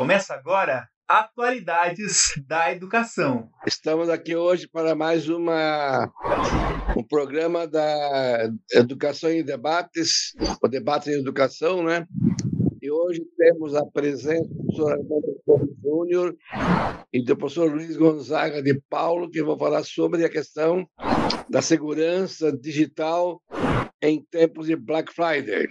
Começa 0.00 0.32
agora 0.32 0.88
Atualidades 1.06 2.32
da 2.48 2.72
Educação. 2.72 3.50
Estamos 3.66 4.08
aqui 4.08 4.34
hoje 4.34 4.66
para 4.66 4.94
mais 4.94 5.28
uma 5.28 6.10
um 6.96 7.02
programa 7.02 7.66
da 7.66 8.50
Educação 8.72 9.30
em 9.30 9.44
Debates, 9.44 10.32
o 10.62 10.68
debate 10.68 11.10
em 11.10 11.20
educação, 11.20 11.82
né? 11.82 12.06
E 12.80 12.90
hoje 12.90 13.20
temos 13.36 13.74
a 13.74 13.84
presença 13.84 14.42
do 14.48 14.54
professor 14.54 14.92
Armando 14.92 15.76
Júnior 15.82 16.36
e 17.12 17.22
do 17.22 17.36
professor 17.36 17.70
Luiz 17.70 17.94
Gonzaga 17.94 18.62
de 18.62 18.80
Paulo, 18.88 19.30
que 19.30 19.42
vão 19.42 19.58
falar 19.58 19.84
sobre 19.84 20.24
a 20.24 20.30
questão 20.30 20.88
da 21.46 21.60
segurança 21.60 22.50
digital 22.50 23.38
em 24.00 24.24
tempos 24.30 24.66
de 24.66 24.76
Black 24.76 25.12
Friday. 25.12 25.68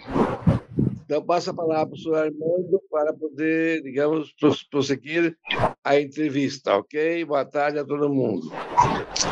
Então, 1.09 1.25
passo 1.25 1.49
a 1.49 1.53
palavra 1.55 1.87
para 1.87 1.95
o 1.95 1.97
senhor 1.97 2.17
Armando 2.17 2.83
para 2.87 3.11
poder, 3.11 3.81
digamos, 3.81 4.31
prosseguir 4.69 5.35
a 5.83 5.99
entrevista, 5.99 6.77
ok? 6.77 7.25
Boa 7.25 7.43
tarde 7.43 7.79
a 7.79 7.83
todo 7.83 8.13
mundo. 8.13 8.47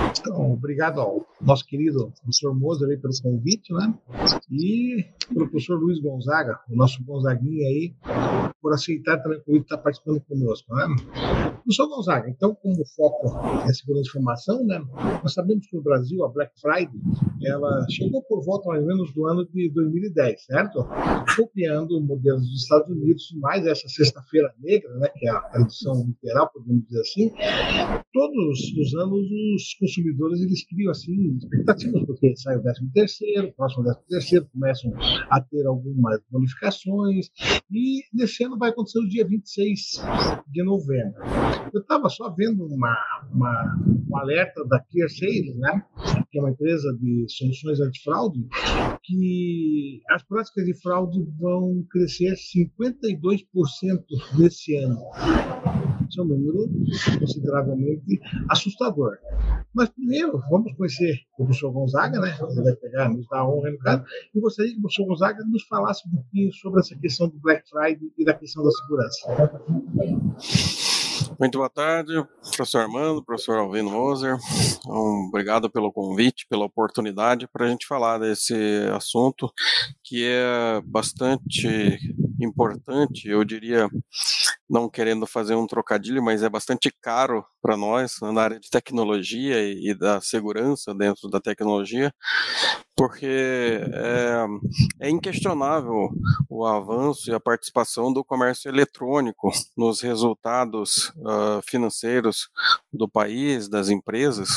Então, 0.10 0.54
obrigado 0.54 1.00
nosso 1.48 1.66
querido 1.66 2.12
professor 2.22 2.54
Moser 2.54 2.90
aí 2.90 2.98
pelo 2.98 3.14
convite, 3.24 3.74
né? 3.74 3.98
E 4.52 5.06
pelo 5.34 5.50
professor 5.50 5.80
Luiz 5.80 5.98
Gonzaga, 6.02 6.60
o 6.70 6.76
nosso 6.76 7.02
Gonzaguinha 7.06 7.68
aí, 7.68 7.96
por 8.62 8.74
aceitar 8.74 9.18
também 9.24 9.40
o 9.40 9.44
convite 9.44 9.64
estar 9.64 9.78
participando 9.78 10.20
conosco, 10.22 10.76
né? 10.76 10.86
Professor 11.64 11.88
Gonzaga, 11.88 12.30
então, 12.30 12.54
como 12.54 12.82
o 12.82 12.86
foco 12.86 13.28
é 13.66 13.74
segurança 13.74 14.04
de 14.04 14.10
informação, 14.10 14.66
né? 14.66 14.84
Nós 15.24 15.34
sabemos 15.34 15.66
que 15.68 15.78
no 15.78 15.82
Brasil 15.82 16.26
a 16.26 16.30
Black 16.30 16.52
Friday, 16.60 17.00
ela 17.46 17.86
chegou 17.90 18.22
por 18.24 18.44
volta 18.44 18.68
mais 18.68 18.82
ou 18.82 18.88
menos 18.88 19.14
do 19.14 19.26
ano 19.26 19.48
de 19.48 19.70
2010, 19.70 20.46
certo? 20.46 20.86
Copiando 21.36 22.02
modelos 22.02 22.42
dos 22.42 22.64
Estados 22.64 22.90
Unidos, 22.90 23.24
mais 23.40 23.66
essa 23.66 23.88
sexta-feira 23.88 24.54
negra, 24.60 24.94
né? 24.98 25.08
Que 25.16 25.28
é 25.28 25.32
a 25.32 25.40
tradução 25.40 26.06
literal, 26.06 26.52
podemos 26.54 26.84
dizer 26.86 27.00
assim. 27.00 27.32
Todos 28.12 28.60
os 28.78 28.96
anos 28.96 29.28
os 29.56 29.74
consumidores 29.80 30.42
eles 30.42 30.66
criam 30.68 30.92
assim 30.92 31.37
expectativas, 31.38 32.06
porque 32.06 32.36
sai 32.36 32.58
o 32.58 32.62
13 32.62 32.92
terceiro, 32.94 33.54
próximo 33.56 33.84
13 33.84 34.00
terceiro, 34.08 34.50
começam 34.52 34.94
a 35.30 35.42
ter 35.42 35.66
algumas 35.66 36.22
bonificações, 36.30 37.28
e 37.72 38.02
nesse 38.14 38.44
ano 38.44 38.58
vai 38.58 38.70
acontecer 38.70 39.00
o 39.00 39.08
dia 39.08 39.26
26 39.28 40.02
de 40.48 40.64
novembro. 40.64 41.22
Eu 41.74 41.82
estava 41.82 42.10
só 42.10 42.30
vendo 42.30 42.66
uma, 42.66 42.96
uma, 43.32 43.78
um 44.10 44.18
alerta 44.18 44.66
da 44.66 44.80
Clear 44.80 45.10
Sales, 45.10 45.56
né, 45.58 45.84
que 46.32 46.40
é 46.40 46.42
uma 46.42 46.52
empresa 46.52 46.98
de 47.00 47.26
soluções 47.30 47.80
antifraude, 47.80 48.48
que 49.04 50.02
as 50.10 50.24
práticas 50.24 50.66
de 50.66 50.74
fraude 50.82 51.26
vão 51.40 51.86
crescer 51.90 52.34
52% 52.36 54.04
nesse 54.38 54.76
ano. 54.78 54.98
Isso 56.08 56.22
é 56.22 56.24
um 56.24 56.28
número 56.28 56.70
consideravelmente 57.20 58.20
assustador. 58.50 59.18
Mas 59.74 59.90
primeiro, 59.90 60.42
vamos 60.50 60.74
conhecer 60.74 61.20
o 61.34 61.46
professor 61.46 61.72
Gonzaga, 61.72 62.20
né? 62.20 62.38
Ele 62.50 62.64
vai 62.64 62.76
pegar, 62.76 63.10
nos 63.10 63.28
dar 63.28 63.48
honra 63.48 63.72
no 63.72 63.78
caso, 63.80 64.04
e 64.34 64.40
gostaria 64.40 64.72
que 64.72 64.78
o 64.78 64.82
professor 64.82 65.06
Gonzaga 65.06 65.44
nos 65.46 65.64
falasse 65.64 66.08
um 66.08 66.12
pouquinho 66.12 66.54
sobre 66.54 66.80
essa 66.80 66.96
questão 66.96 67.28
do 67.28 67.40
Black 67.40 67.68
Friday 67.70 68.12
e 68.18 68.26
da 68.26 68.34
questão 68.34 68.64
da 68.64 68.72
segurança. 68.72 69.28
Muito 71.40 71.58
boa 71.58 71.70
tarde, 71.70 72.14
professor 72.42 72.80
Armando, 72.80 73.24
professor 73.24 73.58
Alvino 73.58 73.92
Moser. 73.92 74.38
Um, 74.88 75.28
obrigado 75.28 75.70
pelo 75.70 75.92
convite, 75.92 76.48
pela 76.50 76.66
oportunidade 76.66 77.48
para 77.48 77.66
a 77.66 77.70
gente 77.70 77.86
falar 77.86 78.18
desse 78.18 78.56
assunto 78.96 79.52
que 80.04 80.26
é 80.26 80.82
bastante 80.86 82.00
importante, 82.40 83.28
eu 83.28 83.44
diria, 83.44 83.90
não 84.70 84.90
querendo 84.90 85.26
fazer 85.26 85.56
um 85.56 85.66
trocadilho, 85.66 86.22
mas 86.22 86.44
é 86.44 86.50
bastante 86.50 86.92
caro 87.02 87.46
para 87.62 87.78
nós 87.78 88.18
na 88.22 88.42
área 88.42 88.60
de 88.60 88.70
tecnologia 88.70 89.62
e, 89.62 89.94
da 89.94 90.20
segurança 90.22 90.94
dentro 90.94 91.30
da 91.30 91.40
tecnologia, 91.40 92.14
porque 92.96 93.82
é, 93.94 94.46
é, 95.02 95.10
inquestionável 95.10 96.10
o 96.50 96.66
avanço 96.66 97.30
e 97.30 97.34
a 97.34 97.40
participação 97.40 98.12
do 98.12 98.24
comércio 98.24 98.70
eletrônico 98.70 99.52
nos 99.76 100.02
resultados 100.02 101.10
uh, 101.18 101.62
financeiros 101.66 102.50
do 102.92 103.08
país, 103.08 103.70
das 103.70 103.90
empresas, 103.90 104.50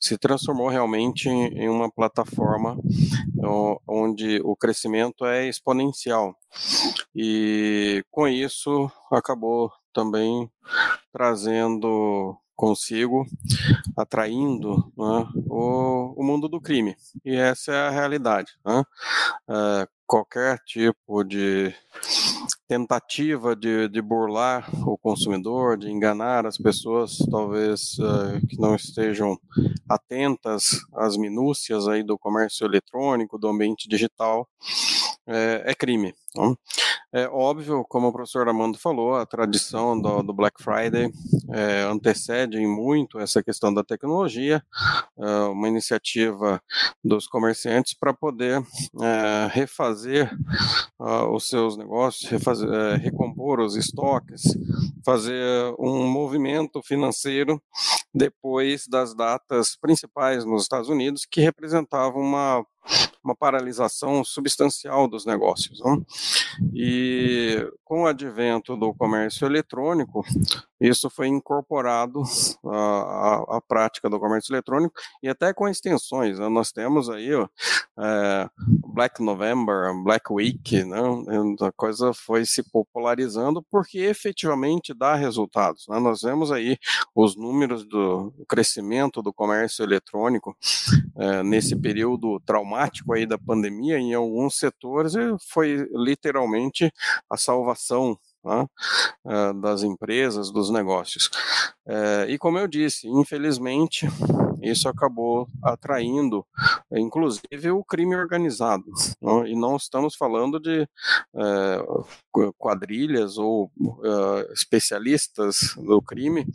se 0.00 0.16
transformou 0.16 0.68
realmente 0.68 1.28
em, 1.28 1.68
uma 1.68 1.90
plataforma 1.90 2.78
onde 3.86 4.40
o 4.44 4.56
crescimento 4.56 5.24
é 5.24 5.48
exponencial. 5.48 6.36
E 7.14 8.04
com 8.10 8.26
isso 8.26 8.90
acabou 9.28 9.70
também 9.92 10.50
trazendo 11.12 12.34
consigo, 12.56 13.26
atraindo 13.96 14.92
né, 14.96 15.28
o, 15.48 16.14
o, 16.16 16.24
mundo 16.24 16.48
do 16.48 16.60
crime. 16.60 16.96
E 17.24 17.36
essa 17.36 17.72
é 17.72 17.86
a 17.86 17.90
realidade. 17.90 18.52
Né? 18.64 18.82
É, 19.48 19.88
qualquer 20.06 20.58
tipo 20.64 21.22
de 21.22 21.72
tentativa 22.66 23.54
de, 23.54 23.88
de, 23.88 24.02
burlar 24.02 24.68
o 24.88 24.96
consumidor, 24.98 25.76
de 25.76 25.90
enganar 25.90 26.46
as 26.46 26.58
pessoas, 26.58 27.18
talvez 27.30 27.98
uh, 27.98 28.46
que 28.48 28.58
não 28.58 28.74
estejam 28.74 29.38
atentas 29.88 30.80
às 30.94 31.16
minúcias 31.16 31.86
aí 31.86 32.02
do 32.02 32.18
comércio 32.18 32.66
eletrônico, 32.66 33.38
do 33.38 33.48
ambiente 33.48 33.88
digital, 33.88 34.48
é, 35.26 35.62
é 35.66 35.74
crime. 35.74 36.14
Então, 36.30 36.56
é 37.12 37.26
óbvio, 37.26 37.84
como 37.88 38.08
o 38.08 38.12
professor 38.12 38.46
Armando 38.46 38.78
falou, 38.78 39.14
a 39.14 39.24
tradição 39.24 39.98
do, 39.98 40.22
do 40.22 40.34
Black 40.34 40.62
Friday 40.62 41.10
é, 41.50 41.82
antecede 41.84 42.58
muito 42.66 43.18
essa 43.18 43.42
questão 43.42 43.72
da 43.72 43.82
tecnologia, 43.82 44.62
é, 45.18 45.26
uma 45.44 45.68
iniciativa 45.68 46.62
dos 47.02 47.26
comerciantes 47.26 47.94
para 47.94 48.12
poder 48.12 48.62
é, 49.00 49.48
refazer 49.50 50.30
uh, 51.00 51.34
os 51.34 51.48
seus 51.48 51.78
negócios, 51.78 52.30
refazer, 52.30 52.68
é, 52.70 52.96
recompor 52.96 53.60
os 53.60 53.74
estoques, 53.74 54.42
fazer 55.02 55.74
um 55.78 56.06
movimento 56.06 56.82
financeiro 56.82 57.60
depois 58.12 58.86
das 58.86 59.14
datas 59.14 59.76
principais 59.80 60.44
nos 60.44 60.62
Estados 60.62 60.90
Unidos 60.90 61.24
que 61.24 61.40
representavam 61.40 62.20
uma 62.20 62.66
uma 63.22 63.36
paralisação 63.36 64.24
substancial 64.24 65.06
dos 65.08 65.26
negócios. 65.26 65.80
Não? 65.80 66.04
E 66.74 67.66
com 67.84 68.02
o 68.02 68.06
advento 68.06 68.76
do 68.76 68.94
comércio 68.94 69.46
eletrônico, 69.46 70.24
isso 70.80 71.10
foi 71.10 71.28
incorporado 71.28 72.22
à, 72.64 73.60
prática 73.66 74.08
do 74.08 74.18
comércio 74.18 74.52
eletrônico 74.52 74.94
e 75.22 75.28
até 75.28 75.52
com 75.52 75.68
extensões. 75.68 76.38
Né? 76.38 76.48
Nós 76.48 76.72
temos 76.72 77.10
aí 77.10 77.34
ó, 77.34 77.48
é, 77.98 78.48
Black 78.86 79.22
November, 79.22 79.92
Black 80.02 80.32
Week, 80.32 80.84
né? 80.84 80.98
a 81.60 81.72
coisa 81.72 82.12
foi 82.12 82.44
se 82.44 82.62
popularizando 82.62 83.62
porque 83.70 83.98
efetivamente 83.98 84.94
dá 84.94 85.14
resultados. 85.14 85.86
Né? 85.88 85.98
Nós 85.98 86.22
vemos 86.22 86.52
aí 86.52 86.78
os 87.14 87.36
números 87.36 87.84
do 87.84 88.32
crescimento 88.48 89.22
do 89.22 89.32
comércio 89.32 89.82
eletrônico 89.82 90.56
é, 91.16 91.42
nesse 91.42 91.74
período 91.76 92.40
traumático 92.40 93.12
aí 93.12 93.26
da 93.26 93.38
pandemia, 93.38 93.98
em 93.98 94.14
alguns 94.14 94.56
setores 94.56 95.14
foi 95.50 95.88
literalmente 95.92 96.92
a 97.30 97.36
salvação 97.36 98.18
né, 98.48 98.66
eh, 99.26 99.52
das 99.60 99.82
empresas, 99.82 100.50
dos 100.50 100.70
negócios. 100.70 101.30
É, 101.88 102.26
e 102.28 102.36
como 102.36 102.58
eu 102.58 102.68
disse, 102.68 103.08
infelizmente, 103.08 104.06
isso 104.62 104.88
acabou 104.88 105.48
atraindo, 105.62 106.44
inclusive, 106.92 107.70
o 107.70 107.82
crime 107.82 108.14
organizado. 108.14 108.84
Né? 109.22 109.50
E 109.50 109.56
não 109.56 109.76
estamos 109.76 110.14
falando 110.14 110.60
de 110.60 110.82
é, 111.34 111.86
quadrilhas 112.58 113.38
ou 113.38 113.70
é, 114.04 114.52
especialistas 114.52 115.74
do 115.78 116.02
crime 116.02 116.46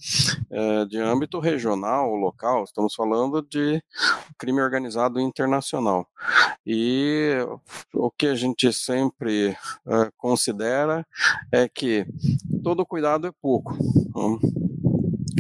de 0.88 1.00
âmbito 1.00 1.40
regional 1.40 2.12
ou 2.12 2.16
local, 2.16 2.64
estamos 2.64 2.94
falando 2.94 3.42
de 3.42 3.82
crime 4.38 4.62
organizado 4.62 5.20
internacional. 5.20 6.08
E 6.66 7.38
o 7.92 8.12
que 8.12 8.28
a 8.28 8.36
gente 8.36 8.72
sempre 8.72 9.58
considera 10.18 11.06
é 11.52 11.68
que 11.68 12.06
todo 12.64 12.86
cuidado 12.86 13.28
é 13.28 13.32
pouco. 13.42 13.74
Né? 13.74 14.73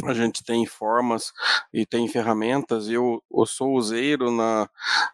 A 0.05 0.13
gente 0.13 0.43
tem 0.43 0.65
formas 0.65 1.31
e 1.73 1.85
tem 1.85 2.07
ferramentas, 2.07 2.89
eu, 2.89 3.21
eu 3.31 3.45
sou 3.45 3.75
useiro 3.75 4.31
na, 4.31 4.69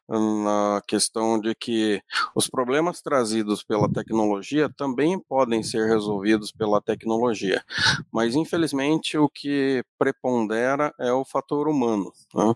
na 0.08 0.82
questão 0.88 1.40
de 1.40 1.54
que 1.56 2.02
os 2.36 2.48
problemas 2.48 3.02
trazidos 3.02 3.64
pela 3.64 3.92
tecnologia 3.92 4.70
também 4.70 5.20
podem 5.20 5.64
ser 5.64 5.88
resolvidos 5.88 6.52
pela 6.52 6.82
tecnologia, 6.82 7.64
mas 8.12 8.36
infelizmente 8.36 9.18
o 9.18 9.30
que 9.30 9.84
prepondera 9.98 10.94
é 11.00 11.12
o 11.12 11.26
fator 11.26 11.68
humano, 11.68 12.12
né? 12.34 12.54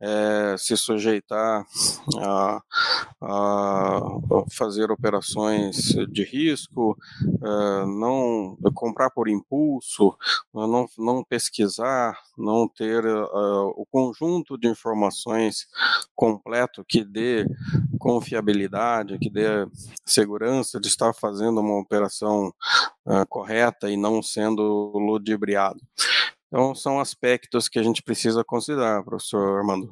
é, 0.00 0.56
se 0.58 0.76
sujeitar 0.76 1.64
a, 2.18 2.62
a, 3.20 4.00
fazer 4.52 4.90
operações 4.90 5.76
de 6.08 6.24
risco, 6.24 6.96
é, 7.42 7.86
não 7.86 8.56
comprar 8.74 9.10
por 9.10 9.28
impulso, 9.28 10.16
não, 10.52 10.88
não 10.98 11.24
pesquisar, 11.24 11.65
não 12.36 12.68
ter 12.68 13.04
uh, 13.04 13.72
o 13.76 13.86
conjunto 13.90 14.56
de 14.58 14.68
informações 14.68 15.66
completo 16.14 16.84
que 16.86 17.04
dê 17.04 17.46
confiabilidade, 17.98 19.18
que 19.18 19.30
dê 19.30 19.66
segurança 20.04 20.80
de 20.80 20.88
estar 20.88 21.12
fazendo 21.14 21.60
uma 21.60 21.78
operação 21.80 22.52
uh, 23.06 23.26
correta 23.28 23.90
e 23.90 23.96
não 23.96 24.22
sendo 24.22 24.62
ludibriado. 24.94 25.80
Então, 26.48 26.74
são 26.74 27.00
aspectos 27.00 27.68
que 27.68 27.78
a 27.78 27.82
gente 27.82 28.02
precisa 28.02 28.44
considerar, 28.44 29.02
professor 29.02 29.58
Armando. 29.58 29.90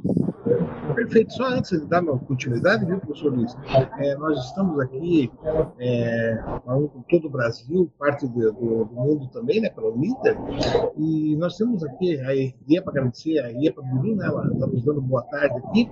Perfeito. 1.05 1.35
Só 1.35 1.45
antes 1.45 1.79
de 1.79 1.87
dar 1.87 2.03
uma 2.03 2.19
continuidade, 2.19 2.87
viu, 2.87 2.99
professor 2.99 3.35
Luiz? 3.35 3.55
É, 3.99 4.17
nós 4.17 4.39
estamos 4.47 4.81
aqui 4.81 5.31
é, 5.79 6.43
com 6.65 7.05
todo 7.11 7.27
o 7.27 7.31
Brasil, 7.31 7.93
parte 7.99 8.27
do, 8.27 8.53
do, 8.53 8.85
do, 8.85 8.95
mundo 8.95 9.29
também, 9.29 9.61
né, 9.61 9.69
pela 9.69 9.91
Unida, 9.91 10.37
e 10.97 11.37
nós 11.37 11.57
temos 11.59 11.85
aqui 11.85 12.19
a 12.21 12.35
IEPA 12.35 12.91
agradecer, 12.91 13.39
a 13.41 13.51
IEPA 13.53 13.83
Biru, 13.83 14.17
né, 14.17 14.27
ela 14.27 14.51
está 14.51 14.67
nos 14.67 14.83
dando 14.83 15.03
boa 15.03 15.23
tarde 15.25 15.57
aqui, 15.59 15.89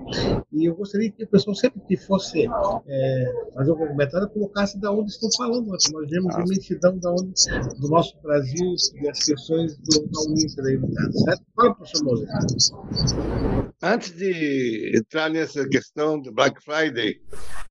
e 0.50 0.64
eu 0.64 0.74
gostaria 0.74 1.10
que 1.10 1.24
o 1.24 1.28
pessoal 1.28 1.54
sempre 1.54 1.80
que 1.82 1.96
fosse 1.96 2.46
é, 2.86 3.32
fazer 3.54 3.70
algum 3.70 3.86
comentário, 3.88 4.28
colocasse 4.30 4.80
da 4.80 4.90
onde 4.90 5.10
estão 5.10 5.28
falando, 5.36 5.66
né, 5.66 5.76
nós 5.92 6.10
vemos 6.10 6.34
imensidão 6.36 6.98
da 6.98 7.10
onde, 7.10 7.32
do 7.78 7.88
nosso 7.88 8.16
Brasil 8.22 8.74
e 9.02 9.08
as 9.10 9.18
questões 9.24 9.76
do, 9.76 10.06
da 10.06 10.92
caso, 10.94 11.18
certo? 11.24 11.42
Fala, 11.54 11.74
professor 11.74 12.04
Moura. 12.04 12.26
Antes 13.82 14.16
de 14.16 15.01
entrar 15.02 15.28
nessa 15.28 15.68
questão 15.68 16.18
do 16.18 16.32
Black 16.32 16.62
Friday, 16.64 17.20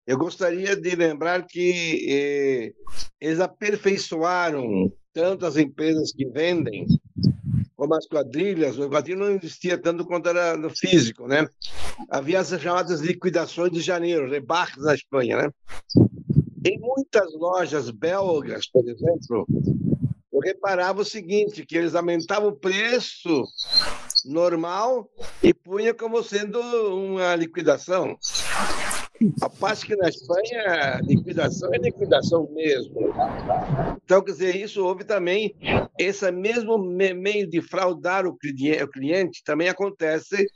eu 0.05 0.17
gostaria 0.17 0.75
de 0.75 0.95
lembrar 0.95 1.45
que 1.47 2.05
eh, 2.09 2.73
eles 3.19 3.39
aperfeiçoaram 3.39 4.91
tanto 5.13 5.45
as 5.45 5.57
empresas 5.57 6.11
que 6.11 6.25
vendem 6.25 6.85
como 7.75 7.95
as 7.95 8.05
quadrilhas. 8.05 8.77
O 8.77 8.89
quadrilha 8.89 9.17
não 9.17 9.31
existia 9.31 9.77
tanto 9.77 10.05
quanto 10.05 10.29
era 10.29 10.57
no 10.57 10.69
físico, 10.69 11.27
né? 11.27 11.47
Havia 12.09 12.39
as 12.39 12.49
chamadas 12.49 12.99
liquidações 12.99 13.71
de 13.71 13.81
janeiro, 13.81 14.29
rebarques 14.29 14.83
na 14.83 14.93
Espanha, 14.93 15.37
né? 15.37 15.49
Em 16.65 16.79
muitas 16.79 17.33
lojas 17.33 17.89
belgas, 17.89 18.67
por 18.69 18.87
exemplo, 18.87 19.47
reparava 20.43 21.01
o 21.01 21.05
seguinte, 21.05 21.65
que 21.65 21.77
eles 21.77 21.95
aumentavam 21.95 22.49
o 22.49 22.55
preço 22.55 23.43
normal 24.25 25.09
e 25.41 25.53
punha 25.53 25.93
como 25.93 26.23
sendo 26.23 26.59
uma 26.59 27.35
liquidação. 27.35 28.17
A 29.39 29.49
parte 29.49 29.85
que 29.85 29.95
na 29.95 30.09
Espanha, 30.09 30.99
liquidação 31.03 31.71
é 31.73 31.77
liquidação 31.77 32.49
mesmo. 32.53 33.13
Então, 34.03 34.21
quer 34.23 34.31
dizer, 34.31 34.55
isso 34.55 34.83
houve 34.83 35.03
também, 35.03 35.55
esse 35.99 36.31
mesmo 36.31 36.77
meio 36.79 37.47
de 37.47 37.61
fraudar 37.61 38.25
o 38.25 38.35
cliente 38.35 39.43
também 39.43 39.69
acontece 39.69 40.47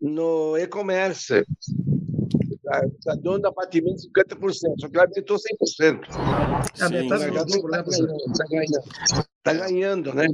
no 0.00 0.56
e-commerce. 0.56 1.44
Está 2.98 3.14
dando 3.16 3.46
abatimento 3.46 4.02
de 4.02 4.08
50%, 4.08 4.54
só 4.78 4.88
que 4.88 4.96
ela 4.96 5.06
aumentou 5.06 5.36
100%. 5.36 6.00
A 6.80 6.88
metade 6.88 7.30
do 7.30 7.68
está 8.30 8.44
ganhando, 8.48 8.82
tá 9.42 9.52
ganhando, 9.52 10.14
né? 10.14 10.26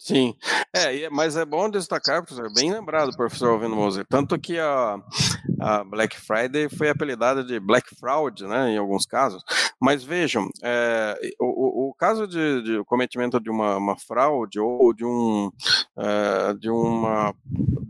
Sim, 0.00 0.34
é, 0.72 1.10
mas 1.10 1.36
é 1.36 1.44
bom 1.44 1.68
destacar, 1.68 2.24
professor, 2.24 2.50
bem 2.54 2.72
lembrado, 2.72 3.14
professor 3.14 3.50
Alvino 3.50 3.76
Moser, 3.76 4.06
tanto 4.08 4.38
que 4.38 4.58
a, 4.58 4.96
a 5.60 5.84
Black 5.84 6.18
Friday 6.18 6.68
foi 6.68 6.88
apelidada 6.88 7.44
de 7.44 7.60
Black 7.60 7.94
Fraud, 7.94 8.46
né, 8.46 8.70
em 8.70 8.78
alguns 8.78 9.04
casos, 9.04 9.42
mas 9.78 10.02
vejam, 10.02 10.48
é, 10.62 11.14
o, 11.38 11.90
o, 11.90 11.94
caso 11.94 12.26
de, 12.26 12.62
de 12.62 12.84
cometimento 12.84 13.38
de 13.38 13.50
uma, 13.50 13.76
uma, 13.76 13.98
fraude 13.98 14.58
ou 14.58 14.94
de, 14.94 15.04
um, 15.04 15.50
é, 15.98 16.54
de 16.54 16.70
uma 16.70 17.34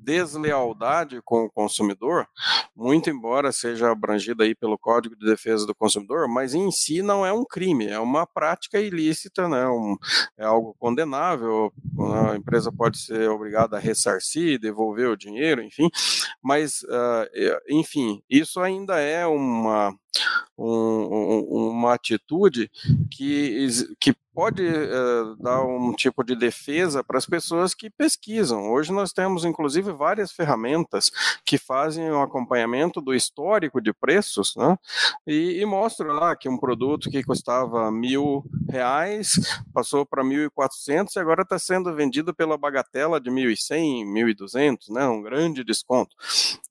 deslealdade 0.02 1.20
com 1.24 1.44
o 1.44 1.50
consumidor, 1.50 2.26
muito 2.74 3.10
embora 3.10 3.52
seja 3.52 3.92
abrangida 3.92 4.44
aí 4.44 4.54
pelo 4.54 4.78
Código 4.78 5.14
de 5.14 5.26
Defesa 5.26 5.66
do 5.66 5.74
Consumidor, 5.74 6.26
mas 6.26 6.54
em 6.54 6.70
si 6.70 7.02
não 7.02 7.24
é 7.24 7.32
um 7.32 7.44
crime, 7.44 7.86
é 7.86 7.98
uma 8.00 8.26
prática 8.26 8.80
ilícita, 8.80 9.48
né, 9.48 9.68
um, 9.68 9.96
é 10.36 10.47
algo 10.48 10.74
condenável, 10.78 11.72
a 12.30 12.36
empresa 12.36 12.72
pode 12.72 12.98
ser 12.98 13.28
obrigada 13.30 13.76
a 13.76 13.80
ressarcir, 13.80 14.58
devolver 14.58 15.08
o 15.08 15.16
dinheiro, 15.16 15.62
enfim, 15.62 15.88
mas, 16.42 16.82
uh, 16.82 17.28
enfim, 17.68 18.22
isso 18.28 18.60
ainda 18.60 18.98
é 18.98 19.26
uma, 19.26 19.94
um, 20.56 21.70
uma 21.70 21.94
atitude 21.94 22.70
que, 23.10 23.68
que 24.00 24.14
pode 24.38 24.62
uh, 24.62 25.34
dar 25.42 25.64
um 25.64 25.92
tipo 25.92 26.22
de 26.22 26.36
defesa 26.36 27.02
para 27.02 27.18
as 27.18 27.26
pessoas 27.26 27.74
que 27.74 27.90
pesquisam. 27.90 28.70
Hoje 28.70 28.92
nós 28.92 29.12
temos, 29.12 29.44
inclusive, 29.44 29.90
várias 29.90 30.30
ferramentas 30.30 31.10
que 31.44 31.58
fazem 31.58 32.08
um 32.08 32.22
acompanhamento 32.22 33.00
do 33.00 33.12
histórico 33.12 33.80
de 33.80 33.92
preços 33.92 34.54
né, 34.54 34.78
e, 35.26 35.60
e, 35.60 35.66
mostram 35.66 36.12
lá 36.12 36.36
que 36.36 36.48
um 36.48 36.56
produto 36.56 37.10
que 37.10 37.24
custava 37.24 37.90
mil 37.90 38.44
reais 38.70 39.32
passou 39.74 40.06
para 40.06 40.22
mil 40.22 40.44
e 40.44 40.50
quatrocentos 40.50 41.16
e 41.16 41.18
agora 41.18 41.42
está 41.42 41.58
sendo 41.58 41.92
vendido 41.92 42.32
pela 42.32 42.56
bagatela 42.56 43.20
de 43.20 43.32
mil 43.32 43.50
e 43.50 43.56
cem, 43.56 44.06
mil 44.06 44.28
e 44.28 44.34
duzentos, 44.34 44.88
né, 44.88 45.04
um 45.08 45.20
grande 45.20 45.64
desconto. 45.64 46.14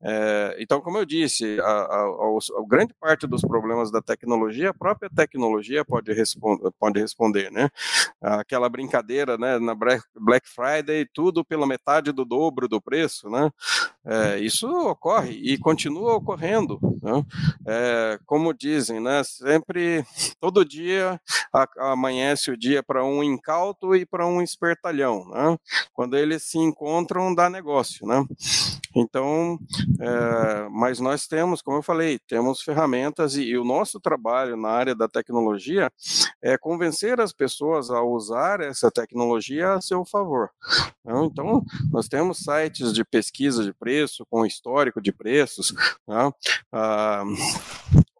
É, 0.02 0.56
então, 0.58 0.80
como 0.80 1.00
eu 1.00 1.06
disse, 1.06 1.60
a, 1.60 1.66
a, 1.66 2.02
a, 2.02 2.62
a 2.62 2.66
grande 2.66 2.94
parte 2.94 3.28
dos 3.28 3.42
problemas 3.42 3.92
da 3.92 4.02
tecnologia, 4.02 4.69
a 4.69 4.74
própria 4.74 5.10
tecnologia 5.10 5.84
pode, 5.84 6.14
responder, 6.14 6.72
pode 6.80 6.98
responder, 6.98 7.52
né? 7.52 7.56
Aquela 8.21 8.69
brincadeira, 8.69 9.38
né, 9.38 9.59
na 9.59 9.75
Black 9.75 10.48
Friday, 10.48 11.07
tudo 11.13 11.44
pela 11.45 11.68
metade 11.68 12.12
do 12.12 12.25
dobro 12.25 12.68
do 12.68 12.81
preço, 12.81 13.30
né? 13.30 13.51
É, 14.09 14.39
isso 14.39 14.68
ocorre 14.69 15.31
e 15.31 15.57
continua 15.57 16.15
ocorrendo, 16.15 16.80
né? 17.04 17.25
É, 17.68 18.19
como 18.25 18.54
dizem, 18.54 19.01
né? 19.01 19.21
Sempre, 19.25 20.06
todo 20.39 20.63
dia 20.63 21.19
a, 21.54 21.92
amanhece 21.92 22.50
o 22.50 22.57
dia 22.57 22.81
para 22.81 23.04
um 23.04 23.21
incauto 23.21 23.94
e 23.94 24.06
para 24.06 24.25
um 24.25 24.42
espertalhão, 24.42 25.27
né? 25.27 25.57
Quando 25.94 26.15
eles 26.15 26.44
se 26.44 26.57
encontram, 26.57 27.36
dá 27.36 27.50
negócio, 27.50 28.07
né? 28.07 28.25
Então, 28.95 29.59
é, 30.00 30.69
mas 30.71 31.00
nós 31.00 31.27
temos, 31.27 31.62
como 31.62 31.77
eu 31.77 31.83
falei, 31.83 32.18
temos 32.27 32.62
ferramentas 32.62 33.36
e, 33.36 33.44
e, 33.44 33.57
o 33.57 33.63
nosso 33.63 34.00
trabalho 34.00 34.57
na 34.57 34.69
área 34.69 34.95
da 34.95 35.07
tecnologia 35.07 35.92
é 36.42 36.57
convencer 36.57 37.19
as 37.19 37.31
pessoas 37.31 37.92
a 37.92 38.02
usar 38.02 38.59
essa 38.61 38.90
tecnologia 38.90 39.73
a 39.73 39.81
seu 39.81 40.04
favor. 40.04 40.49
Né? 41.06 41.14
Então, 41.26 41.64
nós 41.92 42.07
temos 42.07 42.40
sites 42.40 42.92
de 42.92 43.04
pesquisa 43.06 43.64
de 43.64 43.73
preço, 43.73 43.96
com 44.30 44.45
histórico 44.45 45.01
de 45.01 45.11
preços, 45.11 45.73
né? 46.07 46.31
ah, 46.71 47.23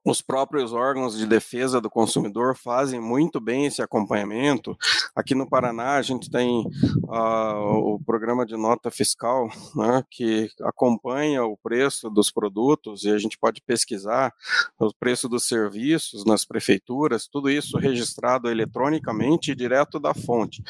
os 0.08 0.22
próprios 0.22 0.72
órgãos 0.72 1.18
de 1.18 1.26
defesa 1.26 1.82
do 1.82 1.90
consumidor 1.90 2.56
fazem 2.56 2.98
muito 2.98 3.42
bem 3.42 3.66
esse 3.66 3.82
acompanhamento. 3.82 4.78
Aqui 5.14 5.36
no 5.36 5.50
Paraná, 5.50 5.96
a 5.96 6.02
gente 6.02 6.30
tem 6.30 6.66
uh, 7.04 7.94
o 7.94 8.00
programa 8.06 8.46
de 8.46 8.56
nota 8.56 8.90
fiscal, 8.90 9.50
né, 9.76 10.02
que 10.10 10.50
acompanha 10.62 11.44
o 11.44 11.58
preço 11.58 12.10
dos 12.10 12.32
produtos 12.32 13.04
e 13.04 13.12
a 13.12 13.18
gente 13.18 13.38
pode 13.38 13.62
pesquisar 13.62 14.34
o 14.80 14.94
preço 14.94 15.28
dos 15.28 15.46
serviços 15.46 16.24
nas 16.24 16.46
prefeituras, 16.46 17.28
tudo 17.28 17.50
isso 17.50 17.78
registrado 17.78 18.50
eletronicamente 18.50 19.52
e 19.52 19.56
direto 19.56 20.00
da 20.00 20.14
fonte. 20.14 20.64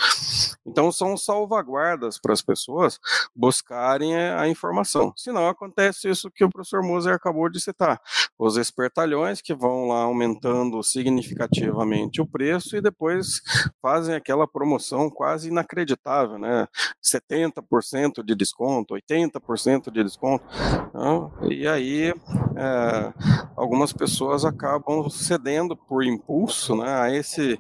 Então, 0.66 0.92
são 0.92 1.16
salvaguardas 1.16 2.20
para 2.20 2.34
as 2.34 2.42
pessoas 2.42 3.00
buscarem 3.34 4.16
a 4.16 4.48
informação. 4.50 5.14
Senão, 5.16 5.48
acontece 5.48 6.10
isso 6.10 6.30
que 6.30 6.44
o 6.44 6.50
professor 6.50 6.84
Moser 6.84 7.14
acabou 7.14 7.50
de 7.50 7.62
citar: 7.62 8.02
os 8.38 8.58
espertalhões 8.58 9.27
que 9.42 9.54
vão 9.54 9.88
lá 9.88 10.02
aumentando 10.02 10.82
significativamente 10.82 12.22
o 12.22 12.26
preço 12.26 12.76
e 12.76 12.82
depois 12.82 13.42
fazem 13.82 14.16
aquela 14.16 14.48
promoção 14.48 15.10
quase 15.10 15.50
inacreditável, 15.50 16.38
né? 16.38 16.68
70% 17.04 18.24
de 18.24 18.36
desconto, 18.36 18.96
80% 18.96 19.92
de 19.92 20.04
desconto. 20.04 20.46
Né? 20.94 21.56
E 21.56 21.68
aí 21.68 22.14
é, 22.56 23.14
algumas 23.56 23.94
pessoas 23.94 24.44
acabam 24.44 25.10
cedendo 25.10 25.76
por 25.76 26.04
impulso 26.04 26.76
né, 26.76 26.90
a 26.90 27.14
esse 27.14 27.60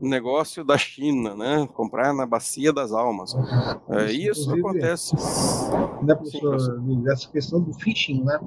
negócio 0.00 0.64
da 0.64 0.78
China, 0.78 1.34
né? 1.34 1.68
Comprar 1.74 2.12
na 2.14 2.26
bacia 2.26 2.72
das 2.72 2.92
almas. 2.92 3.34
É, 3.90 4.10
isso 4.12 4.52
acontece. 4.52 5.14
Né, 6.02 6.14
professor, 6.14 6.60
Sim, 6.60 7.04
essa 7.08 7.28
questão 7.30 7.60
do 7.60 7.72
phishing, 7.74 8.22
né? 8.24 8.38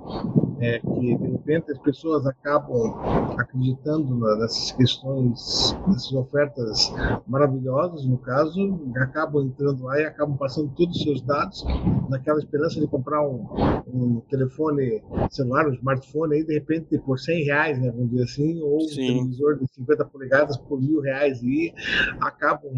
É, 0.62 0.80
que 0.80 1.18
de 1.18 1.28
repente 1.28 1.72
as 1.72 1.80
pessoas 1.80 2.26
acabam 2.28 2.94
acreditando 3.38 4.20
nessas 4.38 4.72
questões, 4.74 5.76
nessas 5.88 6.14
ofertas 6.14 6.94
maravilhosas, 7.28 8.06
no 8.06 8.18
caso, 8.20 8.80
acabam 8.98 9.46
entrando 9.46 9.84
lá 9.84 10.00
e 10.00 10.06
acabam 10.06 10.38
passando 10.38 10.72
todos 10.76 10.98
os 10.98 11.04
seus 11.04 11.22
dados 11.22 11.66
naquela 12.10 12.40
esperança 12.40 12.80
de 12.80 12.88
comprar 12.88 13.28
um, 13.28 13.46
um 13.88 14.22
telefone 14.30 15.02
celular, 15.30 15.68
um 15.68 15.74
smartphone 15.74 16.36
aí 16.36 16.44
de 16.44 16.54
repente 16.54 16.98
por 17.00 17.20
100 17.20 17.44
reais, 17.46 17.80
né, 17.80 17.92
vamos 17.92 18.12
dizer 18.12 18.24
assim, 18.24 18.62
ou 18.62 18.82
Sim. 18.82 19.12
um 19.12 19.14
televisor 19.18 19.60
de 19.60 19.66
50 19.74 20.06
polegadas 20.06 20.58
por 20.58 20.82
mil 20.82 21.02
reais 21.02 21.42
e 21.42 21.74
acabam 22.20 22.72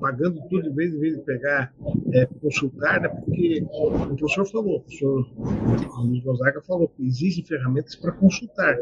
pagando 0.00 0.40
tudo 0.48 0.68
em 0.68 0.74
vez, 0.74 0.94
em 0.94 0.98
vez 0.98 1.16
de 1.16 1.22
pegar, 1.22 1.72
é, 2.12 2.26
consultar, 2.26 3.00
né, 3.00 3.08
porque 3.08 3.64
o 3.72 4.16
professor 4.16 4.46
falou, 4.46 4.76
o 4.76 4.80
professor 4.80 5.26
Luiz 6.04 6.22
Gonzaga 6.22 6.60
falou 6.62 6.88
que 6.88 7.06
existem 7.30 7.44
ferramentas 7.44 7.96
para 7.96 8.12
consultar, 8.12 8.76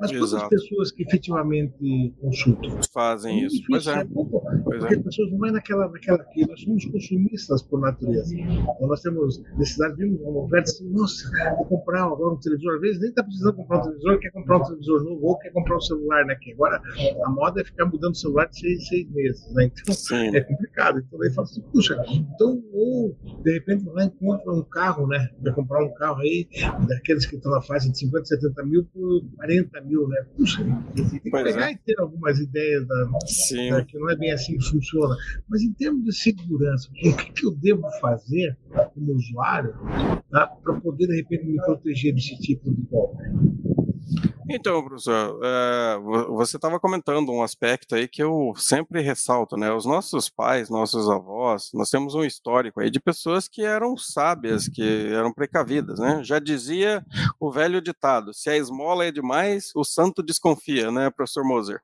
mas 0.00 0.10
quantas 0.10 0.32
Exato. 0.32 0.48
pessoas 0.48 0.92
que 0.92 1.02
efetivamente 1.02 2.14
consultam? 2.20 2.78
Fazem 2.92 3.42
é 3.42 3.46
isso, 3.46 3.62
pois 3.68 3.86
é. 3.86 4.00
é 4.00 4.04
pois 4.04 4.78
porque 4.78 4.94
é. 4.94 4.98
as 4.98 5.04
pessoas 5.04 5.32
não 5.32 5.46
é 5.46 5.52
naquela, 5.52 5.88
naquela 5.88 6.24
que 6.24 6.46
nós 6.46 6.60
somos 6.60 6.84
consumistas 6.86 7.62
por 7.62 7.80
natureza, 7.80 8.34
então 8.36 8.86
nós 8.86 9.00
temos 9.00 9.42
necessidade 9.56 9.96
de 9.96 10.04
uma 10.04 10.44
oferta 10.44 10.70
assim, 10.70 10.88
nossa, 10.90 11.30
vou 11.56 11.66
comprar 11.66 12.04
agora 12.04 12.34
um 12.34 12.40
televisor, 12.40 12.74
às 12.74 12.80
vezes 12.80 13.00
nem 13.00 13.10
está 13.10 13.22
precisando 13.22 13.54
comprar 13.54 13.78
um 13.78 13.82
televisor, 13.82 14.18
quer 14.18 14.30
comprar 14.30 14.56
um 14.58 14.62
televisor 14.64 15.04
novo 15.04 15.26
ou 15.26 15.38
quer 15.38 15.50
comprar 15.50 15.76
um 15.76 15.80
celular, 15.80 16.24
né? 16.26 16.36
Que 16.36 16.52
agora 16.52 16.80
a 17.24 17.30
moda 17.30 17.60
é 17.60 17.64
ficar 17.64 17.86
mudando 17.86 18.12
o 18.12 18.16
celular 18.16 18.46
de 18.46 18.58
seis, 18.58 18.88
seis 18.88 19.10
meses, 19.10 19.52
né? 19.52 19.64
Então 19.64 19.94
Sim. 19.94 20.36
é 20.36 20.40
complicado. 20.40 20.98
Então 20.98 21.18
daí 21.18 21.30
fala 21.32 21.46
assim, 21.46 21.62
puxa, 21.72 22.02
então, 22.08 22.62
ou 22.72 23.16
de 23.42 23.52
repente 23.52 23.84
vai 23.84 24.06
encontra 24.06 24.52
um 24.52 24.62
carro, 24.62 25.06
né? 25.06 25.28
Vai 25.42 25.52
comprar 25.52 25.84
um 25.84 25.92
carro 25.94 26.20
aí, 26.20 26.48
daqueles 26.88 27.26
que 27.26 27.36
estão 27.36 27.52
na 27.52 27.60
faixa 27.62 27.88
de 27.90 27.98
50, 27.98 28.24
70 28.24 28.64
mil 28.64 28.84
por 28.84 29.24
40 29.36 29.80
mil, 29.82 30.08
né? 30.08 30.26
Puxa, 30.36 30.64
tem 30.94 31.20
que 31.20 31.30
pois 31.30 31.44
pegar 31.44 31.70
é. 31.70 31.72
e 31.72 31.78
ter 31.78 31.98
algumas 31.98 32.38
ideias 32.38 32.86
da, 32.86 33.04
da, 33.04 33.84
que 33.84 33.98
não 33.98 34.10
é 34.10 34.16
bem 34.16 34.32
assim 34.32 34.56
que 34.56 34.64
funciona. 34.64 35.16
Mas 35.48 35.62
em 35.62 35.72
termos 35.72 36.04
de 36.04 36.12
segurança, 36.14 36.88
o 36.88 36.92
que, 36.92 37.32
que 37.32 37.46
eu 37.46 37.52
devo 37.52 37.82
fazer 38.00 38.56
como 38.94 39.12
usuário 39.14 39.74
tá? 40.30 40.46
para 40.46 40.80
poder, 40.80 41.06
de 41.06 41.16
repente, 41.16 41.46
me 41.46 41.56
proteger 41.56 42.14
desse 42.14 42.38
tipo 42.38 42.72
de 42.72 42.82
golpe? 42.82 43.22
Então, 44.52 44.82
professor, 44.82 45.38
é, 45.44 45.96
você 46.28 46.56
estava 46.56 46.80
comentando 46.80 47.30
um 47.30 47.40
aspecto 47.40 47.94
aí 47.94 48.08
que 48.08 48.20
eu 48.20 48.52
sempre 48.56 49.00
ressalto, 49.00 49.56
né? 49.56 49.72
Os 49.72 49.86
nossos 49.86 50.28
pais, 50.28 50.68
nossos 50.68 51.08
avós, 51.08 51.70
nós 51.72 51.88
temos 51.88 52.16
um 52.16 52.24
histórico 52.24 52.80
aí 52.80 52.90
de 52.90 52.98
pessoas 52.98 53.46
que 53.46 53.62
eram 53.62 53.96
sábias, 53.96 54.66
que 54.66 55.06
eram 55.12 55.32
precavidas, 55.32 56.00
né? 56.00 56.20
Já 56.24 56.40
dizia 56.40 57.06
o 57.38 57.52
velho 57.52 57.80
ditado: 57.80 58.34
se 58.34 58.50
a 58.50 58.56
esmola 58.56 59.04
é 59.04 59.12
demais, 59.12 59.70
o 59.72 59.84
santo 59.84 60.20
desconfia, 60.20 60.90
né, 60.90 61.10
professor 61.10 61.44
Moser? 61.44 61.80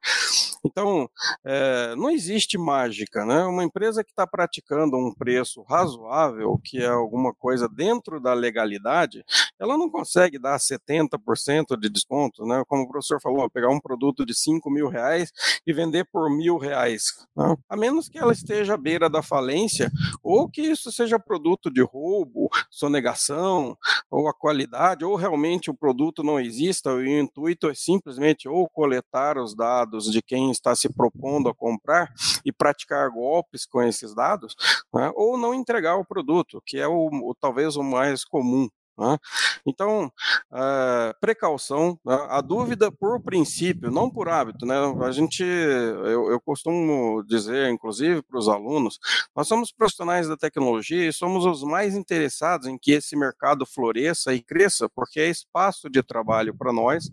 Então, 0.64 1.08
é, 1.44 1.94
não 1.94 2.10
existe 2.10 2.58
mágica, 2.58 3.24
né? 3.24 3.44
Uma 3.44 3.62
empresa 3.62 4.02
que 4.02 4.10
está 4.10 4.26
praticando 4.26 4.96
um 4.96 5.14
preço 5.14 5.62
razoável, 5.62 6.60
que 6.64 6.78
é 6.78 6.88
alguma 6.88 7.32
coisa 7.32 7.68
dentro 7.68 8.20
da 8.20 8.34
legalidade, 8.34 9.24
ela 9.58 9.78
não 9.78 9.88
consegue 9.88 10.38
dar 10.38 10.58
70% 10.58 11.78
de 11.78 11.88
desconto, 11.88 12.44
né? 12.44 12.55
Como 12.66 12.82
o 12.82 12.88
professor 12.88 13.20
falou, 13.20 13.48
pegar 13.50 13.70
um 13.70 13.80
produto 13.80 14.24
de 14.24 14.34
5 14.34 14.70
mil 14.70 14.88
reais 14.88 15.30
e 15.66 15.72
vender 15.72 16.06
por 16.12 16.30
mil 16.30 16.58
reais, 16.58 17.26
né? 17.36 17.56
a 17.68 17.76
menos 17.76 18.08
que 18.08 18.18
ela 18.18 18.32
esteja 18.32 18.74
à 18.74 18.76
beira 18.76 19.08
da 19.08 19.22
falência 19.22 19.90
ou 20.22 20.48
que 20.48 20.62
isso 20.62 20.90
seja 20.92 21.18
produto 21.18 21.70
de 21.70 21.82
roubo, 21.82 22.48
sonegação, 22.70 23.76
ou 24.10 24.28
a 24.28 24.34
qualidade, 24.34 25.04
ou 25.04 25.16
realmente 25.16 25.70
o 25.70 25.74
produto 25.74 26.22
não 26.22 26.38
exista, 26.38 26.90
e 26.90 26.94
o 26.94 27.20
intuito 27.20 27.68
é 27.68 27.74
simplesmente 27.74 28.48
ou 28.48 28.68
coletar 28.68 29.38
os 29.38 29.54
dados 29.54 30.10
de 30.10 30.22
quem 30.22 30.50
está 30.50 30.74
se 30.74 30.88
propondo 30.92 31.48
a 31.48 31.54
comprar 31.54 32.12
e 32.44 32.52
praticar 32.52 33.10
golpes 33.10 33.66
com 33.66 33.82
esses 33.82 34.14
dados, 34.14 34.54
né, 34.94 35.10
ou 35.14 35.36
não 35.36 35.54
entregar 35.54 35.96
o 35.96 36.04
produto, 36.04 36.62
que 36.64 36.78
é 36.78 36.86
o, 36.86 37.08
o 37.08 37.34
talvez 37.38 37.76
o 37.76 37.82
mais 37.82 38.24
comum. 38.24 38.68
Né? 38.98 39.18
Então, 39.66 40.06
uh, 40.50 41.14
precaução, 41.20 41.98
né? 42.04 42.26
a 42.28 42.40
dúvida 42.40 42.90
por 42.90 43.20
princípio, 43.20 43.90
não 43.90 44.10
por 44.10 44.28
hábito. 44.28 44.64
Né? 44.64 44.74
A 45.02 45.10
gente, 45.10 45.42
eu, 45.42 46.30
eu 46.30 46.40
costumo 46.40 47.22
dizer, 47.24 47.68
inclusive 47.70 48.22
para 48.22 48.38
os 48.38 48.48
alunos, 48.48 48.98
nós 49.34 49.46
somos 49.46 49.70
profissionais 49.70 50.28
da 50.28 50.36
tecnologia 50.36 51.08
e 51.08 51.12
somos 51.12 51.44
os 51.44 51.62
mais 51.62 51.94
interessados 51.94 52.66
em 52.66 52.78
que 52.78 52.92
esse 52.92 53.16
mercado 53.16 53.66
floresça 53.66 54.32
e 54.32 54.42
cresça, 54.42 54.88
porque 54.88 55.20
é 55.20 55.28
espaço 55.28 55.90
de 55.90 56.02
trabalho 56.02 56.54
para 56.54 56.72
nós, 56.72 57.10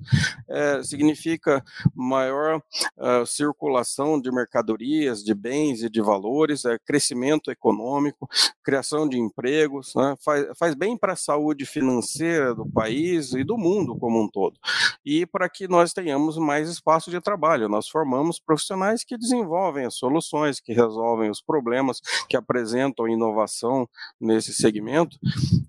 é, 0.47 0.81
significa 0.83 1.63
maior 1.93 2.61
uh, 2.97 3.25
circulação 3.25 4.19
de 4.19 4.31
mercadorias, 4.31 5.23
de 5.23 5.33
bens 5.33 5.83
e 5.83 5.89
de 5.89 6.01
valores, 6.01 6.65
é, 6.65 6.77
crescimento 6.79 7.51
econômico, 7.51 8.29
criação 8.63 9.07
de 9.07 9.17
empregos, 9.17 9.93
né? 9.95 10.15
faz, 10.23 10.47
faz 10.57 10.75
bem 10.75 10.97
para 10.97 11.13
a 11.13 11.17
saúde 11.17 11.65
financeira 11.73 12.53
do 12.53 12.65
país 12.65 13.33
e 13.33 13.43
do 13.43 13.57
mundo 13.57 13.97
como 13.97 14.21
um 14.21 14.29
todo. 14.29 14.59
E 15.03 15.25
para 15.25 15.49
que 15.49 15.67
nós 15.67 15.91
tenhamos 15.91 16.37
mais 16.37 16.69
espaço 16.69 17.09
de 17.09 17.19
trabalho, 17.19 17.67
nós 17.67 17.89
formamos 17.89 18.39
profissionais 18.39 19.03
que 19.03 19.17
desenvolvem 19.17 19.85
as 19.85 19.95
soluções, 19.95 20.59
que 20.59 20.71
resolvem 20.71 21.29
os 21.29 21.41
problemas, 21.41 21.99
que 22.29 22.37
apresentam 22.37 23.07
inovação 23.07 23.89
nesse 24.21 24.53
segmento. 24.53 25.17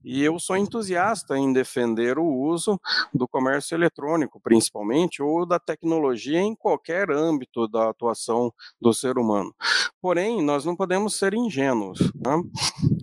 E 0.04 0.23
eu 0.23 0.38
sou 0.38 0.56
entusiasta 0.56 1.37
em 1.38 1.52
defender 1.52 2.18
o 2.18 2.26
uso 2.26 2.78
do 3.12 3.26
comércio 3.26 3.75
eletrônico, 3.75 4.38
principalmente, 4.38 5.23
ou 5.23 5.46
da 5.46 5.58
tecnologia 5.58 6.40
em 6.40 6.54
qualquer 6.54 7.11
âmbito 7.11 7.66
da 7.66 7.88
atuação 7.88 8.52
do 8.80 8.92
ser 8.92 9.16
humano. 9.16 9.54
Porém, 10.00 10.42
nós 10.42 10.64
não 10.64 10.76
podemos 10.76 11.16
ser 11.16 11.32
ingênuos. 11.32 11.99
Né? 12.14 12.42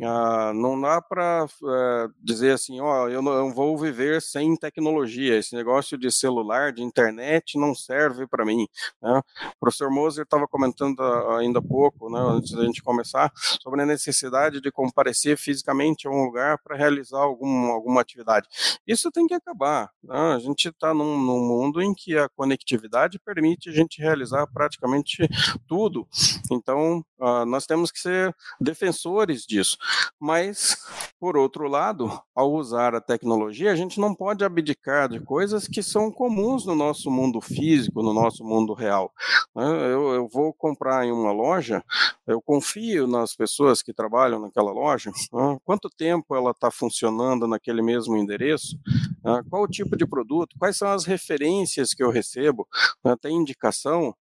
Ah, 0.04 0.52
não 0.54 0.80
dá 0.80 1.02
para 1.02 1.46
é, 1.46 2.08
dizer 2.22 2.54
assim, 2.54 2.80
ó, 2.80 3.08
eu 3.08 3.22
não 3.22 3.54
vou 3.54 3.78
viver 3.78 4.22
sem 4.22 4.56
tecnologia, 4.56 5.38
esse 5.38 5.56
negócio 5.56 5.98
de 5.98 6.12
celular, 6.12 6.72
de 6.72 6.82
internet 6.82 7.58
não 7.58 7.76
serve 7.76 8.26
para 8.26 8.44
mim. 8.44 8.68
Né? 9.02 9.22
O 9.46 9.60
professor 9.60 9.92
Moser 9.92 10.24
estava 10.24 10.48
comentando 10.48 11.02
ainda 11.38 11.60
há 11.60 11.62
pouco, 11.62 12.10
né, 12.10 12.20
antes 12.20 12.52
da 12.52 12.64
gente 12.64 12.82
começar, 12.82 13.32
sobre 13.62 13.82
a 13.82 13.86
necessidade 13.86 14.60
de 14.60 14.72
comparecer 14.72 15.38
fisicamente 15.38 16.08
a 16.08 16.12
um 16.12 16.26
lugar 16.26 16.58
para 16.64 16.76
realizar 16.76 17.20
algum, 17.20 17.72
alguma 17.72 18.02
atividade. 18.02 18.48
Isso 18.88 19.12
tem 19.12 19.28
que 19.28 19.34
acabar. 19.34 19.92
Né? 20.04 20.18
A 20.36 20.40
gente 20.40 20.70
está 20.70 20.94
num, 20.94 21.18
num 21.18 21.40
mundo 21.40 21.82
em 21.82 21.94
que 21.94 22.18
a 22.18 22.28
conectividade 22.30 23.20
permite 23.20 23.70
a 23.70 23.74
gente 23.74 24.02
realizar 24.02 24.48
praticamente 24.48 25.28
tudo. 25.68 26.08
Então, 26.52 27.06
uh, 27.20 27.46
nós 27.46 27.66
temos 27.66 27.92
que 27.92 28.00
ser 28.00 28.36
defensores 28.60 29.46
disso. 29.46 29.78
Mas, 30.20 30.78
por 31.20 31.36
outro 31.36 31.68
lado, 31.68 32.12
ao 32.36 32.54
usar 32.54 32.94
a 32.94 33.02
tecnologia, 33.02 33.72
a 33.72 33.76
gente 33.76 34.00
não 34.00 34.14
pode 34.14 34.44
abdicar 34.44 35.10
de 35.10 35.20
coisas 35.20 35.68
que 35.68 35.82
são 35.82 36.12
comuns 36.12 36.66
no 36.66 36.76
nosso 36.76 37.10
mundo 37.10 37.42
físico, 37.42 38.04
no 38.04 38.14
nosso 38.14 38.44
mundo 38.44 38.74
real. 38.74 39.12
Né? 39.56 39.66
Eu, 39.66 40.14
eu 40.14 40.28
vou 40.28 40.54
comprar 40.54 41.06
em 41.06 41.12
uma 41.12 41.32
loja, 41.32 41.84
eu 42.28 42.42
confio 42.42 43.08
nas 43.08 43.36
pessoas 43.36 43.82
que 43.82 43.94
trabalham 43.94 44.40
naquela 44.40 44.72
loja, 44.72 45.12
né? 45.34 45.58
quanto 45.66 45.90
tempo 45.90 46.36
ela 46.36 46.52
está 46.52 46.72
funcionando 46.72 47.48
naquele 47.48 47.82
mesmo 47.82 48.16
endereço, 48.16 48.78
né? 49.24 49.44
qual 49.50 49.64
o 49.64 49.68
tipo 49.68 49.98
de 49.98 50.06
produto, 50.06 50.56
quais 50.58 50.78
são 50.78 50.90
as 50.90 51.06
referências 51.06 51.94
que 51.94 52.04
eu 52.04 52.12
recebo, 52.12 52.68
tem 53.22 53.36
indicação, 53.36 54.16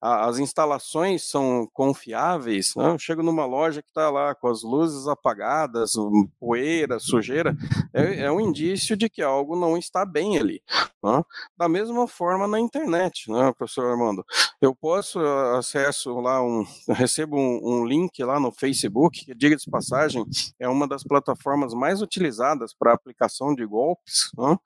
as 0.00 0.38
instalações 0.38 1.28
são 1.28 1.68
confiáveis. 1.72 2.74
Eu 2.76 2.98
chego 2.98 3.22
numa 3.22 3.46
loja 3.46 3.82
que 3.82 3.88
está 3.88 4.10
lá 4.10 4.34
com 4.34 4.48
as 4.48 4.62
luzes 4.68 5.06
apagadas, 5.06 5.94
poeira, 6.38 6.98
sujeira, 6.98 7.56
é, 7.92 8.24
é 8.24 8.32
um 8.32 8.40
indício 8.40 8.96
de 8.96 9.08
que 9.08 9.22
algo 9.22 9.56
não 9.56 9.76
está 9.76 10.04
bem 10.04 10.38
ali. 10.38 10.62
Né? 11.02 11.22
Da 11.56 11.68
mesma 11.68 12.08
forma 12.08 12.46
na 12.48 12.58
internet, 12.58 13.30
né, 13.30 13.52
professor 13.56 13.86
Armando? 13.86 14.24
Eu 14.60 14.74
posso 14.74 15.20
ah, 15.20 15.58
acesso 15.58 16.18
lá, 16.20 16.42
um, 16.42 16.66
recebo 16.88 17.36
um, 17.36 17.60
um 17.62 17.86
link 17.86 18.22
lá 18.22 18.40
no 18.40 18.50
Facebook, 18.50 19.24
que, 19.24 19.34
diga 19.34 19.56
de 19.56 19.70
passagem, 19.70 20.24
é 20.58 20.68
uma 20.68 20.88
das 20.88 21.04
plataformas 21.04 21.72
mais 21.72 22.02
utilizadas 22.02 22.74
para 22.74 22.92
aplicação 22.92 23.54
de 23.54 23.64
golpes, 23.64 24.30
né? 24.36 24.56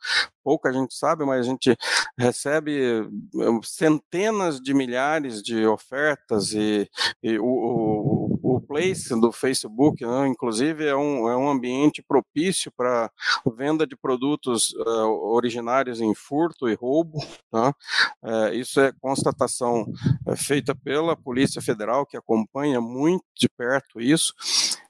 Pouca 0.43 0.73
gente 0.73 0.95
sabe, 0.95 1.25
mas 1.25 1.41
a 1.41 1.49
gente 1.49 1.77
recebe 2.19 3.09
hum, 3.35 3.61
centenas 3.63 4.61
de 4.61 4.75
milhares 4.75 5.43
de 5.43 5.67
ofertas 5.67 6.53
e, 6.53 6.89
e 7.23 7.39
o, 7.39 7.45
o, 7.45 8.57
o, 8.57 8.61
Place 8.73 9.09
do 9.21 9.31
Facebook, 9.31 10.05
né, 10.05 10.29
inclusive, 10.29 10.87
é 10.87 10.97
um, 10.97 11.29
é 11.29 11.37
um 11.37 11.51
ambiente 11.51 12.03
propício 12.03 12.73
para 12.75 13.11
venda 13.55 13.87
de 13.87 13.95
produtos 13.95 14.73
uh, 14.73 15.35
originários 15.35 16.01
em 16.01 16.15
furto 16.15 16.69
e 16.69 16.75
roubo. 16.75 17.19
Tá? 17.51 17.75
Uh, 18.23 18.55
isso 18.55 18.81
é 18.81 18.93
constatação 19.01 19.83
uh, 20.27 20.37
feita 20.37 20.75
pela 20.75 21.17
Polícia 21.17 21.61
Federal, 21.61 22.07
que 22.07 22.17
acompanha 22.17 22.81
muito 22.81 23.25
de 23.37 23.49
perto 23.49 24.01
isso. 24.01 24.33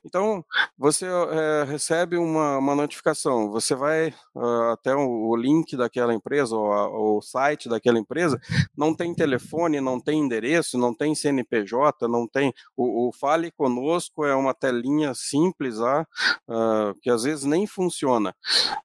Então, 0.05 0.45
você 0.77 1.07
é, 1.07 1.65
recebe 1.65 2.17
uma, 2.17 2.59
uma, 2.59 2.75
notificação, 2.75 3.51
você 3.51 3.75
vai 3.75 4.09
uh, 4.35 4.73
até 4.73 4.95
o, 4.95 5.29
o, 5.29 5.37
link 5.37 5.77
daquela 5.77 6.13
empresa, 6.13 6.57
ou 6.57 7.19
o 7.19 7.23
site 7.23 7.69
daquela 7.69 7.99
empresa, 7.99 8.41
não 8.77 8.95
tem 8.95 9.15
telefone, 9.15 9.81
não 9.81 10.01
tem 10.01 10.19
endereço, 10.19 10.77
não 10.77 10.93
tem 10.93 11.15
CNPJ, 11.15 12.09
não 12.09 12.27
tem. 12.27 12.53
O, 12.77 13.09
o 13.09 13.13
Fale 13.13 13.53
Conosco 13.53 14.25
é 14.25 14.35
uma 14.35 14.53
telinha 14.53 15.15
simples 15.15 15.77
lá, 15.79 16.07
uh, 16.49 16.99
que 17.01 17.09
às 17.09 17.23
vezes 17.23 17.45
nem 17.45 17.67
funciona. 17.67 18.35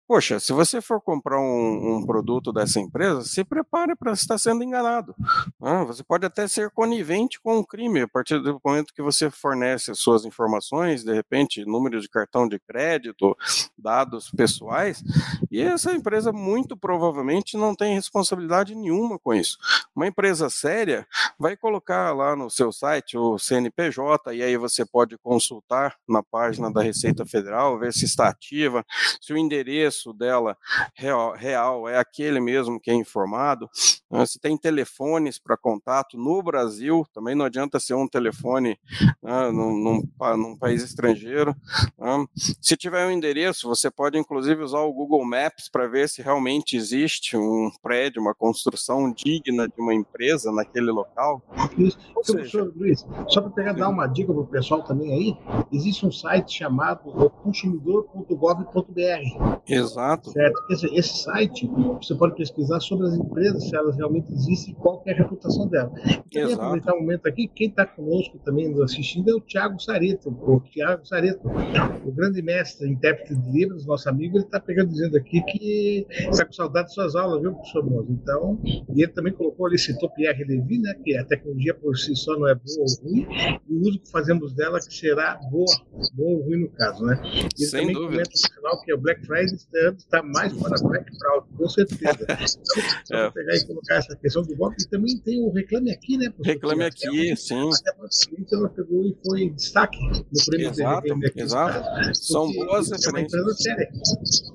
Poxa, 0.07 0.39
se 0.39 0.53
você 0.53 0.81
for 0.81 1.01
comprar 1.01 1.39
um, 1.39 1.97
um 1.97 2.05
produto 2.05 2.53
dessa 2.53 2.79
empresa, 2.79 3.23
se 3.23 3.43
prepare 3.43 3.95
para 3.95 4.13
estar 4.13 4.37
sendo 4.37 4.63
enganado. 4.63 5.15
Uh, 5.59 5.85
você 5.85 6.03
pode 6.03 6.25
até 6.25 6.47
ser 6.47 6.69
conivente 6.69 7.39
com 7.41 7.57
o 7.57 7.65
crime 7.65 8.01
a 8.01 8.07
partir 8.07 8.39
do 8.39 8.61
momento 8.63 8.93
que 8.93 9.01
você 9.01 9.29
fornece 9.29 9.91
as 9.91 9.99
suas 9.99 10.23
informações 10.23 11.06
de 11.07 11.13
repente, 11.13 11.65
número 11.65 11.99
de 12.01 12.09
cartão 12.09 12.47
de 12.47 12.59
crédito, 12.59 13.35
dados 13.77 14.29
pessoais, 14.29 15.01
e 15.49 15.61
essa 15.61 15.93
empresa 15.93 16.31
muito 16.33 16.75
provavelmente 16.75 17.55
não 17.55 17.73
tem 17.73 17.95
responsabilidade 17.95 18.75
nenhuma 18.75 19.17
com 19.17 19.33
isso. 19.33 19.57
Uma 19.95 20.07
empresa 20.07 20.49
séria 20.49 21.07
vai 21.39 21.55
colocar 21.55 22.13
lá 22.13 22.35
no 22.35 22.49
seu 22.49 22.71
site 22.71 23.17
o 23.17 23.39
CNPJ, 23.39 24.33
e 24.35 24.43
aí 24.43 24.57
você 24.57 24.85
pode 24.85 25.17
consultar 25.17 25.95
na 26.07 26.21
página 26.21 26.71
da 26.71 26.81
Receita 26.81 27.25
Federal, 27.25 27.79
ver 27.79 27.93
se 27.93 28.05
está 28.05 28.27
ativa, 28.27 28.85
se 29.21 29.31
o 29.31 29.37
endereço 29.37 30.13
dela 30.13 30.57
real, 30.93 31.33
real 31.33 31.87
é 31.87 31.97
aquele 31.97 32.39
mesmo 32.39 32.79
que 32.79 32.91
é 32.91 32.93
informado, 32.93 33.69
né, 34.11 34.25
se 34.25 34.39
tem 34.39 34.57
telefones 34.57 35.39
para 35.39 35.55
contato 35.57 36.17
no 36.17 36.41
Brasil, 36.43 37.05
também 37.13 37.35
não 37.35 37.45
adianta 37.45 37.79
ser 37.79 37.93
um 37.93 38.07
telefone 38.07 38.79
né, 39.21 39.51
num, 39.51 39.77
num, 39.77 40.37
num 40.37 40.57
país 40.57 40.83
estrangeiro. 40.97 41.55
Né? 41.97 42.25
Se 42.35 42.75
tiver 42.75 43.07
um 43.07 43.11
endereço, 43.11 43.67
você 43.67 43.91
pode 43.91 44.17
inclusive 44.17 44.63
usar 44.63 44.81
o 44.81 44.93
Google 44.93 45.23
Maps 45.23 45.69
para 45.69 45.87
ver 45.87 46.09
se 46.09 46.21
realmente 46.21 46.75
existe 46.75 47.37
um 47.37 47.69
prédio, 47.81 48.21
uma 48.21 48.33
construção 48.33 49.13
digna 49.13 49.67
de 49.67 49.79
uma 49.79 49.93
empresa 49.93 50.51
naquele 50.51 50.91
local. 50.91 51.41
Isso. 51.77 51.97
Ou 52.15 52.21
então, 52.21 52.23
seja, 52.23 52.33
professor 52.33 52.73
Luiz, 52.75 53.05
só 53.27 53.41
para 53.41 53.51
pegar 53.51 53.73
dar 53.73 53.89
uma 53.89 54.07
dica 54.07 54.33
para 54.33 54.41
o 54.41 54.47
pessoal 54.47 54.83
também 54.83 55.13
aí, 55.13 55.37
existe 55.71 56.05
um 56.05 56.11
site 56.11 56.57
chamado 56.57 57.29
consumidor.gov.br. 57.43 59.61
Exato. 59.67 60.31
Certo. 60.31 60.65
Esse, 60.71 60.95
esse, 60.95 61.17
site 61.17 61.69
você 62.01 62.15
pode 62.15 62.35
pesquisar 62.35 62.79
sobre 62.79 63.07
as 63.07 63.13
empresas, 63.13 63.67
se 63.67 63.75
elas 63.75 63.95
realmente 63.95 64.31
existem 64.31 64.73
e 64.73 64.75
qual 64.75 65.03
é 65.05 65.11
a 65.11 65.15
reputação 65.15 65.67
delas. 65.67 65.93
E 66.05 66.39
também 66.39 66.53
aproveitar 66.53 66.95
um 66.95 67.01
momento 67.01 67.27
aqui, 67.27 67.47
quem 67.47 67.69
está 67.69 67.85
conosco 67.85 68.39
também 68.39 68.69
nos 68.69 68.81
assistindo 68.81 69.29
é 69.29 69.33
o 69.33 69.41
Tiago 69.41 69.79
Sarito, 69.79 70.29
o 70.29 70.59
Tiago 70.61 70.86
Tiago 70.95 71.97
o 72.05 72.11
grande 72.11 72.41
mestre, 72.41 72.87
intérprete 72.87 73.35
de 73.35 73.51
livros, 73.51 73.85
nosso 73.85 74.07
amigo, 74.07 74.37
ele 74.37 74.45
está 74.45 74.59
pegando 74.59 74.91
dizendo 74.91 75.17
aqui 75.17 75.41
que 75.43 76.07
está 76.09 76.45
com 76.45 76.53
saudade 76.53 76.87
de 76.87 76.93
suas 76.93 77.15
aulas, 77.15 77.41
viu, 77.41 77.53
professor 77.53 77.85
Mozo? 77.85 78.11
Então, 78.11 78.59
e 78.63 79.03
ele 79.03 79.11
também 79.11 79.33
colocou, 79.33 79.67
ele 79.67 79.77
citou 79.77 80.09
Pierre 80.11 80.43
Levy, 80.45 80.79
né, 80.79 80.93
que 81.03 81.17
a 81.17 81.25
tecnologia 81.25 81.73
por 81.73 81.97
si 81.97 82.15
só 82.15 82.37
não 82.37 82.47
é 82.47 82.55
boa 82.55 82.77
ou 82.79 83.09
ruim, 83.09 83.27
e 83.69 83.73
o 83.73 83.81
uso 83.81 83.99
que 83.99 84.09
fazemos 84.09 84.53
dela 84.53 84.79
que 84.79 84.93
será 84.93 85.35
boa, 85.51 85.65
boa 86.13 86.37
ou 86.37 86.41
ruim 86.43 86.61
no 86.61 86.69
caso, 86.69 87.03
né? 87.05 87.19
E 87.23 87.63
ele 87.63 87.69
Sem 87.69 87.81
também 87.81 87.93
dúvida. 87.93 88.11
comenta 88.11 88.31
no 88.31 88.55
final 88.55 88.81
que 88.81 88.93
o 88.93 88.97
Black 88.97 89.25
Friday 89.25 89.55
está 89.97 90.23
mais 90.23 90.53
para 90.53 90.81
Black 90.81 91.17
Fraud, 91.17 91.47
com 91.57 91.69
certeza. 91.69 92.27
Então, 93.03 93.19
é. 93.19 93.31
pegar 93.31 93.55
e 93.55 93.65
colocar 93.65 93.95
essa 93.95 94.15
questão 94.15 94.43
do 94.43 94.55
voto, 94.55 94.75
e 94.79 94.89
também 94.89 95.17
tem 95.19 95.41
o 95.41 95.51
Reclame 95.51 95.91
Aqui, 95.91 96.17
né? 96.17 96.31
Reclame 96.43 96.83
Aqui, 96.83 97.35
sim. 97.35 97.69
Até 97.69 98.55
ela 98.55 98.69
pegou 98.69 99.05
e 99.05 99.15
foi 99.25 99.49
destaque 99.49 99.97
no 99.99 100.45
prêmio 100.45 100.71
Exato, 100.79 101.07
exato. 101.35 102.15
São 102.15 102.51
boas 102.51 102.89
referências. 102.89 103.41
É 103.67 103.89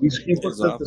Isso 0.01 0.23
que 0.23 0.31
é 0.31 0.33
importante, 0.35 0.83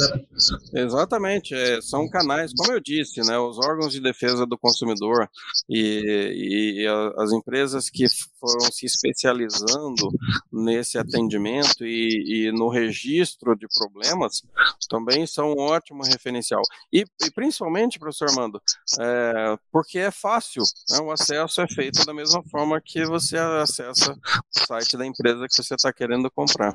né? 0.73 0.83
Exatamente, 0.83 1.55
é, 1.55 1.81
são 1.81 2.09
canais, 2.09 2.52
como 2.57 2.73
eu 2.73 2.81
disse, 2.81 3.21
né, 3.23 3.38
os 3.38 3.59
órgãos 3.59 3.93
de 3.93 4.00
defesa 4.00 4.47
do 4.47 4.59
consumidor 4.59 5.28
e, 5.69 6.83
e 6.83 6.87
as 7.16 7.33
empresas 7.33 7.90
que 7.90 8.07
foram 8.40 8.71
se 8.71 8.87
especializando 8.87 10.11
nesse 10.52 10.99
atendimento 10.99 11.85
e, 11.85 12.47
e, 12.47 12.52
no 12.52 12.69
registro 12.69 13.57
de 13.57 13.66
problemas 13.69 14.43
também 14.88 15.26
são 15.26 15.52
um 15.52 15.61
ótimo 15.61 16.02
referencial. 16.05 16.62
E, 16.93 17.05
e 17.25 17.31
principalmente, 17.31 17.99
professor 17.99 18.28
Armando, 18.28 18.61
é, 19.00 19.59
porque 19.73 19.99
é 19.99 20.11
fácil, 20.11 20.62
né, 20.90 20.99
o 21.00 21.11
acesso 21.11 21.61
é 21.61 21.69
feito 21.69 22.05
da 22.05 22.14
mesma 22.14 22.43
forma 22.45 22.81
que 22.81 23.05
você 23.05 23.37
acessa 23.37 24.13
o 24.13 24.67
site 24.67 24.97
da 24.97 25.06
empresa 25.06 25.25
que 25.49 25.56
você 25.62 25.75
está 25.75 25.93
querendo 25.93 26.30
comprar. 26.30 26.75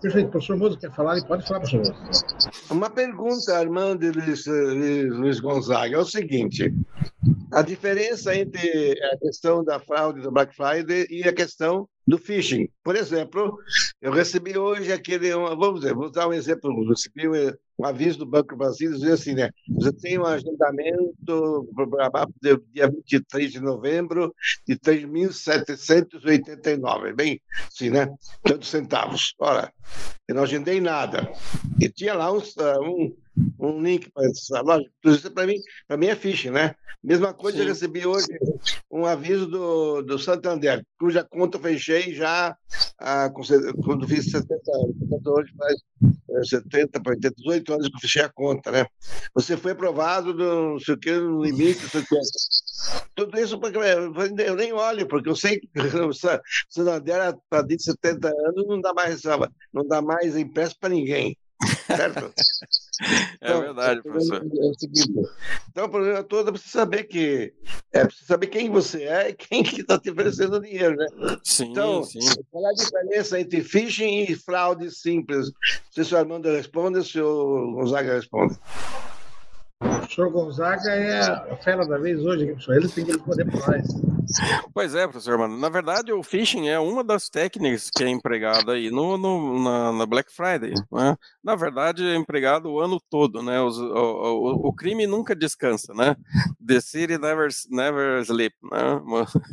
Perfeito. 0.00 0.30
Professor 0.30 0.56
Mozo 0.56 0.78
quer 0.78 0.92
falar? 0.92 1.16
Ele 1.16 1.26
pode 1.26 1.46
falar, 1.46 1.60
professor 1.60 1.78
Mozo. 1.78 2.24
Uma 2.70 2.90
pergunta, 2.90 3.56
Armando 3.56 4.04
e 4.04 4.10
Luiz, 4.10 4.46
Luiz 4.46 5.40
Gonzaga, 5.40 5.96
é 5.96 5.98
o 5.98 6.04
seguinte: 6.04 6.74
a 7.52 7.62
diferença 7.62 8.34
entre 8.34 8.98
a 9.12 9.18
questão 9.18 9.64
da 9.64 9.78
fraude 9.78 10.20
do 10.20 10.30
Black 10.30 10.54
Friday 10.54 11.06
e 11.10 11.28
a 11.28 11.32
questão 11.32 11.88
do 12.06 12.18
phishing. 12.18 12.68
Por 12.82 12.96
exemplo, 12.96 13.58
eu 14.00 14.12
recebi 14.12 14.58
hoje 14.58 14.92
aquele, 14.92 15.30
vamos 15.32 15.80
dizer, 15.80 15.94
vou 15.94 16.10
dar 16.10 16.28
um 16.28 16.32
exemplo, 16.32 16.70
eu 16.70 16.88
recebi 16.88 17.28
um 17.80 17.86
aviso 17.86 18.18
do 18.18 18.26
Banco 18.26 18.50
do 18.50 18.58
Brasil 18.58 18.92
dizendo 18.92 19.14
assim, 19.14 19.32
né? 19.34 19.48
Você 19.70 19.90
tem 19.92 20.18
um 20.18 20.26
agendamento 20.26 21.66
dia 22.72 22.90
23 22.90 23.50
de 23.50 23.60
novembro 23.60 24.34
de 24.66 24.76
3.789, 24.76 27.14
bem, 27.14 27.40
sim, 27.70 27.88
né? 27.88 28.12
Tantos 28.44 28.68
centavos. 28.68 29.34
Ora, 29.38 29.72
eu 30.28 30.34
não 30.34 30.42
agendei 30.42 30.78
nada. 30.80 31.32
E 31.80 31.88
tinha 31.88 32.12
lá 32.14 32.30
um, 32.30 32.42
um 32.82 33.16
um 33.58 33.82
link 33.82 34.10
para 34.10 34.26
essa 34.26 34.60
loja. 34.60 34.88
Tudo 35.02 35.16
isso 35.16 35.30
para 35.30 35.46
mim, 35.46 35.56
para 35.86 35.96
mim 35.96 36.06
é 36.06 36.16
phishing, 36.16 36.50
né? 36.50 36.74
Mesma 37.02 37.32
coisa 37.32 37.58
Sim. 37.58 37.64
eu 37.64 37.68
recebi 37.68 38.06
hoje 38.06 38.26
um 38.90 39.06
aviso 39.06 39.46
do, 39.46 40.02
do 40.02 40.18
Santander, 40.18 40.84
cuja 40.98 41.24
conta 41.24 41.58
fechei 41.58 42.14
já 42.14 42.54
ah, 42.98 43.30
quando 43.30 44.06
fiz 44.06 44.30
70 44.30 44.54
anos. 44.74 44.96
Hoje 45.26 45.52
faz 45.56 46.48
70 46.48 47.00
para 47.00 47.14
18 47.14 47.72
anos 47.72 47.88
que 47.88 47.96
eu 47.96 48.00
fechei 48.00 48.22
a 48.22 48.28
conta, 48.28 48.70
né? 48.70 48.86
Você 49.34 49.56
foi 49.56 49.72
aprovado 49.72 50.34
não 50.34 50.78
sei 50.78 50.94
o 50.94 50.98
que, 50.98 51.12
no 51.12 51.42
limite, 51.42 51.82
não 51.82 51.90
sei 51.90 52.00
o 52.00 52.06
que. 52.06 52.16
Tudo 53.14 53.38
isso 53.38 53.58
porque 53.58 53.78
eu 53.78 54.56
nem 54.56 54.72
olho, 54.72 55.06
porque 55.06 55.28
eu 55.28 55.36
sei 55.36 55.60
que 55.60 55.68
o 56.04 56.12
Santander, 56.12 57.34
de 57.66 57.82
70 57.82 58.28
anos, 58.28 58.66
não 58.66 58.80
dá 58.80 58.92
mais, 58.92 59.22
não 59.72 59.86
dá 59.86 60.02
mais 60.02 60.36
empréstimo 60.36 60.80
para 60.80 60.90
ninguém. 60.90 61.36
Certo? 61.96 62.32
É 63.40 63.48
então, 63.48 63.60
verdade, 63.62 64.02
professor. 64.02 64.44
Então, 65.70 65.86
o 65.86 65.88
problema 65.88 66.22
todo 66.22 66.50
é 66.50 66.52
você 66.52 66.68
saber 66.68 67.04
que 67.04 67.50
é 67.94 68.04
você 68.04 68.26
saber 68.26 68.48
quem 68.48 68.68
você 68.68 69.04
é 69.04 69.30
e 69.30 69.32
quem 69.32 69.62
que 69.62 69.80
está 69.80 69.98
te 69.98 70.10
oferecendo 70.10 70.60
dinheiro, 70.60 70.96
né? 70.96 71.06
Sim, 71.42 71.70
então, 71.70 72.04
sim. 72.04 72.18
qual 72.50 72.66
é 72.66 72.68
a 72.68 72.74
diferença 72.74 73.40
entre 73.40 73.64
phishing 73.64 74.24
e 74.24 74.36
fraude 74.36 74.90
simples? 74.90 75.50
Se 75.90 76.02
o 76.02 76.04
senhor 76.04 76.20
Armando 76.20 76.50
responde, 76.50 77.02
se 77.02 77.18
o 77.18 77.72
Gonzaga 77.72 78.16
responde. 78.16 78.58
O 79.82 80.14
senhor 80.14 80.30
Gonzaga 80.30 80.90
é 80.90 81.20
a 81.20 81.56
fera 81.56 81.86
da 81.86 81.96
vez 81.96 82.20
hoje, 82.20 82.46
professor. 82.46 82.76
Ele 82.76 82.88
tem 82.88 83.04
que 83.06 83.16
por 83.18 83.36
nós. 83.36 83.86
Pois 84.74 84.94
é, 84.94 85.06
professor, 85.06 85.38
mano. 85.38 85.56
Na 85.56 85.70
verdade, 85.70 86.12
o 86.12 86.22
phishing 86.22 86.68
é 86.68 86.78
uma 86.78 87.02
das 87.02 87.30
técnicas 87.30 87.88
que 87.90 88.04
é 88.04 88.08
empregada 88.08 88.72
aí 88.72 88.90
no, 88.90 89.16
no 89.16 89.58
na, 89.62 89.92
na, 89.92 90.06
Black 90.06 90.30
Friday. 90.30 90.74
Né? 90.92 91.16
Na 91.42 91.56
verdade, 91.56 92.04
é 92.04 92.14
empregado 92.14 92.70
o 92.70 92.78
ano 92.78 93.00
todo, 93.08 93.42
né? 93.42 93.60
Os, 93.62 93.78
o, 93.78 93.84
o, 93.84 94.68
o, 94.68 94.72
crime 94.72 95.06
nunca 95.06 95.34
descansa, 95.34 95.94
né? 95.94 96.14
The 96.64 96.80
city 96.80 97.18
never, 97.18 97.48
never 97.70 98.20
sleep, 98.20 98.54
né? 98.70 99.00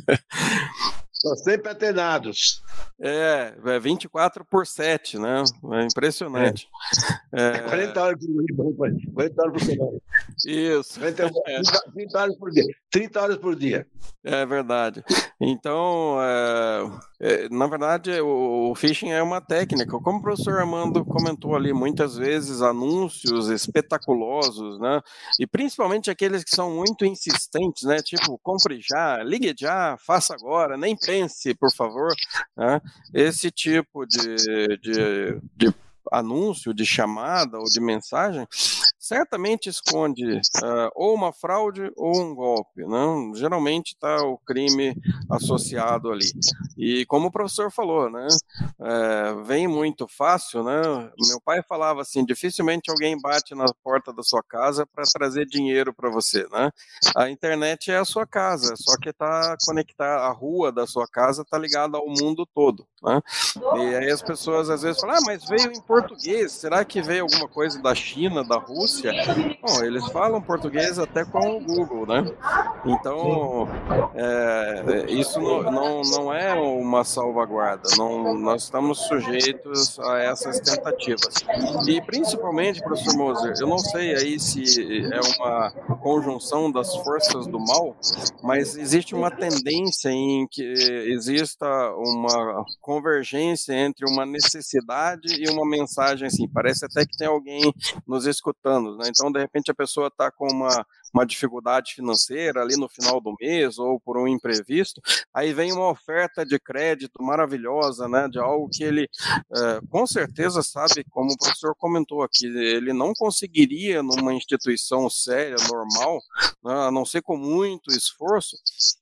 Estão 1.18 1.34
sempre 1.34 1.68
atenados. 1.72 2.62
É, 3.00 3.52
é 3.64 3.80
24 3.80 4.44
por 4.44 4.64
7, 4.64 5.18
né? 5.18 5.42
É 5.72 5.82
impressionante. 5.84 6.68
É. 7.32 7.56
É... 7.56 7.58
40 7.58 8.02
horas 8.02 8.18
por 8.56 8.76
40 8.76 9.42
horas 9.42 9.52
por 9.52 9.60
semana. 9.60 9.98
Isso. 10.46 11.00
30, 11.00 11.30
30 11.92 12.18
horas 12.18 12.36
por 12.36 12.50
dia. 12.52 12.64
30 12.92 13.20
horas 13.20 13.36
por 13.36 13.56
dia. 13.56 13.86
É 14.22 14.46
verdade. 14.46 15.02
Então, 15.40 16.18
é, 16.22 17.17
na 17.50 17.66
verdade, 17.66 18.12
o, 18.20 18.70
o 18.70 18.74
phishing 18.74 19.10
é 19.10 19.22
uma 19.22 19.40
técnica. 19.40 19.98
Como 19.98 20.18
o 20.18 20.22
professor 20.22 20.58
Armando 20.58 21.04
comentou 21.04 21.56
ali, 21.56 21.72
muitas 21.72 22.16
vezes 22.16 22.62
anúncios 22.62 23.48
espetaculosos, 23.48 24.78
né? 24.78 25.00
E 25.40 25.46
principalmente 25.46 26.10
aqueles 26.10 26.44
que 26.44 26.54
são 26.54 26.70
muito 26.70 27.04
insistentes, 27.04 27.82
né? 27.82 27.98
Tipo, 28.02 28.38
compre 28.38 28.80
já, 28.80 29.22
ligue 29.22 29.54
já, 29.58 29.96
faça 29.98 30.34
agora, 30.34 30.76
nem 30.76 30.96
pense, 30.96 31.54
por 31.54 31.72
favor. 31.72 32.14
Né? 32.56 32.80
Esse 33.12 33.50
tipo 33.50 34.06
de, 34.06 34.36
de, 34.80 35.40
de 35.56 35.74
anúncio, 36.12 36.72
de 36.72 36.86
chamada 36.86 37.58
ou 37.58 37.64
de 37.64 37.80
mensagem, 37.80 38.46
certamente 39.08 39.70
esconde 39.70 40.34
uh, 40.34 40.90
ou 40.94 41.14
uma 41.14 41.32
fraude 41.32 41.90
ou 41.96 42.14
um 42.20 42.34
golpe. 42.34 42.84
Né? 42.84 43.32
Geralmente 43.34 43.94
está 43.94 44.22
o 44.22 44.36
crime 44.36 44.94
associado 45.30 46.12
ali. 46.12 46.30
E 46.76 47.06
como 47.06 47.28
o 47.28 47.32
professor 47.32 47.72
falou, 47.72 48.10
né, 48.10 48.28
é, 48.80 49.34
vem 49.44 49.66
muito 49.66 50.06
fácil. 50.06 50.62
Né? 50.62 50.82
Meu 51.26 51.40
pai 51.42 51.62
falava 51.66 52.02
assim: 52.02 52.24
dificilmente 52.24 52.90
alguém 52.90 53.18
bate 53.18 53.54
na 53.54 53.66
porta 53.82 54.12
da 54.12 54.22
sua 54.22 54.42
casa 54.42 54.86
para 54.86 55.04
trazer 55.04 55.46
dinheiro 55.46 55.94
para 55.94 56.10
você. 56.10 56.46
Né? 56.52 56.70
A 57.16 57.30
internet 57.30 57.90
é 57.90 57.96
a 57.96 58.04
sua 58.04 58.26
casa, 58.26 58.74
só 58.76 58.96
que 58.98 59.08
está 59.08 59.56
conectada, 59.64 60.24
a 60.24 60.30
rua 60.30 60.70
da 60.70 60.86
sua 60.86 61.08
casa 61.08 61.42
está 61.42 61.56
ligada 61.56 61.96
ao 61.96 62.06
mundo 62.06 62.46
todo. 62.54 62.86
Né? 63.02 63.20
E 63.76 63.94
aí 63.96 64.10
as 64.10 64.20
pessoas 64.20 64.68
às 64.68 64.82
vezes 64.82 65.00
falam: 65.00 65.16
ah, 65.16 65.20
mas 65.24 65.48
veio 65.48 65.72
em 65.72 65.80
português, 65.80 66.52
será 66.52 66.84
que 66.84 67.00
veio 67.00 67.22
alguma 67.22 67.48
coisa 67.48 67.80
da 67.80 67.94
China, 67.94 68.44
da 68.44 68.58
Rússia? 68.58 68.97
Bom, 69.02 69.84
eles 69.84 70.06
falam 70.08 70.40
português 70.40 70.98
até 70.98 71.24
com 71.24 71.56
o 71.56 71.60
Google, 71.60 72.06
né? 72.06 72.24
Então, 72.84 73.68
é, 74.14 75.06
isso 75.08 75.40
não, 75.40 75.62
não, 75.62 76.02
não, 76.02 76.32
é 76.32 76.54
uma 76.54 77.04
salvaguarda, 77.04 77.88
não, 77.96 78.38
nós 78.38 78.64
estamos 78.64 78.98
sujeitos 79.06 79.98
a 80.00 80.18
essas 80.18 80.60
tentativas. 80.60 81.34
E 81.86 82.00
principalmente, 82.02 82.82
professor 82.82 83.16
Moser, 83.16 83.54
eu 83.60 83.66
não 83.66 83.78
sei 83.78 84.14
aí 84.14 84.40
se 84.40 85.04
é 85.12 85.20
uma 85.38 85.70
conjunção 86.00 86.70
das 86.70 86.94
forças 86.96 87.46
do 87.46 87.58
mal, 87.58 87.96
mas 88.42 88.76
existe 88.76 89.14
uma 89.14 89.30
tendência 89.30 90.10
em 90.10 90.46
que 90.50 90.62
exista 90.62 91.66
uma 91.96 92.64
convergência 92.80 93.72
entre 93.72 94.08
uma 94.08 94.24
necessidade 94.24 95.42
e 95.42 95.48
uma 95.50 95.68
mensagem 95.68 96.26
assim. 96.26 96.48
Parece 96.48 96.84
até 96.84 97.04
que 97.04 97.16
tem 97.16 97.26
alguém 97.26 97.72
nos 98.06 98.26
escutando 98.26 98.87
anos, 98.88 98.98
né? 98.98 99.10
Então, 99.14 99.30
de 99.30 99.38
repente, 99.38 99.70
a 99.70 99.74
pessoa 99.74 100.08
está 100.08 100.30
com 100.30 100.46
uma, 100.46 100.86
uma 101.12 101.26
dificuldade 101.26 101.94
financeira 101.94 102.62
ali 102.62 102.76
no 102.76 102.88
final 102.88 103.20
do 103.20 103.34
mês 103.40 103.78
ou 103.78 103.98
por 104.00 104.18
um 104.18 104.28
imprevisto, 104.28 105.00
aí 105.32 105.52
vem 105.52 105.72
uma 105.72 105.90
oferta 105.90 106.44
de 106.44 106.58
crédito 106.58 107.22
maravilhosa, 107.22 108.08
né? 108.08 108.28
De 108.28 108.38
algo 108.38 108.68
que 108.70 108.84
ele 108.84 109.08
é, 109.54 109.80
com 109.90 110.06
certeza 110.06 110.62
sabe, 110.62 111.04
como 111.10 111.32
o 111.32 111.38
professor 111.38 111.74
comentou 111.76 112.22
aqui, 112.22 112.46
ele 112.46 112.92
não 112.92 113.12
conseguiria 113.14 114.02
numa 114.02 114.34
instituição 114.34 115.08
séria, 115.08 115.56
normal, 115.68 116.20
né, 116.64 116.72
a 116.86 116.90
não 116.90 117.04
ser 117.04 117.22
com 117.22 117.36
muito 117.36 117.90
esforço, 117.90 118.56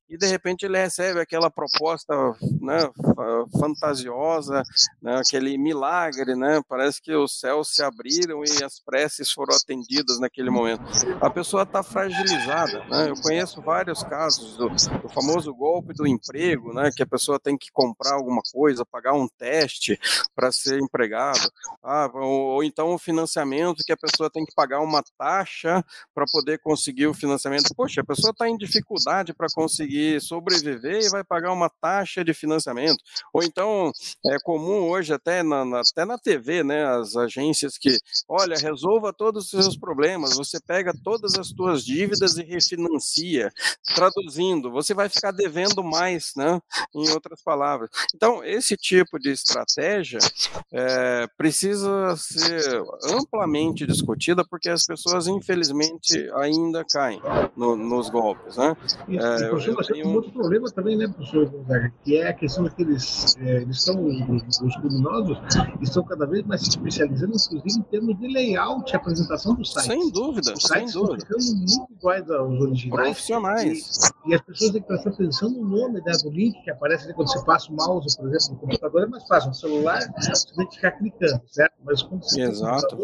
e 0.09 0.17
de 0.17 0.27
repente 0.27 0.65
ele 0.65 0.79
recebe 0.79 1.21
aquela 1.21 1.51
proposta 1.51 2.15
né, 2.61 2.89
fantasiosa, 3.59 4.63
né, 5.03 5.17
aquele 5.19 5.59
milagre, 5.59 6.37
né, 6.37 6.61
parece 6.69 7.03
que 7.03 7.15
os 7.15 7.39
céus 7.39 7.75
se 7.75 7.83
abriram 7.83 8.43
e 8.45 8.63
as 8.63 8.79
preces 8.79 9.33
foram 9.33 9.55
atendidas 9.57 10.21
naquele 10.21 10.51
momento. 10.51 10.83
A 11.21 11.29
pessoa 11.29 11.65
está 11.65 11.83
fragilizada. 11.97 12.85
Né? 12.91 13.09
Eu 13.09 13.17
conheço 13.17 13.63
vários 13.63 14.03
casos 14.03 14.57
do, 14.59 14.69
do, 14.69 15.09
famoso 15.09 15.55
golpe 15.55 15.95
do 15.95 16.07
emprego, 16.07 16.75
né, 16.75 16.91
que 16.95 17.03
a 17.03 17.07
pessoa 17.07 17.41
tem 17.41 17.57
que 17.57 17.71
comprar 17.73 18.15
alguma 18.15 18.43
coisa, 18.53 18.85
pagar 18.85 19.15
um 19.15 19.27
teste 19.27 19.99
para 20.35 20.53
ser 20.53 20.79
empregado, 20.79 21.51
ah, 21.83 22.11
ou, 22.13 22.57
ou 22.57 22.65
então 22.65 22.93
o 22.93 22.99
financiamento 22.99 23.83
que 23.85 23.93
a 23.93 23.97
pessoa 23.97 24.29
tem 24.29 24.45
que 24.45 24.55
pagar 24.55 24.81
uma 24.81 25.03
taxa 25.19 25.83
para 26.15 26.27
poder 26.31 26.59
conseguir 26.59 27.07
o 27.07 27.15
financiamento. 27.15 27.75
Poxa, 27.75 28.03
a 28.03 28.05
pessoa 28.05 28.31
está 28.31 28.47
em 28.49 28.59
dificuldade 28.59 29.33
para 29.33 29.47
conseguir 29.55 30.21
sobreviver 30.21 31.03
e 31.03 31.09
vai 31.09 31.25
pagar 31.25 31.53
uma 31.53 31.71
taxa 31.81 32.23
de 32.23 32.35
financiamento. 32.35 32.99
Ou 33.33 33.43
então, 33.43 33.91
é 34.27 34.37
comum 34.43 34.91
hoje, 34.91 35.15
até 35.15 35.43
na, 35.43 35.65
na, 35.65 35.81
até 35.81 36.05
na 36.05 36.19
TV, 36.19 36.63
né, 36.63 36.85
as 36.85 37.17
agências 37.17 37.79
que, 37.79 37.97
olha, 38.29 38.57
resolva 38.59 39.13
todos 39.13 39.45
os 39.45 39.51
seus 39.51 39.77
problemas, 39.79 40.37
você 40.37 40.61
pega 40.61 40.93
todas 41.03 41.39
as 41.39 41.49
suas 41.49 41.86
dívidas 41.87 42.37
e 42.37 42.43
refinancia. 42.43 43.53
Traduzindo, 43.95 44.71
você 44.71 44.93
vai 44.93 45.09
ficar 45.09 45.31
devendo 45.31 45.83
mais, 45.83 46.33
né, 46.37 46.61
em 46.95 47.09
outras 47.11 47.41
palavras. 47.43 47.89
Então, 48.15 48.43
esse 48.45 48.77
tipo 48.77 49.19
de 49.19 49.31
estratégia 49.31 50.19
é, 50.73 51.27
precisa 51.37 52.17
ser 52.17 52.83
amplamente 53.05 53.87
discutida, 53.87 54.45
porque 54.49 54.69
as 54.69 54.85
pessoas, 54.85 55.27
infelizmente, 55.29 56.29
ainda 56.35 56.85
caem 56.85 57.21
no, 57.57 57.77
nos 57.77 58.11
golpes. 58.11 58.57
Né? 58.57 58.77
É, 59.09 59.49
eu, 59.49 60.07
um 60.07 60.15
outro 60.15 60.33
problema 60.33 60.71
também, 60.71 60.97
né, 60.97 61.09
professor 61.09 61.49
Gonzaga, 61.49 61.93
que 62.05 62.17
é 62.17 62.29
a 62.29 62.33
questão 62.33 62.65
daqueles, 62.65 63.37
é, 63.39 63.63
eles 63.63 63.77
estão, 63.79 64.05
os, 64.05 64.61
os 64.61 64.77
criminosos 64.77 65.39
estão 65.81 66.03
cada 66.05 66.27
vez 66.27 66.45
mais 66.45 66.63
se 66.63 66.71
especializando, 66.71 67.35
inclusive 67.37 67.81
em 67.81 67.83
termos 67.83 68.19
de 68.19 68.27
layout 68.27 68.93
e 68.93 68.97
apresentação 68.97 69.55
do 69.55 69.65
site. 69.65 69.87
Sem 69.87 70.11
dúvida, 70.11 70.55
sem 70.57 70.87
dúvida. 70.87 71.27
Muito 71.79 71.93
iguais 71.93 72.31
aos 72.31 72.61
originais. 72.61 73.03
Profissionais. 73.03 74.13
E, 74.27 74.31
e, 74.31 74.35
as 74.35 74.41
pessoas 74.43 74.73
têm 74.73 74.81
que 74.83 74.89
prestar 74.89 75.11
atenção 75.11 75.51
no 75.51 75.65
nome 75.65 76.01
né, 76.01 76.13
do 76.23 76.31
link 76.31 76.63
que 76.63 76.71
aparece 76.71 77.05
ali 77.05 77.15
quando 77.15 77.29
você 77.29 77.45
passa 77.45 77.71
o 77.71 77.77
mouse, 77.77 78.17
por 78.17 78.35
exemplo, 78.35 78.55
no 78.55 78.61
computador 78.61 79.03
é 79.03 79.07
mais 79.07 79.27
fácil. 79.27 79.49
No 79.49 79.55
celular, 79.55 80.01
você 80.17 80.55
tem 80.55 80.67
que 80.69 80.77
ficar 80.77 80.93
clicando, 80.93 81.43
certo? 81.47 81.75
Mas 81.85 82.03
quando 82.03 82.23
você 82.23 82.43
Exato. 82.43 82.99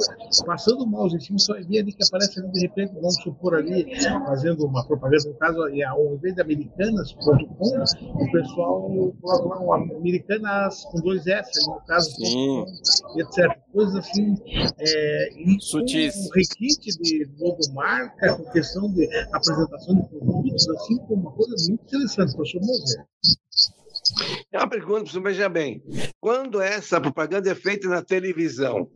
passando 0.45 0.83
o 0.83 0.87
mouse 0.87 1.17
em 1.17 1.21
cima, 1.21 1.39
você 1.39 1.53
vai 1.53 1.63
ver 1.63 1.81
ali 1.81 1.93
que 1.93 2.05
aparece 2.05 2.41
ali 2.41 2.51
de 2.51 2.61
repente, 2.61 2.95
vamos 2.95 3.15
supor 3.23 3.55
ali, 3.55 3.87
fazendo 4.27 4.67
uma 4.67 4.85
propaganda, 4.87 5.29
no 5.29 5.35
caso, 5.35 5.61
ao 5.61 6.15
invés 6.15 6.35
da 6.35 6.43
americanas.com, 6.43 8.25
o 8.25 8.33
pessoal 8.33 9.13
coloca 9.21 9.49
lá 9.49 9.61
um 9.61 9.73
americanas 9.73 10.85
com 10.87 11.01
dois 11.01 11.27
S, 11.27 11.51
no 11.69 11.81
caso, 11.87 12.11
Sim. 12.11 12.65
etc. 13.17 13.59
Coisas 13.73 13.97
assim. 13.97 14.35
É, 14.79 15.29
e 15.35 15.61
Sutis. 15.61 16.17
Um 16.17 16.31
requinte 16.35 16.91
de 17.01 17.29
logomarca, 17.39 18.35
com 18.37 18.51
questão 18.63 18.93
de 18.93 19.09
apresentação 19.33 19.97
de 19.97 20.09
produtos, 20.09 20.69
assim, 20.69 20.97
como 20.99 21.23
uma 21.23 21.33
coisa 21.33 21.55
muito 21.69 21.85
interessante, 21.85 22.35
professor 22.35 22.61
Moser. 22.61 23.05
É 24.53 24.59
uma 24.59 24.69
pergunta, 24.69 25.21
veja 25.21 25.49
bem. 25.49 25.83
Quando 26.21 26.61
essa 26.61 27.01
propaganda 27.01 27.51
é 27.51 27.55
feita 27.55 27.89
na 27.89 28.03
televisão, 28.03 28.89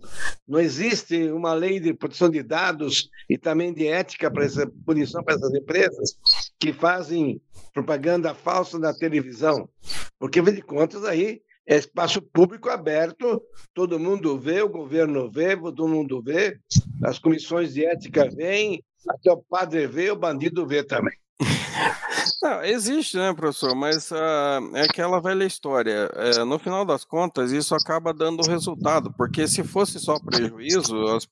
não 0.46 0.61
existe 0.61 1.31
uma 1.31 1.52
lei 1.52 1.81
de 1.81 1.94
proteção 1.94 2.29
de 2.29 2.42
dados 2.42 3.09
e 3.29 3.37
também 3.37 3.72
de 3.72 3.87
ética 3.87 4.31
para 4.31 4.44
essa 4.44 4.70
punição 4.85 5.22
para 5.24 5.35
essas 5.35 5.52
empresas 5.55 6.16
que 6.61 6.72
fazem 6.72 7.40
propaganda 7.72 8.35
falsa 8.35 8.79
na 8.79 8.94
televisão? 8.94 9.68
Porque, 10.18 10.38
afinal 10.40 10.57
de 10.57 10.62
contas, 10.62 11.05
aí 11.05 11.40
é 11.66 11.76
espaço 11.76 12.22
público 12.22 12.68
aberto, 12.68 13.42
todo 13.74 13.98
mundo 13.98 14.38
vê, 14.38 14.62
o 14.62 14.68
governo 14.68 15.29
vê, 15.31 15.57
todo 15.57 15.88
mundo 15.88 16.22
vê, 16.22 16.59
as 17.02 17.18
comissões 17.18 17.74
de 17.74 17.85
ética 17.85 18.29
vêm, 18.31 18.83
até 19.09 19.33
o 19.33 19.38
padre 19.38 19.87
vê, 19.87 20.11
o 20.11 20.16
bandido 20.16 20.66
vê 20.66 20.83
também. 20.83 21.16
Não, 22.42 22.62
existe, 22.62 23.16
né, 23.16 23.33
professor? 23.33 23.75
Mas 23.75 24.11
uh, 24.11 24.77
é 24.77 24.83
aquela 24.83 25.20
velha 25.20 25.44
história. 25.44 26.11
É, 26.14 26.44
no 26.44 26.59
final 26.59 26.85
das 26.85 27.03
contas, 27.03 27.51
isso 27.51 27.75
acaba 27.75 28.12
dando 28.12 28.46
resultado, 28.46 29.12
porque 29.16 29.49
se 29.49 29.64
fosse 29.64 29.99
só 29.99 30.18
prejuízo, 30.20 31.03
as, 31.07 31.27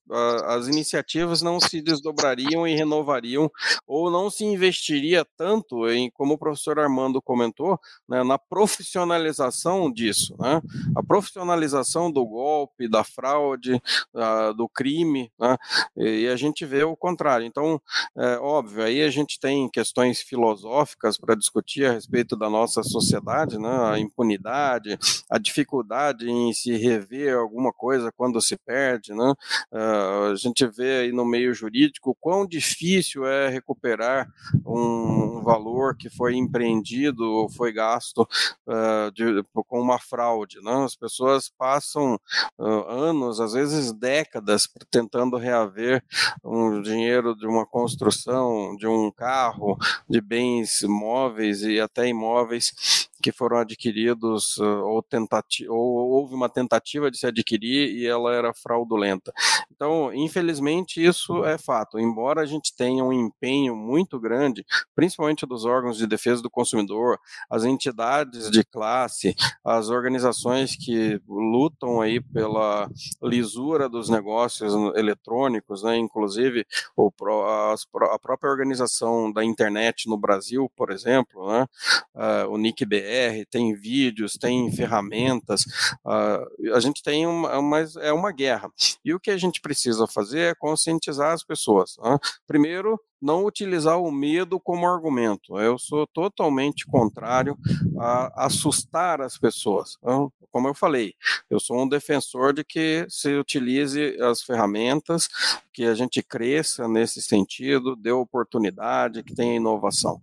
as 0.46 0.66
iniciativas 0.66 1.42
não 1.42 1.60
se 1.60 1.82
desdobrariam 1.82 2.66
e 2.66 2.74
renovariam, 2.74 3.50
ou 3.86 4.10
não 4.10 4.30
se 4.30 4.44
investiria 4.44 5.26
tanto 5.36 5.88
em, 5.90 6.10
como 6.10 6.34
o 6.34 6.38
professor 6.38 6.78
Armando 6.80 7.20
comentou, 7.20 7.78
né, 8.08 8.24
na 8.24 8.38
profissionalização 8.38 9.92
disso, 9.92 10.34
né? 10.38 10.62
A 10.96 11.02
profissionalização 11.02 12.10
do 12.10 12.24
golpe, 12.24 12.88
da 12.88 13.04
fraude, 13.04 13.74
uh, 13.74 14.54
do 14.54 14.66
crime, 14.68 15.30
né? 15.38 15.56
E, 15.98 16.22
e 16.22 16.28
a 16.28 16.36
gente 16.36 16.64
vê 16.64 16.82
o 16.82 16.96
contrário. 16.96 17.46
Então, 17.46 17.80
é 18.16 18.38
óbvio, 18.38 18.82
aí 18.82 19.02
a 19.02 19.10
gente 19.10 19.38
tem 19.38 19.68
questões 19.68 20.22
filosóficas 20.22 20.93
filosóficas 20.94 21.18
para 21.18 21.34
discutir 21.34 21.86
a 21.86 21.92
respeito 21.92 22.36
da 22.36 22.48
nossa 22.48 22.82
sociedade, 22.82 23.58
né? 23.58 23.92
a 23.92 23.98
impunidade, 23.98 24.98
a 25.28 25.38
dificuldade 25.38 26.30
em 26.30 26.52
se 26.52 26.76
rever 26.76 27.36
alguma 27.36 27.72
coisa 27.72 28.12
quando 28.16 28.40
se 28.40 28.56
perde. 28.56 29.12
Né? 29.12 29.34
Uh, 29.72 30.32
a 30.32 30.36
gente 30.36 30.66
vê 30.66 31.00
aí 31.00 31.12
no 31.12 31.24
meio 31.24 31.52
jurídico 31.54 32.16
quão 32.20 32.46
difícil 32.46 33.26
é 33.26 33.48
recuperar 33.48 34.28
um, 34.64 35.38
um 35.38 35.42
valor 35.42 35.96
que 35.96 36.08
foi 36.08 36.36
empreendido 36.36 37.24
ou 37.24 37.48
foi 37.48 37.72
gasto 37.72 38.26
uh, 38.66 39.10
de, 39.12 39.42
com 39.52 39.80
uma 39.80 39.98
fraude. 39.98 40.60
Né? 40.62 40.84
As 40.84 40.96
pessoas 40.96 41.48
passam 41.48 42.18
uh, 42.58 42.88
anos, 42.88 43.40
às 43.40 43.52
vezes 43.52 43.92
décadas, 43.92 44.68
tentando 44.90 45.36
reaver 45.36 46.02
um 46.42 46.80
dinheiro 46.80 47.34
de 47.34 47.46
uma 47.46 47.66
construção, 47.66 48.76
de 48.76 48.86
um 48.86 49.10
carro, 49.10 49.76
de 50.08 50.20
bens 50.20 50.83
móveis 50.86 51.62
e 51.62 51.80
até 51.80 52.06
imóveis 52.08 53.08
que 53.24 53.32
foram 53.32 53.56
adquiridos 53.56 54.58
ou, 54.58 55.02
tentati 55.02 55.66
ou 55.66 55.78
houve 55.78 56.34
uma 56.34 56.46
tentativa 56.46 57.10
de 57.10 57.16
se 57.16 57.26
adquirir 57.26 57.96
e 57.96 58.06
ela 58.06 58.34
era 58.34 58.52
fraudulenta. 58.52 59.32
Então, 59.74 60.12
infelizmente, 60.12 61.02
isso 61.02 61.42
é 61.42 61.56
fato. 61.56 61.98
Embora 61.98 62.42
a 62.42 62.44
gente 62.44 62.76
tenha 62.76 63.02
um 63.02 63.14
empenho 63.14 63.74
muito 63.74 64.20
grande, 64.20 64.62
principalmente 64.94 65.46
dos 65.46 65.64
órgãos 65.64 65.96
de 65.96 66.06
defesa 66.06 66.42
do 66.42 66.50
consumidor, 66.50 67.18
as 67.48 67.64
entidades 67.64 68.50
de 68.50 68.62
classe, 68.62 69.34
as 69.64 69.88
organizações 69.88 70.76
que 70.76 71.18
lutam 71.26 72.02
aí 72.02 72.20
pela 72.20 72.90
lisura 73.22 73.88
dos 73.88 74.10
negócios 74.10 74.74
eletrônicos, 74.96 75.82
né, 75.82 75.96
inclusive 75.96 76.66
o, 76.94 77.06
a 77.08 78.18
própria 78.18 78.50
organização 78.50 79.32
da 79.32 79.42
internet 79.42 80.10
no 80.10 80.18
Brasil, 80.18 80.70
por 80.76 80.90
exemplo, 80.90 81.50
né, 81.50 81.66
uh, 82.14 82.50
o 82.50 82.58
NICBR, 82.58 83.13
tem 83.50 83.74
vídeos, 83.74 84.34
tem 84.34 84.70
ferramentas, 84.72 85.62
uh, 86.04 86.74
a 86.74 86.80
gente 86.80 87.02
tem 87.02 87.26
uma, 87.26 87.58
uma, 87.58 87.80
é 88.00 88.12
uma 88.12 88.32
guerra. 88.32 88.70
E 89.04 89.12
o 89.14 89.20
que 89.20 89.30
a 89.30 89.36
gente 89.36 89.60
precisa 89.60 90.06
fazer 90.06 90.40
é 90.40 90.54
conscientizar 90.54 91.32
as 91.32 91.44
pessoas. 91.44 91.96
Né? 92.02 92.18
Primeiro, 92.46 93.00
não 93.20 93.46
utilizar 93.46 93.98
o 93.98 94.12
medo 94.12 94.60
como 94.60 94.86
argumento. 94.86 95.58
Eu 95.58 95.78
sou 95.78 96.06
totalmente 96.06 96.84
contrário 96.84 97.56
a 97.98 98.44
assustar 98.44 99.22
as 99.22 99.38
pessoas. 99.38 99.96
Então, 99.98 100.30
como 100.54 100.68
eu 100.68 100.74
falei, 100.74 101.14
eu 101.50 101.58
sou 101.58 101.82
um 101.82 101.88
defensor 101.88 102.52
de 102.52 102.62
que 102.62 103.06
se 103.08 103.34
utilize 103.34 104.16
as 104.20 104.42
ferramentas, 104.42 105.28
que 105.72 105.84
a 105.84 105.94
gente 105.94 106.22
cresça 106.22 106.86
nesse 106.86 107.20
sentido, 107.20 107.96
dê 107.96 108.12
oportunidade, 108.12 109.24
que 109.24 109.34
tenha 109.34 109.56
inovação. 109.56 110.20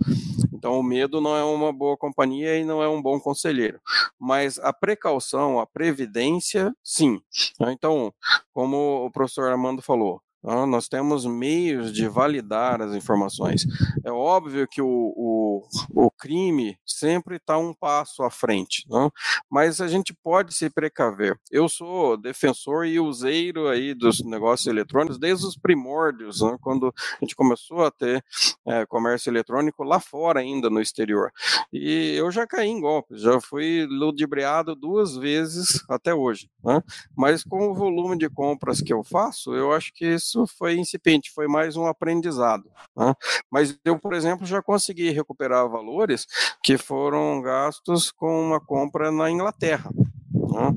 Então, 0.62 0.80
o 0.80 0.84
medo 0.84 1.20
não 1.20 1.36
é 1.36 1.44
uma 1.44 1.74
boa 1.74 1.98
companhia 1.98 2.56
e 2.56 2.64
não 2.64 2.84
é 2.84 2.88
um 2.88 3.02
bom 3.02 3.20
conselheiro. 3.20 3.82
Mas 4.20 4.60
a 4.60 4.72
precaução, 4.72 5.60
a 5.60 5.66
previdência, 5.66 6.72
sim. 6.84 7.20
Então, 7.62 8.14
como 8.54 9.04
o 9.04 9.10
professor 9.10 9.50
Armando 9.50 9.82
falou, 9.82 10.22
nós 10.44 10.88
temos 10.88 11.26
meios 11.26 11.94
de 11.94 12.08
validar 12.08 12.82
as 12.82 12.94
informações. 12.94 13.66
É 14.04 14.12
óbvio 14.12 14.68
que 14.68 14.82
o, 14.82 14.88
o, 14.88 15.68
o 15.94 16.12
crime 16.12 16.78
sempre 16.86 17.36
está 17.36 17.58
um 17.58 17.74
passo 17.74 18.24
à 18.24 18.30
frente, 18.30 18.86
não? 18.90 19.12
mas 19.50 19.80
a 19.82 19.88
gente 19.88 20.14
pode 20.24 20.54
se 20.54 20.70
precaver. 20.70 21.38
Eu 21.52 21.70
sou 21.70 22.18
defensor 22.18 22.86
e 22.86 23.00
useiro 23.00 23.68
aí 23.68 23.94
dos 23.94 24.24
negócios 24.24 24.68
eletrônicos 24.68 25.20
desde 25.20 25.46
os 25.46 25.56
primórdios, 25.56 26.42
não? 26.42 26.58
quando 26.58 26.88
a 26.88 27.26
gente 27.26 27.36
começou 27.36 27.86
a 27.86 27.92
ter 27.92 28.24
é, 28.66 28.86
comércio 28.86 29.30
eletrônico 29.30 29.84
lá 29.84 30.00
fora 30.00 30.40
ainda, 30.40 30.70
no 30.70 30.82
exterior. 30.82 31.32
E 31.72 32.16
eu 32.16 32.32
já 32.32 32.48
caí 32.48 32.70
em 32.70 32.82
golpes, 32.82 33.22
já 33.22 33.40
fui 33.40 33.86
ludibriado 33.86 34.76
duas 34.76 35.16
vezes 35.16 35.84
até 35.90 36.14
hoje. 36.14 36.50
Né? 36.64 36.82
Mas 37.16 37.44
com 37.44 37.70
o 37.70 37.74
volume 37.76 38.18
de 38.18 38.30
compras 38.30 38.82
que 38.82 38.94
eu 38.94 39.04
faço, 39.04 39.54
eu 39.54 39.72
acho 39.72 39.92
que 39.94 40.06
isso 40.32 40.48
foi 40.48 40.78
incipiente, 40.78 41.32
foi 41.32 41.48
mais 41.48 41.76
um 41.76 41.86
aprendizado. 41.86 42.72
Né? 42.96 43.14
Mas 43.50 43.78
eu, 43.84 44.00
por 44.00 44.14
exemplo, 44.14 44.46
já 44.46 44.62
consegui 44.62 45.10
recuperar 45.10 45.68
valores 45.68 46.26
que 46.64 46.78
foram 46.78 47.42
gastos 47.42 48.12
com 48.12 48.42
uma 48.42 48.60
compra 48.60 49.12
na 49.12 49.30
Inglaterra. 49.30 49.92
Né? 50.34 50.76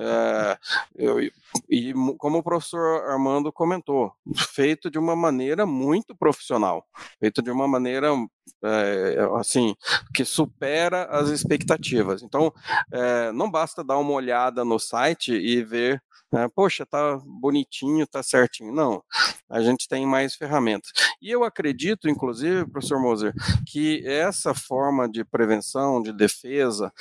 É, 0.00 0.58
eu, 0.96 1.20
e 1.68 1.92
como 2.18 2.38
o 2.38 2.42
professor 2.42 3.04
Armando 3.10 3.52
comentou, 3.52 4.12
feito 4.36 4.90
de 4.90 4.98
uma 4.98 5.14
maneira 5.14 5.66
muito 5.66 6.14
profissional, 6.14 6.86
feito 7.20 7.42
de 7.42 7.50
uma 7.50 7.68
maneira 7.68 8.08
é, 8.62 9.16
assim 9.38 9.74
que 10.14 10.24
supera 10.24 11.04
as 11.04 11.28
expectativas. 11.28 12.22
Então, 12.22 12.52
é, 12.90 13.32
não 13.32 13.50
basta 13.50 13.84
dar 13.84 13.98
uma 13.98 14.12
olhada 14.12 14.64
no 14.64 14.78
site 14.78 15.32
e 15.32 15.62
ver 15.62 16.02
né? 16.34 16.48
Poxa, 16.52 16.84
tá 16.84 17.16
bonitinho, 17.24 18.06
tá 18.08 18.20
certinho. 18.22 18.74
Não, 18.74 19.02
a 19.48 19.60
gente 19.62 19.86
tem 19.86 20.04
mais 20.04 20.34
ferramentas. 20.34 20.90
E 21.22 21.30
eu 21.30 21.44
acredito, 21.44 22.08
inclusive, 22.08 22.66
professor 22.66 23.00
Moser, 23.00 23.32
que 23.68 24.04
essa 24.04 24.52
forma 24.52 25.08
de 25.08 25.24
prevenção, 25.24 26.02
de 26.02 26.12
defesa, 26.12 26.92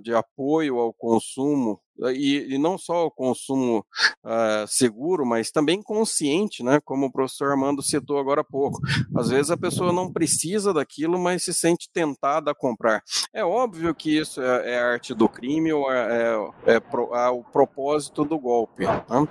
de 0.00 0.14
apoio 0.14 0.78
ao 0.78 0.94
consumo 0.94 1.80
e, 2.14 2.54
e, 2.54 2.58
não 2.58 2.76
só 2.76 3.06
o 3.06 3.10
consumo 3.10 3.84
uh, 4.24 4.66
seguro, 4.66 5.24
mas 5.24 5.50
também 5.50 5.82
consciente, 5.82 6.62
né? 6.62 6.80
Como 6.84 7.06
o 7.06 7.12
professor 7.12 7.50
Armando 7.50 7.82
citou 7.82 8.18
agora 8.18 8.42
há 8.42 8.44
pouco. 8.44 8.78
Às 9.16 9.30
vezes 9.30 9.50
a 9.50 9.56
pessoa 9.56 9.92
não 9.92 10.12
precisa 10.12 10.72
daquilo, 10.72 11.18
mas 11.18 11.42
se 11.42 11.54
sente 11.54 11.88
tentada 11.92 12.50
a 12.50 12.54
comprar. 12.54 13.02
É 13.32 13.44
óbvio 13.44 13.94
que 13.94 14.18
isso 14.18 14.42
é, 14.42 14.72
é 14.72 14.78
arte 14.78 15.14
do 15.14 15.28
crime 15.28 15.72
ou 15.72 15.90
é, 15.90 16.50
é, 16.66 16.74
é, 16.74 16.80
pro, 16.80 17.14
é 17.14 17.28
o 17.28 17.42
propósito 17.42 18.24
do 18.24 18.38
golpe. 18.38 18.84
Né? 18.84 19.28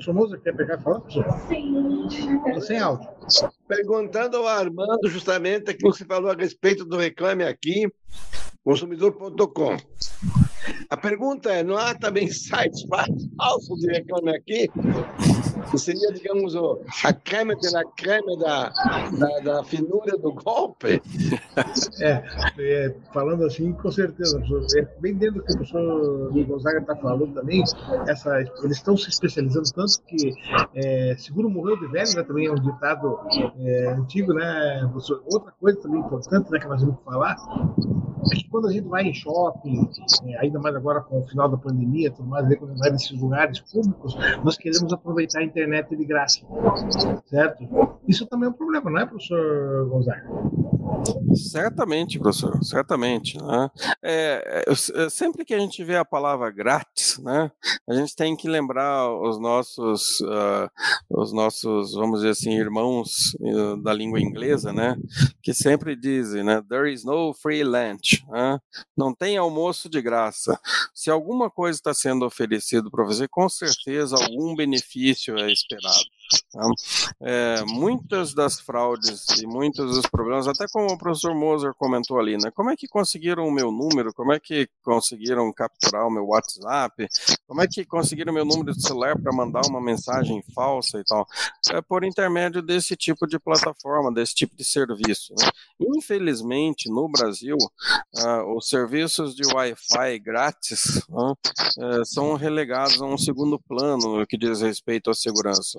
Somoza, 0.00 0.36
quer 0.38 0.54
pegar 0.54 0.78
falar? 0.78 1.02
Sim. 1.48 2.08
Sem 2.60 2.78
áudio. 2.78 3.08
Perguntando 3.66 4.36
ao 4.36 4.46
Armando 4.46 5.08
justamente 5.08 5.70
aquilo 5.70 5.92
que 5.92 5.98
você 5.98 6.04
falou 6.04 6.30
a 6.30 6.34
respeito 6.34 6.84
do 6.84 6.98
reclame 6.98 7.44
aqui, 7.44 7.90
consumidor.com. 8.62 9.76
A 10.90 10.96
pergunta 10.96 11.50
é: 11.50 11.62
não 11.62 11.76
há 11.76 11.94
também 11.94 12.28
sites 12.32 12.86
falsos 13.36 13.80
de 13.80 13.88
reclame 13.88 14.36
aqui? 14.36 14.70
Que 15.70 15.78
seria, 15.78 16.12
digamos, 16.12 16.54
a 17.04 17.12
creme 17.12 17.56
de 17.56 17.70
la 17.70 17.82
creme 17.96 18.38
da, 18.38 18.72
da, 19.18 19.40
da 19.40 19.64
finura 19.64 20.16
do 20.18 20.32
golpe? 20.32 21.02
É, 22.00 22.22
é, 22.58 22.94
falando 23.12 23.44
assim, 23.44 23.72
com 23.72 23.90
certeza, 23.90 24.42
é 24.76 24.82
bem 25.00 25.14
dentro 25.14 25.40
do 25.40 25.46
que 25.46 25.52
o 25.52 25.56
professor 25.56 26.44
Gonzaga 26.44 26.78
está 26.78 26.96
falando 26.96 27.34
também, 27.34 27.62
essa, 28.06 28.40
eles 28.62 28.76
estão 28.76 28.96
se 28.96 29.08
especializando 29.08 29.68
tanto 29.74 30.02
que 30.06 30.32
é, 30.74 31.16
seguro 31.18 31.48
morreu 31.48 31.78
de 31.78 31.86
velho, 31.88 32.14
né, 32.14 32.22
também 32.22 32.46
é 32.46 32.52
um 32.52 32.56
ditado 32.56 33.18
é, 33.58 33.88
antigo, 33.88 34.32
né? 34.32 34.90
Outra 35.32 35.52
coisa 35.60 35.80
também 35.80 36.00
importante 36.00 36.50
né, 36.50 36.58
que 36.58 36.66
nós 36.66 36.80
vamos 36.80 37.02
falar 37.04 37.36
quando 38.50 38.68
a 38.68 38.72
gente 38.72 38.88
vai 38.88 39.04
em 39.04 39.14
shopping, 39.14 39.88
é, 40.26 40.38
ainda 40.38 40.58
mais 40.58 40.74
agora 40.74 41.00
com 41.00 41.20
o 41.20 41.26
final 41.26 41.48
da 41.48 41.56
pandemia, 41.56 42.10
tudo 42.10 42.28
mais, 42.28 42.46
quando 42.56 42.70
a 42.70 42.74
gente 42.74 42.80
vai 42.80 42.90
nesses 42.90 43.20
lugares 43.20 43.60
públicos, 43.60 44.16
nós 44.42 44.56
queremos 44.56 44.92
aproveitar 44.92 45.40
a 45.40 45.44
internet 45.44 45.94
de 45.94 46.04
graça, 46.04 46.40
certo? 47.26 47.68
Isso 48.06 48.26
também 48.26 48.46
é 48.46 48.50
um 48.50 48.54
problema, 48.54 48.90
não 48.90 48.98
é, 48.98 49.06
professor 49.06 49.88
Gonzaga? 49.88 50.28
Certamente, 51.34 52.18
professor, 52.18 52.62
certamente. 52.62 53.36
Né? 53.38 53.70
É, 54.02 54.64
é, 54.66 55.10
sempre 55.10 55.44
que 55.44 55.54
a 55.54 55.58
gente 55.58 55.82
vê 55.82 55.96
a 55.96 56.04
palavra 56.04 56.50
grátis, 56.50 57.18
né, 57.18 57.50
a 57.88 57.94
gente 57.94 58.14
tem 58.14 58.36
que 58.36 58.48
lembrar 58.48 59.10
os 59.10 59.38
nossos, 59.40 60.20
uh, 60.20 60.70
os 61.10 61.32
nossos, 61.32 61.94
vamos 61.94 62.20
dizer 62.20 62.30
assim, 62.30 62.54
irmãos 62.54 63.34
uh, 63.40 63.76
da 63.82 63.92
língua 63.92 64.20
inglesa, 64.20 64.72
né, 64.72 64.96
que 65.42 65.52
sempre 65.52 65.96
dizem, 65.96 66.44
né, 66.44 66.62
there 66.68 66.92
is 66.92 67.04
no 67.04 67.34
free 67.34 67.64
lunch, 67.64 68.24
né? 68.28 68.58
não 68.96 69.14
tem 69.14 69.36
almoço 69.36 69.88
de 69.88 70.00
graça. 70.00 70.58
Se 70.94 71.10
alguma 71.10 71.50
coisa 71.50 71.78
está 71.78 71.92
sendo 71.92 72.24
oferecido 72.24 72.90
para 72.90 73.04
você, 73.04 73.26
com 73.28 73.48
certeza 73.48 74.16
algum 74.16 74.54
benefício 74.54 75.36
é 75.38 75.52
esperado. 75.52 76.13
Tá? 76.52 76.68
É, 77.20 77.64
muitas 77.66 78.34
das 78.34 78.60
fraudes 78.60 79.26
e 79.40 79.46
muitos 79.46 79.96
dos 79.96 80.06
problemas, 80.06 80.46
até 80.46 80.66
como 80.68 80.92
o 80.92 80.98
professor 80.98 81.34
Moser 81.34 81.74
comentou 81.74 82.18
ali, 82.18 82.36
né? 82.36 82.50
Como 82.54 82.70
é 82.70 82.76
que 82.76 82.86
conseguiram 82.86 83.46
o 83.46 83.52
meu 83.52 83.70
número? 83.70 84.12
Como 84.14 84.32
é 84.32 84.40
que 84.40 84.68
conseguiram 84.82 85.52
capturar 85.52 86.06
o 86.06 86.10
meu 86.10 86.26
WhatsApp? 86.26 87.08
Como 87.46 87.60
é 87.60 87.66
que 87.66 87.84
conseguiram 87.84 88.32
o 88.32 88.34
meu 88.34 88.44
número 88.44 88.72
de 88.72 88.82
celular 88.82 89.18
para 89.18 89.32
mandar 89.32 89.62
uma 89.66 89.80
mensagem 89.80 90.42
falsa 90.54 90.98
e 90.98 91.04
tal? 91.04 91.26
É 91.72 91.80
por 91.80 92.04
intermédio 92.04 92.62
desse 92.62 92.96
tipo 92.96 93.26
de 93.26 93.38
plataforma, 93.38 94.12
desse 94.12 94.34
tipo 94.34 94.56
de 94.56 94.64
serviço. 94.64 95.34
Né? 95.38 95.48
Infelizmente, 95.96 96.88
no 96.88 97.08
Brasil, 97.08 97.56
uh, 97.56 98.56
os 98.56 98.68
serviços 98.68 99.34
de 99.34 99.44
Wi-Fi 99.46 100.18
grátis 100.18 101.02
uh, 101.08 101.32
uh, 101.32 102.04
são 102.04 102.34
relegados 102.34 103.00
a 103.00 103.06
um 103.06 103.18
segundo 103.18 103.58
plano 103.58 104.18
no 104.18 104.26
que 104.26 104.38
diz 104.38 104.60
respeito 104.60 105.10
à 105.10 105.14
segurança. 105.14 105.78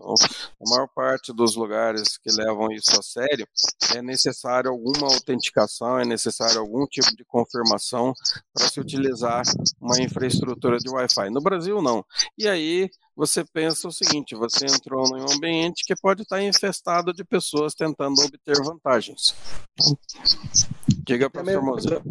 A 0.61 0.69
maior 0.69 0.87
parte 0.87 1.33
dos 1.33 1.55
lugares 1.55 2.17
que 2.17 2.31
levam 2.31 2.71
isso 2.71 2.97
a 2.99 3.03
sério 3.03 3.47
é 3.95 4.01
necessário 4.01 4.69
alguma 4.69 5.07
autenticação, 5.07 5.99
é 5.99 6.05
necessário 6.05 6.59
algum 6.59 6.85
tipo 6.85 7.15
de 7.15 7.23
confirmação 7.25 8.13
para 8.53 8.67
se 8.67 8.79
utilizar 8.79 9.43
uma 9.79 9.99
infraestrutura 9.99 10.77
de 10.77 10.89
Wi-Fi. 10.89 11.29
No 11.29 11.41
Brasil, 11.41 11.81
não. 11.81 12.05
E 12.37 12.47
aí 12.47 12.89
você 13.15 13.45
pensa 13.45 13.87
o 13.87 13.91
seguinte: 13.91 14.35
você 14.35 14.65
entrou 14.65 15.05
em 15.17 15.21
um 15.21 15.31
ambiente 15.35 15.83
que 15.85 15.95
pode 15.95 16.23
estar 16.23 16.41
infestado 16.41 17.13
de 17.13 17.23
pessoas 17.23 17.73
tentando 17.73 18.21
obter 18.21 18.61
vantagens. 18.61 19.33
Diga, 21.05 21.29
professor 21.29 21.63
Moza. 21.63 22.01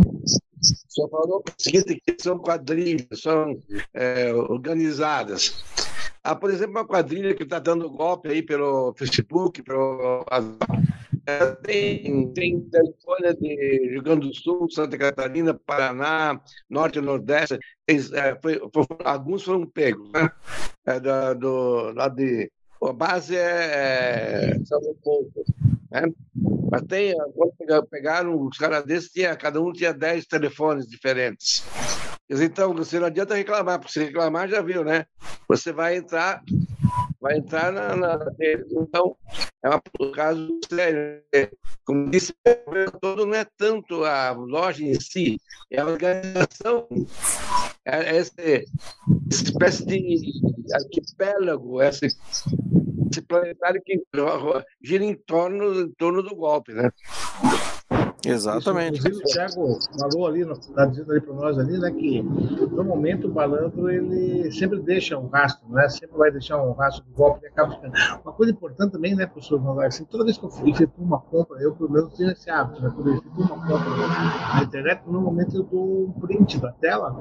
Só 0.88 1.08
falou 1.08 1.42
o 1.46 1.62
seguinte: 1.62 2.02
são 2.20 2.38
quadrilhas, 2.38 3.20
são 3.20 3.58
é, 3.92 4.32
organizadas. 4.32 5.62
Há, 6.24 6.34
por 6.34 6.50
exemplo, 6.50 6.72
uma 6.72 6.86
quadrilha 6.86 7.34
que 7.34 7.42
está 7.42 7.58
dando 7.58 7.90
golpe 7.90 8.30
aí 8.30 8.42
pelo 8.42 8.94
Facebook, 8.94 9.62
pelo 9.62 10.24
tem, 11.62 12.32
tem 12.32 12.60
telefone 12.60 13.34
de 13.40 13.88
Rio 13.90 14.02
Grande 14.02 14.28
do 14.28 14.34
Sul, 14.34 14.70
Santa 14.70 14.96
Catarina, 14.98 15.54
Paraná, 15.54 16.40
Norte 16.68 16.98
e 16.98 17.02
Nordeste. 17.02 17.58
É, 17.86 18.38
foi, 18.40 18.58
foi, 18.72 18.86
alguns 19.04 19.42
foram 19.42 19.66
pegos, 19.66 20.10
né? 20.12 20.30
É, 20.86 21.00
do, 21.34 21.92
lá 21.92 22.08
de, 22.08 22.50
a 22.82 22.92
base 22.92 23.36
é, 23.36 24.50
é 24.50 24.64
São 24.64 24.80
Paulo, 25.02 25.32
né? 25.90 26.02
Mas 26.70 26.82
tem, 26.82 27.14
quando 27.34 27.86
pegaram 27.86 28.38
os 28.38 28.58
caras 28.58 28.84
desses, 28.84 29.10
tinha, 29.10 29.34
cada 29.36 29.60
um 29.62 29.72
tinha 29.72 29.94
10 29.94 30.26
telefones 30.26 30.86
diferentes. 30.86 31.64
Então, 32.28 32.72
você 32.74 32.98
não 32.98 33.06
adianta 33.06 33.34
reclamar, 33.34 33.78
porque 33.78 33.92
se 33.92 34.04
reclamar, 34.04 34.48
já 34.48 34.62
viu, 34.62 34.82
né? 34.82 35.06
Você 35.46 35.72
vai 35.72 35.96
entrar, 35.96 36.42
vai 37.20 37.36
entrar 37.36 37.70
na. 37.70 37.94
na 37.94 38.18
então, 38.70 39.16
é 39.62 39.68
um 40.00 40.10
caso 40.10 40.48
sério. 40.66 41.22
Como 41.84 42.10
disse, 42.10 42.34
todo 43.00 43.26
não 43.26 43.34
é 43.34 43.46
tanto 43.58 44.04
a 44.04 44.30
loja 44.30 44.82
em 44.82 44.98
si, 44.98 45.38
é 45.70 45.80
a 45.80 45.86
organização. 45.86 46.88
É 47.84 48.16
essa, 48.16 48.32
essa 48.40 48.64
espécie 49.28 49.84
de 49.84 50.32
arquipélago, 50.72 51.82
essa, 51.82 52.06
esse 52.06 53.22
planetário 53.28 53.82
que 53.84 54.02
gira 54.82 55.04
em 55.04 55.14
torno, 55.14 55.82
em 55.82 55.92
torno 55.92 56.22
do 56.22 56.34
golpe, 56.34 56.72
né? 56.72 56.90
Exatamente. 58.28 58.98
Isso, 58.98 59.08
inclusive, 59.08 59.24
o 59.24 59.32
Thiago 59.32 59.78
falou 59.98 60.26
ali, 60.26 60.40
está 60.42 60.86
dizendo 60.86 61.12
ali 61.12 61.20
para 61.20 61.34
nós 61.34 61.58
ali, 61.58 61.78
né, 61.78 61.90
que 61.90 62.22
no 62.22 62.84
momento 62.84 63.26
o 63.26 63.30
balandro 63.30 63.90
ele 63.90 64.50
sempre 64.52 64.80
deixa 64.80 65.18
um 65.18 65.28
rastro, 65.28 65.68
né? 65.70 65.88
Sempre 65.88 66.16
vai 66.16 66.30
deixar 66.30 66.62
um 66.62 66.72
rastro 66.72 67.04
do 67.04 67.14
golpe 67.14 67.44
e 67.44 67.48
acaba 67.48 67.74
ficando. 67.74 67.94
Uma 68.24 68.32
coisa 68.32 68.52
importante 68.52 68.92
também, 68.92 69.14
né, 69.14 69.26
professor 69.26 69.58
Ronaldo, 69.58 69.82
assim, 69.82 70.04
toda 70.04 70.24
vez 70.24 70.38
que 70.38 70.44
eu 70.44 70.50
efetuo 70.66 71.04
uma 71.04 71.20
compra, 71.20 71.60
eu 71.60 71.74
pelo 71.74 71.90
menos 71.90 72.14
tenho 72.14 72.30
esse 72.30 72.50
hábito, 72.50 72.82
né? 72.82 72.92
Quando 72.94 73.10
eu 73.10 73.16
efetuo 73.16 73.44
uma 73.44 73.66
compra 73.66 73.90
na 74.54 74.62
internet, 74.62 75.02
no 75.06 75.20
momento 75.20 75.56
eu 75.56 75.62
dou 75.62 76.06
um 76.06 76.12
print 76.12 76.60
da 76.60 76.72
tela, 76.72 77.12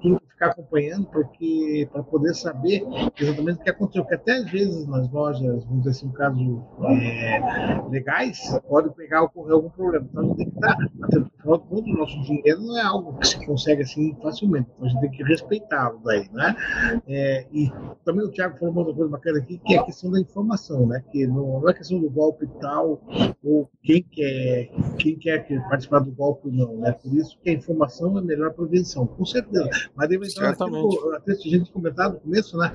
tudo 0.00 0.18
ficar 0.38 0.50
acompanhando, 0.50 1.06
porque 1.06 1.88
para 1.92 2.02
poder 2.04 2.32
saber 2.32 2.86
exatamente 3.18 3.58
o 3.58 3.64
que 3.64 3.70
aconteceu. 3.70 4.02
Porque 4.04 4.14
até 4.14 4.36
às 4.36 4.50
vezes 4.50 4.86
nas 4.86 5.10
lojas, 5.10 5.64
vamos 5.64 5.80
dizer 5.80 5.90
assim, 5.90 6.06
um 6.06 6.12
caso 6.12 6.62
é, 6.84 7.82
legais, 7.90 8.38
pode 8.68 8.90
pegar 8.94 9.22
ocorrer 9.22 9.54
algum 9.54 9.68
problema. 9.68 10.06
Então 10.08 10.22
a 10.22 10.26
gente 10.26 10.36
tem 10.36 10.47
Afinal 10.62 11.58
de 11.58 11.64
contas, 11.68 11.94
o 11.94 11.96
nosso 11.96 12.22
dinheiro 12.22 12.60
não 12.60 12.78
é 12.78 12.82
algo 12.82 13.18
que 13.18 13.28
se 13.28 13.46
consegue 13.46 13.82
assim 13.82 14.16
facilmente. 14.22 14.68
Então 14.74 14.86
a 14.86 14.88
gente 14.88 15.00
tem 15.00 15.10
que 15.10 15.22
respeitá-lo 15.24 16.00
daí, 16.04 16.28
né? 16.32 16.56
É, 17.06 17.46
e 17.52 17.70
também 18.04 18.24
o 18.24 18.30
Tiago 18.30 18.58
falou 18.58 18.72
uma 18.72 18.80
outra 18.80 18.94
coisa 18.94 19.10
bacana 19.10 19.38
aqui, 19.38 19.60
que 19.64 19.74
é 19.74 19.78
a 19.78 19.84
questão 19.84 20.10
da 20.10 20.20
informação, 20.20 20.86
né? 20.86 21.02
Que 21.10 21.26
não, 21.26 21.60
não 21.60 21.68
é 21.68 21.74
questão 21.74 22.00
do 22.00 22.10
golpe 22.10 22.46
tal, 22.60 23.00
ou 23.42 23.68
quem 23.82 24.02
quer, 24.02 24.70
quem 24.98 25.16
quer 25.16 25.46
participar 25.68 26.00
do 26.00 26.10
golpe 26.12 26.48
ou 26.48 26.52
não, 26.52 26.76
né? 26.78 26.92
Por 26.92 27.14
isso 27.14 27.38
que 27.42 27.50
a 27.50 27.52
informação 27.52 28.16
é 28.16 28.20
a 28.20 28.24
melhor 28.24 28.52
prevenção, 28.52 29.06
com 29.06 29.24
certeza. 29.24 29.68
Mas 29.94 30.08
deve 30.08 30.26
então, 30.26 30.44
Certamente. 30.44 30.96
até 31.14 31.32
a 31.32 31.36
gente 31.36 31.72
comentado 31.72 32.14
no 32.14 32.20
começo, 32.20 32.56
né, 32.56 32.72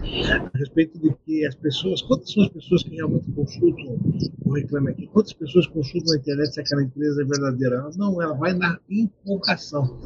a 0.54 0.58
respeito 0.58 1.00
de 1.00 1.14
que 1.26 1.46
as 1.46 1.56
pessoas, 1.56 2.02
quantas 2.02 2.32
são 2.32 2.44
as 2.44 2.50
pessoas 2.50 2.84
que 2.84 2.96
realmente 2.96 3.32
consultam 3.32 3.98
o 4.46 4.54
Reclame 4.54 4.92
Aqui? 4.92 5.08
Quantas 5.08 5.34
pessoas 5.34 5.68
consultam 5.68 6.14
na 6.14 6.20
internet 6.20 6.54
se 6.54 6.62
aquela 6.62 6.84
empresa 6.84 7.22
é 7.22 7.26
verdadeira? 7.26 7.62
Não, 7.97 8.21
ela 8.21 8.34
vai 8.34 8.54
na 8.54 8.80
empolgação. 8.89 9.99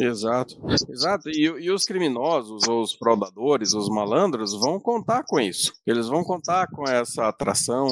Exato, 0.00 0.56
exato. 0.88 1.28
E, 1.30 1.42
e 1.44 1.70
os 1.70 1.84
criminosos, 1.84 2.66
os 2.68 2.92
fraudadores, 2.94 3.74
os 3.74 3.88
malandros 3.88 4.52
vão 4.54 4.78
contar 4.80 5.24
com 5.24 5.40
isso. 5.40 5.72
Eles 5.86 6.08
vão 6.08 6.24
contar 6.24 6.68
com 6.68 6.84
essa 6.84 7.28
atração, 7.28 7.88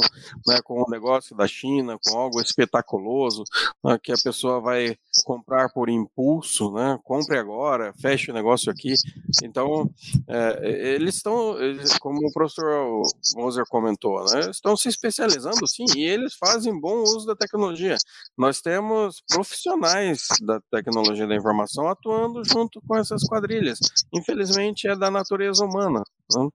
né, 0.46 0.61
com 0.62 0.82
o 0.82 0.90
negócio 0.90 1.37
da 1.37 1.46
China, 1.46 1.98
com 2.04 2.16
algo 2.16 2.40
espetaculoso, 2.40 3.44
né, 3.85 3.98
que 4.02 4.12
a 4.12 4.16
pessoa 4.22 4.61
vai 4.61 4.96
comprar 5.24 5.68
por 5.72 5.88
impulso, 5.88 6.72
né? 6.72 6.98
Compre 7.04 7.38
agora, 7.38 7.92
feche 8.00 8.30
o 8.30 8.35
negócio 8.35 8.70
aqui. 8.70 8.94
Então, 9.42 9.90
é, 10.28 10.94
eles 10.94 11.16
estão, 11.16 11.56
como 12.00 12.18
o 12.26 12.32
professor 12.32 13.02
Moser 13.35 13.64
comentou, 13.68 14.24
né, 14.24 14.50
estão 14.50 14.76
se 14.76 14.88
especializando 14.88 15.66
sim, 15.66 15.85
e 15.96 16.04
eles 16.04 16.35
fazem 16.35 16.78
bom 16.78 17.02
uso 17.02 17.26
da 17.26 17.37
tecnologia. 17.37 17.96
Nós 18.37 18.61
temos 18.61 19.12
profissionais 19.20 20.27
da 20.40 20.61
tecnologia 20.70 21.27
da 21.27 21.35
informação 21.35 21.88
atuando 21.88 22.42
junto 22.44 22.81
com 22.87 22.96
essas 22.96 23.22
quadrilhas. 23.25 23.79
Infelizmente, 24.12 24.88
é 24.88 24.96
da 24.96 25.11
natureza 25.11 25.64
humana. 25.64 26.03
Né? 26.35 26.48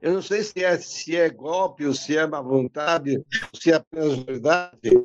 Eu 0.00 0.14
não 0.14 0.22
sei 0.22 0.42
se 0.42 0.64
é, 0.64 0.76
se 0.76 1.16
é 1.16 1.30
golpe, 1.30 1.86
ou 1.86 1.94
se 1.94 2.16
é 2.16 2.26
má 2.26 2.40
vontade, 2.40 3.24
se 3.54 3.70
é 3.70 3.76
apenas 3.76 4.18
verdade. 4.18 5.04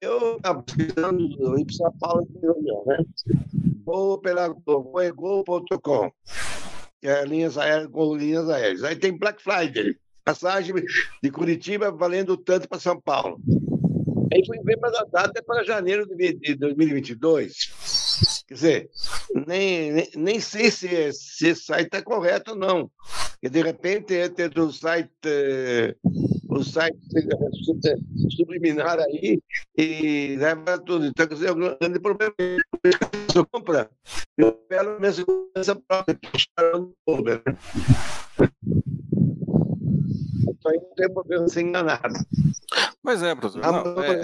Eu 0.00 0.36
estava 0.36 0.64
ir 0.78 0.94
para 0.94 1.74
São 1.74 1.92
Paulo 1.98 2.26
né? 2.86 2.98
Vou 3.84 4.18
pela 4.18 4.48
voegol.com, 4.48 6.10
que 7.00 7.08
é 7.08 7.24
linhas 7.26 7.58
aéreas 7.58 7.88
com 7.88 8.16
linhas 8.16 8.48
aéreas. 8.48 8.82
Aí 8.82 8.96
tem 8.96 9.18
Black 9.18 9.42
Friday, 9.42 9.96
passagem 10.24 10.74
de 11.22 11.30
Curitiba 11.30 11.90
valendo 11.90 12.36
tanto 12.38 12.66
para 12.66 12.80
São 12.80 12.98
Paulo. 12.98 13.38
Aí 14.34 14.44
fui 14.44 14.58
ver, 14.64 14.76
mas 14.80 14.92
a 14.96 15.04
data 15.04 15.38
é 15.38 15.42
para 15.42 15.62
janeiro 15.62 16.04
de 16.06 16.56
2022. 16.56 18.42
Quer 18.48 18.54
dizer, 18.54 18.90
nem, 19.46 19.92
nem, 19.92 20.10
nem 20.16 20.40
sei 20.40 20.72
se, 20.72 21.12
se 21.12 21.48
esse 21.48 21.62
site 21.62 21.86
está 21.86 22.02
correto 22.02 22.50
ou 22.50 22.56
não. 22.56 22.90
E 23.40 23.48
de 23.48 23.62
repente 23.62 24.12
entra 24.14 24.64
o 24.64 24.72
site, 24.72 25.08
o 26.48 26.64
site 26.64 26.98
subliminar 28.36 28.98
aí 28.98 29.40
e 29.78 30.34
leva 30.36 30.78
tudo. 30.78 31.06
Então, 31.06 31.28
quer 31.28 31.34
dizer, 31.34 31.50
o 31.52 31.54
grande 31.54 32.00
problema 32.00 32.34
é 32.38 32.56
que 32.90 33.44
compra, 33.52 33.88
eu 34.36 34.52
pego 34.52 34.98
minha 34.98 35.12
segurança 35.12 35.76
própria? 37.06 37.42
Então 40.64 40.72
aí 40.72 40.80
não 40.80 40.94
tem 40.94 41.12
problema 41.12 41.48
ser 41.48 41.60
enganado. 41.60 42.14
Pois 43.02 43.22
é, 43.22 43.34
professor. 43.34 43.60
Na, 43.60 43.84
não, 43.84 44.02
é... 44.02 44.22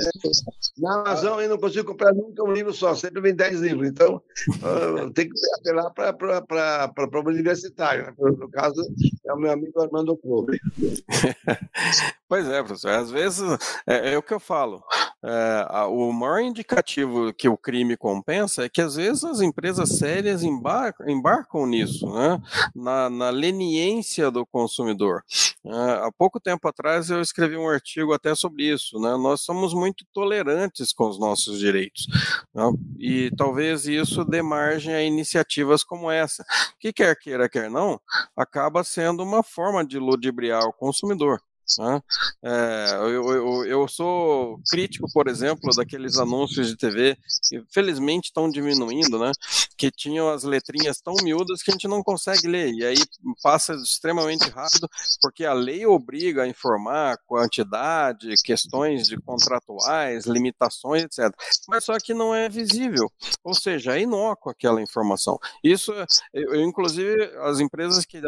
na 0.78 1.00
Amazon 1.00 1.38
eu 1.38 1.50
não 1.50 1.58
consigo 1.58 1.84
comprar 1.84 2.14
nunca 2.14 2.42
um 2.42 2.50
livro 2.50 2.72
só, 2.72 2.94
sempre 2.94 3.20
vem 3.20 3.34
10 3.34 3.60
livros. 3.60 3.88
Então, 3.88 4.22
uh, 4.48 5.10
tem 5.12 5.28
que 5.28 5.34
apelar 5.60 5.90
para 5.90 7.20
o 7.20 7.28
universitário. 7.28 8.06
Né? 8.06 8.14
No 8.18 8.50
caso, 8.50 8.80
é 9.26 9.32
o 9.34 9.36
meu 9.36 9.52
amigo 9.52 9.82
Armando 9.82 10.16
Clube. 10.16 10.58
pois 12.26 12.48
é, 12.48 12.62
professor. 12.62 12.92
Às 12.92 13.10
vezes, 13.10 13.42
é, 13.86 14.14
é 14.14 14.18
o 14.18 14.22
que 14.22 14.32
eu 14.32 14.40
falo. 14.40 14.82
É, 15.22 15.84
o 15.90 16.10
maior 16.10 16.40
indicativo 16.40 17.34
que 17.34 17.50
o 17.50 17.58
crime 17.58 17.98
compensa 17.98 18.64
é 18.64 18.68
que, 18.70 18.80
às 18.80 18.96
vezes, 18.96 19.24
as 19.24 19.42
empresas 19.42 19.98
sérias 19.98 20.42
embarcam, 20.42 21.06
embarcam 21.06 21.66
nisso, 21.66 22.10
né? 22.10 22.40
na, 22.74 23.10
na 23.10 23.28
leniência 23.28 24.30
do 24.30 24.46
consumidor. 24.46 25.22
É, 25.64 25.70
há 26.06 26.10
pouco 26.16 26.40
tempo 26.40 26.66
atrás, 26.66 27.10
eu 27.10 27.20
escrevi 27.20 27.56
um 27.56 27.68
artigo 27.68 28.12
até 28.12 28.34
sobre 28.34 28.64
isso. 28.64 28.98
Né? 28.98 29.10
Nós 29.16 29.42
somos 29.42 29.74
muito 29.74 30.04
tolerantes 30.12 30.92
com 30.92 31.08
os 31.08 31.18
nossos 31.18 31.58
direitos. 31.58 32.06
Né? 32.54 32.62
E 32.98 33.30
talvez 33.36 33.86
isso 33.86 34.24
dê 34.24 34.42
margem 34.42 34.94
a 34.94 35.02
iniciativas 35.02 35.84
como 35.84 36.10
essa, 36.10 36.44
que 36.78 36.92
quer 36.92 37.16
queira, 37.16 37.48
quer 37.48 37.70
não, 37.70 38.00
acaba 38.36 38.82
sendo 38.82 39.22
uma 39.22 39.42
forma 39.42 39.84
de 39.84 39.98
ludibriar 39.98 40.64
o 40.64 40.72
consumidor. 40.72 41.40
Né? 41.78 42.00
É, 42.42 42.86
eu, 42.94 43.32
eu, 43.32 43.64
eu, 43.64 43.88
sou 43.88 44.60
crítico, 44.70 45.06
por 45.12 45.28
exemplo, 45.28 45.74
daqueles 45.74 46.16
anúncios 46.18 46.68
de 46.68 46.76
TV 46.76 47.16
que 47.48 47.62
felizmente 47.72 48.28
estão 48.28 48.50
diminuindo, 48.50 49.18
né? 49.18 49.32
Que 49.76 49.90
tinham 49.90 50.28
as 50.28 50.42
letrinhas 50.42 51.00
tão 51.00 51.14
miúdas 51.22 51.62
que 51.62 51.70
a 51.70 51.74
gente 51.74 51.88
não 51.88 52.02
consegue 52.02 52.46
ler, 52.48 52.72
e 52.72 52.84
aí 52.84 52.96
passa 53.42 53.74
extremamente 53.74 54.48
rápido, 54.48 54.88
porque 55.20 55.44
a 55.44 55.52
lei 55.52 55.86
obriga 55.86 56.42
a 56.42 56.48
informar 56.48 57.18
quantidade, 57.26 58.34
questões 58.44 59.06
de 59.06 59.16
contratuais, 59.20 60.26
limitações, 60.26 61.04
etc. 61.04 61.32
Mas 61.68 61.84
só 61.84 61.98
que 61.98 62.14
não 62.14 62.34
é 62.34 62.48
visível, 62.48 63.10
ou 63.44 63.54
seja, 63.54 63.96
é 63.96 64.02
inócuo 64.02 64.50
aquela 64.50 64.82
informação. 64.82 65.38
Isso, 65.62 65.92
eu, 66.32 66.60
inclusive, 66.60 67.24
as 67.42 67.60
empresas 67.60 68.04
que, 68.04 68.20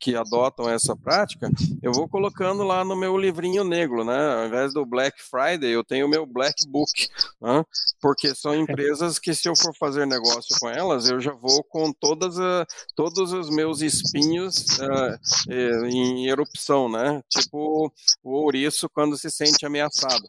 que 0.00 0.16
adotam 0.16 0.68
essa 0.68 0.96
prática, 0.96 1.50
eu 1.82 1.92
vou 1.92 2.08
colocando 2.08 2.62
lá 2.62 2.84
no 2.84 2.89
meu 2.96 3.16
livrinho 3.16 3.64
negro, 3.64 4.04
né? 4.04 4.34
Ao 4.34 4.46
invés 4.46 4.72
do 4.72 4.84
Black 4.84 5.22
Friday, 5.22 5.70
eu 5.70 5.84
tenho 5.84 6.06
o 6.06 6.08
meu 6.08 6.26
Black 6.26 6.66
Book, 6.68 7.08
né? 7.40 7.64
porque 8.00 8.34
são 8.34 8.54
empresas 8.54 9.18
que, 9.18 9.34
se 9.34 9.48
eu 9.48 9.56
for 9.56 9.74
fazer 9.76 10.06
negócio 10.06 10.56
com 10.60 10.68
elas, 10.68 11.08
eu 11.08 11.20
já 11.20 11.32
vou 11.32 11.62
com 11.64 11.92
todas 11.92 12.38
a, 12.38 12.66
todos 12.94 13.32
os 13.32 13.50
meus 13.50 13.80
espinhos 13.80 14.64
uh, 14.78 15.86
em 15.86 16.28
erupção, 16.28 16.88
né? 16.88 17.22
Tipo 17.28 17.92
o 18.22 18.30
ouriço 18.32 18.88
quando 18.88 19.18
se 19.18 19.30
sente 19.30 19.66
ameaçado 19.66 20.28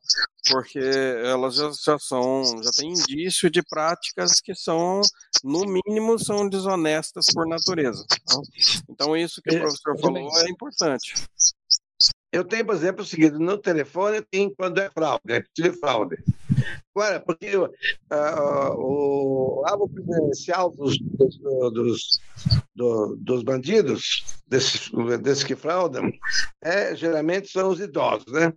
porque 0.50 0.80
elas 0.80 1.56
já, 1.56 1.72
já, 1.72 2.00
são, 2.00 2.44
já 2.64 2.72
têm 2.72 2.92
indício 2.92 3.50
de 3.50 3.62
práticas 3.62 4.40
que 4.40 4.56
são, 4.56 5.02
no 5.44 5.66
mínimo, 5.66 6.18
são 6.18 6.50
desonestas 6.50 7.28
por 7.34 7.48
natureza. 7.48 8.06
Tá? 8.08 8.42
Então, 8.90 9.16
isso 9.16 9.42
que 9.42 9.54
o 9.54 9.58
é, 9.58 9.60
professor 9.60 10.00
falou 10.00 10.40
é 10.40 10.50
importante. 10.50 11.14
Eu 12.32 12.46
tenho, 12.46 12.66
por 12.66 12.76
exemplo, 12.76 13.02
o 13.02 13.06
seguinte: 13.06 13.38
no 13.38 13.58
telefone 13.58 14.22
tem 14.22 14.54
quando 14.54 14.80
é 14.80 14.90
fraude, 14.90 15.22
é 15.30 15.44
de 15.54 15.72
fraude. 15.74 16.18
Agora, 16.96 17.20
porque 17.20 17.56
uh, 17.56 17.70
o 18.78 19.64
alvo 19.66 19.90
preferencial 19.90 20.72
dos, 20.72 20.98
dos, 21.00 22.20
dos, 22.76 23.18
dos 23.20 23.44
bandidos, 23.44 24.40
desses, 24.48 24.90
desses 25.22 25.44
que 25.44 25.56
fraudam, 25.56 26.12
é, 26.62 26.96
geralmente 26.96 27.50
são 27.50 27.70
os 27.70 27.80
idosos, 27.80 28.32
né? 28.32 28.54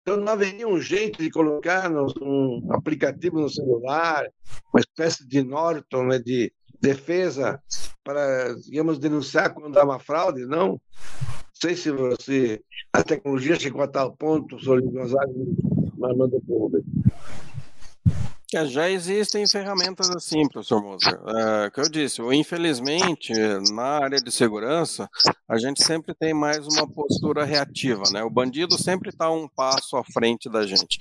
Então, 0.00 0.18
não 0.18 0.32
haveria 0.32 0.68
um 0.68 0.78
jeito 0.78 1.22
de 1.22 1.30
colocar 1.30 1.90
um 1.90 2.68
aplicativo 2.72 3.40
no 3.40 3.48
celular, 3.48 4.26
uma 4.72 4.80
espécie 4.80 5.26
de 5.26 5.42
Norton, 5.42 6.04
né, 6.04 6.18
de 6.18 6.52
defesa, 6.84 7.58
para, 8.04 8.54
digamos, 8.56 8.98
denunciar 8.98 9.54
quando 9.54 9.78
há 9.78 9.84
uma 9.84 9.98
fraude, 9.98 10.44
não? 10.44 10.68
Não 10.68 10.80
sei 11.54 11.74
se 11.74 11.90
você, 11.90 12.60
a 12.92 13.02
tecnologia 13.02 13.58
chegou 13.58 13.82
a 13.82 13.88
tal 13.88 14.12
ponto, 14.14 14.58
Sr. 14.58 14.82
Gonzaga, 14.82 15.32
mas 15.96 16.16
manda 16.16 16.38
público. 16.46 16.86
É, 18.54 18.66
já 18.66 18.88
existem 18.88 19.46
ferramentas 19.48 20.08
assim, 20.10 20.48
professor 20.48 20.80
Moser. 20.80 21.18
É, 21.26 21.70
que 21.70 21.80
eu 21.80 21.88
disse, 21.88 22.22
infelizmente, 22.22 23.32
na 23.72 23.82
área 23.82 24.20
de 24.20 24.30
segurança, 24.30 25.08
a 25.48 25.58
gente 25.58 25.82
sempre 25.82 26.14
tem 26.14 26.32
mais 26.32 26.66
uma 26.66 26.88
postura 26.88 27.44
reativa, 27.44 28.04
né? 28.12 28.22
O 28.22 28.30
bandido 28.30 28.80
sempre 28.80 29.08
está 29.10 29.30
um 29.30 29.48
passo 29.48 29.96
à 29.96 30.04
frente 30.04 30.48
da 30.48 30.64
gente. 30.64 30.98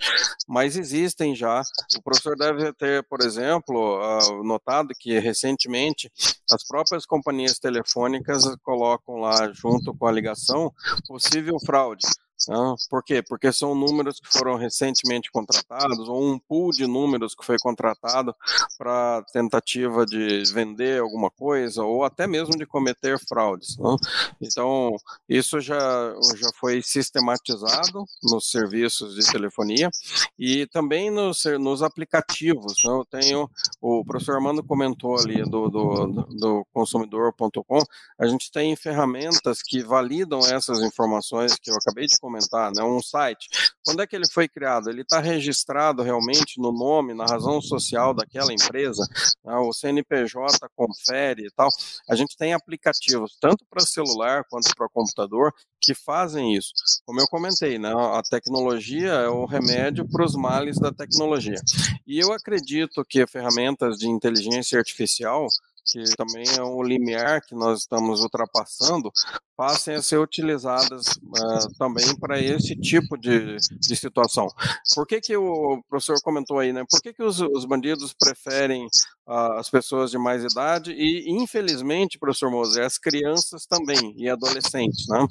Mas 0.48 0.76
existem 0.76 1.36
já. 1.36 1.62
O 1.98 2.02
professor 2.02 2.36
deve 2.36 2.74
ter, 2.74 3.04
por 3.04 3.22
exemplo, 3.22 4.00
uh, 4.00 4.44
notado 4.44 4.94
que 5.00 5.20
recentemente 5.20 6.12
as 6.52 6.64
próprias 6.68 7.06
companhias 7.06 7.60
telefônicas 7.60 8.44
colocam 8.64 9.18
lá, 9.18 9.52
junto 9.54 9.94
com 9.96 10.08
a 10.08 10.12
ligação, 10.12 10.74
possível 11.08 11.58
fraude. 11.64 12.06
Ah, 12.50 12.76
por 12.90 13.04
quê? 13.04 13.22
Porque 13.22 13.52
são 13.52 13.74
números 13.74 14.20
que 14.20 14.38
foram 14.38 14.56
recentemente 14.56 15.32
contratados, 15.32 16.08
ou 16.10 16.24
um 16.24 16.38
pool 16.38 16.72
de 16.72 16.86
números 16.86 17.36
que 17.36 17.46
foi 17.46 17.58
contratado 17.58 18.36
para 18.78 19.24
tentativa 19.32 20.06
de 20.06 20.44
vender 20.54 21.02
alguma 21.02 21.32
coisa, 21.32 21.84
ou 21.84 22.04
até 22.04 22.28
mesmo 22.28 22.58
de 22.58 22.66
cometer 22.66 23.18
fraudes. 23.20 23.78
Não? 23.78 23.96
Então, 24.42 24.96
isso 25.28 25.60
já, 25.60 26.14
já 26.36 26.50
foi 26.60 26.82
sistematizado 26.82 28.06
nos 28.22 28.50
serviços 28.50 29.16
de 29.16 29.32
telefonia 29.32 29.90
e 30.38 30.68
também 30.68 31.10
nos, 31.10 31.44
nos 31.60 31.82
aplicativos. 31.82 32.82
Não? 32.84 33.00
Eu 33.00 33.06
tenho, 33.06 33.50
o 33.82 34.04
professor 34.04 34.36
Armando 34.36 34.64
comentou 34.64 35.18
ali 35.18 35.44
do, 35.44 35.70
do, 35.70 36.06
do 36.30 36.68
consumidor.com, 36.74 37.80
a 38.20 38.28
gente 38.28 38.52
tem 38.52 38.76
ferramentas 38.76 39.62
que 39.62 39.82
validam 39.84 40.40
essas 40.40 40.82
informações 40.82 41.56
que 41.56 41.72
eu 41.72 41.76
acabei 41.76 42.06
de 42.06 42.18
comentar 42.20 42.33
comentar, 42.34 42.72
né? 42.72 42.84
Um 42.84 43.02
site. 43.02 43.48
Quando 43.86 44.02
é 44.02 44.08
que 44.08 44.16
ele 44.16 44.28
foi 44.32 44.48
criado? 44.48 44.90
Ele 44.90 45.02
está 45.02 45.20
registrado 45.20 46.02
realmente 46.02 46.60
no 46.60 46.72
nome, 46.72 47.14
na 47.14 47.26
razão 47.26 47.62
social 47.62 48.14
daquela 48.14 48.52
empresa? 48.52 49.06
Né? 49.44 49.56
O 49.58 49.72
CNPJ 49.72 50.68
confere 50.76 51.46
e 51.46 51.52
tal. 51.52 51.70
A 52.10 52.16
gente 52.16 52.36
tem 52.36 52.54
aplicativos, 52.54 53.38
tanto 53.40 53.66
para 53.70 53.86
celular 53.86 54.44
quanto 54.50 54.74
para 54.76 54.90
computador, 54.90 55.54
que 55.80 55.94
fazem 55.94 56.56
isso. 56.56 56.74
Como 57.06 57.20
eu 57.20 57.28
comentei, 57.28 57.78
né? 57.78 57.94
A 57.94 58.22
tecnologia 58.24 59.12
é 59.12 59.28
o 59.28 59.46
remédio 59.46 60.08
para 60.10 60.26
os 60.26 60.36
males 60.36 60.80
da 60.80 60.92
tecnologia. 60.92 61.60
E 62.08 62.20
eu 62.20 62.32
acredito 62.32 63.04
que 63.06 63.28
ferramentas 63.28 63.98
de 63.98 64.08
inteligência 64.08 64.80
artificial 64.80 65.48
que 65.86 66.04
também 66.16 66.46
é 66.58 66.64
um 66.64 66.82
limiar 66.82 67.42
que 67.42 67.54
nós 67.56 67.80
estamos 67.82 68.22
ultrapassando, 68.22 69.12
passem 69.56 69.96
a 69.96 70.02
ser 70.02 70.18
utilizadas 70.18 71.08
uh, 71.08 71.78
também 71.78 72.16
para 72.18 72.40
esse 72.40 72.76
tipo 72.76 73.18
de, 73.18 73.58
de 73.58 73.96
situação. 73.96 74.48
Por 74.96 75.06
que, 75.06 75.22
que 75.22 75.38
o 75.38 75.84
professor 75.90 76.20
comentou 76.22 76.60
aí, 76.60 76.74
né? 76.74 76.84
Por 76.90 77.02
que, 77.02 77.14
que 77.14 77.24
os, 77.24 77.40
os 77.40 77.66
bandidos 77.66 78.14
preferem 78.14 78.86
uh, 79.28 79.54
as 79.60 79.70
pessoas 79.70 80.12
de 80.12 80.18
mais 80.18 80.44
idade 80.44 80.92
e, 80.92 81.30
infelizmente, 81.30 82.18
professor 82.18 82.50
Moser, 82.50 82.86
as 82.86 82.98
crianças 82.98 83.66
também 83.66 84.14
e 84.18 84.30
adolescentes, 84.30 85.08
né? 85.08 85.26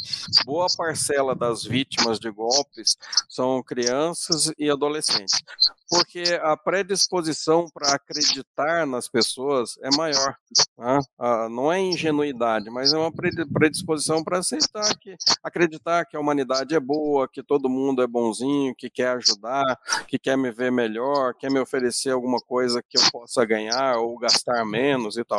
Boa 0.45 0.67
parcela 0.77 1.35
das 1.35 1.65
vítimas 1.65 2.19
de 2.19 2.31
golpes 2.31 2.97
são 3.29 3.63
crianças 3.63 4.53
e 4.59 4.71
adolescentes, 4.71 5.43
porque 5.89 6.23
a 6.43 6.57
predisposição 6.57 7.67
para 7.73 7.95
acreditar 7.95 8.87
nas 8.87 9.09
pessoas 9.09 9.77
é 9.83 9.95
maior. 9.97 10.37
Né? 10.79 10.99
Uh, 11.19 11.49
não 11.49 11.73
é 11.73 11.81
ingenuidade, 11.81 12.71
mas 12.71 12.93
é 12.93 12.99
uma 12.99 13.13
predisposição 13.13 14.23
para 14.23 14.39
aceitar 14.39 14.97
que 14.99 15.17
acreditar 15.43 16.05
que 16.05 16.17
a 16.17 16.21
humanidade 16.21 16.75
é 16.75 16.81
boa, 16.81 17.29
que 17.29 17.43
todo 17.43 17.69
mundo 17.69 18.03
é 18.03 18.07
bonzinho, 18.07 18.75
que 18.75 18.91
quer 18.91 19.17
ajudar, 19.17 19.79
que 20.07 20.19
quer 20.19 20.37
me 20.37 20.51
ver 20.51 20.73
melhor, 20.73 21.35
quer 21.35 21.51
me 21.51 21.61
oferecer 21.61 22.11
alguma 22.11 22.39
coisa 22.39 22.83
que 22.83 22.99
eu 22.99 23.03
possa 23.11 23.45
ganhar 23.45 23.97
ou 23.99 24.19
gastar 24.19 24.65
menos 24.65 25.17
e 25.17 25.25
tal. 25.25 25.39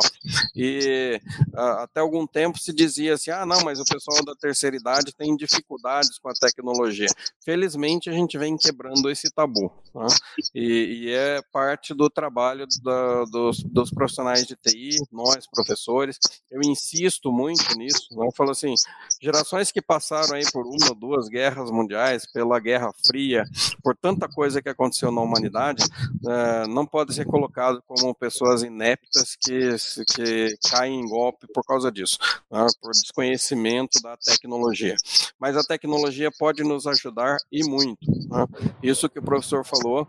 E 0.54 1.20
uh, 1.52 1.82
até 1.82 2.00
algum 2.00 2.26
tempo 2.26 2.58
se 2.58 2.72
dizia 2.72 3.14
assim: 3.14 3.30
ah, 3.30 3.46
não, 3.46 3.62
mas 3.62 3.80
o 3.80 3.84
pessoal 3.84 4.24
da 4.24 4.34
terceira 4.34 4.76
idade 4.76 5.14
tem 5.14 5.36
dificuldades 5.36 6.18
com 6.18 6.28
a 6.28 6.34
tecnologia. 6.34 7.06
Felizmente 7.44 8.08
a 8.08 8.12
gente 8.12 8.38
vem 8.38 8.56
quebrando 8.56 9.10
esse 9.10 9.30
tabu. 9.30 9.72
Né? 9.94 10.06
E, 10.54 11.04
e, 11.04 11.10
é 11.10 11.40
parte 11.52 11.94
do 11.94 12.08
trabalho 12.10 12.66
da, 12.82 13.24
dos, 13.24 13.62
dos 13.62 13.90
profissionais 13.90 14.46
de 14.46 14.56
TI, 14.56 14.96
nós, 15.12 15.46
professores. 15.46 16.18
Eu 16.50 16.60
insisto 16.62 17.32
muito 17.32 17.76
nisso. 17.76 18.08
Não 18.12 18.30
falo 18.30 18.50
assim, 18.50 18.74
gerações 19.20 19.70
que 19.70 19.82
passaram 19.82 20.34
aí 20.34 20.44
por 20.52 20.66
uma 20.66 20.88
ou 20.90 20.94
duas 20.94 21.28
guerras 21.28 21.70
mundiais, 21.70 22.30
pela 22.30 22.58
Guerra 22.60 22.92
Fria, 23.06 23.44
por 23.82 23.96
tanta 23.96 24.28
coisa 24.28 24.62
que 24.62 24.68
aconteceu 24.68 25.10
na 25.10 25.20
humanidade, 25.20 25.84
é, 26.26 26.66
não 26.66 26.86
pode 26.86 27.14
ser 27.14 27.26
colocado 27.26 27.82
como 27.86 28.14
pessoas 28.14 28.62
ineptas 28.62 29.36
que, 29.40 29.76
que 30.14 30.56
caem 30.70 31.00
em 31.00 31.08
golpe 31.08 31.46
por 31.52 31.64
causa 31.64 31.90
disso, 31.90 32.18
né, 32.50 32.66
por 32.80 32.92
desconhecimento 32.92 34.00
da 34.02 34.16
tecnologia. 34.16 34.96
Mas 35.38 35.56
a 35.56 35.64
tecnologia 35.64 36.30
pode 36.30 36.62
nos 36.62 36.86
ajudar 36.86 37.36
e 37.50 37.64
muito. 37.64 38.10
Né? 38.28 38.46
Isso 38.82 39.08
que 39.08 39.18
o 39.18 39.22
professor 39.22 39.64
falou, 39.64 40.06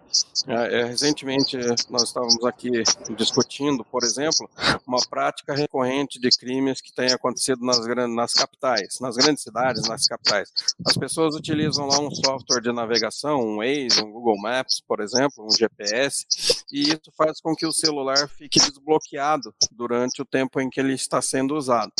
é, 0.48 0.86
recentemente 0.86 1.58
nós 1.90 2.04
estávamos 2.04 2.44
aqui 2.46 2.84
discutindo, 3.16 3.84
por 3.84 4.04
exemplo, 4.04 4.50
uma 4.88 5.00
prática 5.10 5.54
recorrente 5.54 6.20
de 6.20 6.30
crimes 6.30 6.82
que 6.82 6.94
tem 6.94 7.12
acontecido 7.12 7.66
nas, 7.66 7.80
nas 8.10 8.34
capitais, 8.34 9.00
nas 9.00 9.16
grandes 9.16 9.44
cidades, 9.44 9.88
nas 9.88 10.08
capitais. 10.08 10.52
As 10.86 10.98
pessoas 10.98 11.36
utilizam 11.36 11.88
lá 11.88 12.00
um 12.00 12.12
software 12.12 12.62
de 12.62 12.72
navegação, 12.72 13.40
um 13.40 13.58
Waze, 13.58 14.04
um 14.04 14.12
Google 14.12 14.40
Maps, 14.42 14.82
por 14.86 15.00
exemplo, 15.00 15.46
um 15.46 15.52
GPS, 15.52 16.26
e 16.72 16.90
isso 16.90 17.12
faz 17.18 17.40
com 17.42 17.56
que 17.56 17.66
o 17.66 17.74
celular 17.74 18.28
fique 18.30 18.60
desbloqueado 18.60 19.54
durante 19.72 20.22
o 20.22 20.26
tempo 20.26 20.60
em 20.60 20.70
que 20.70 20.80
ele 20.80 20.94
está 20.94 21.22
sendo 21.22 21.56
usado. 21.56 21.92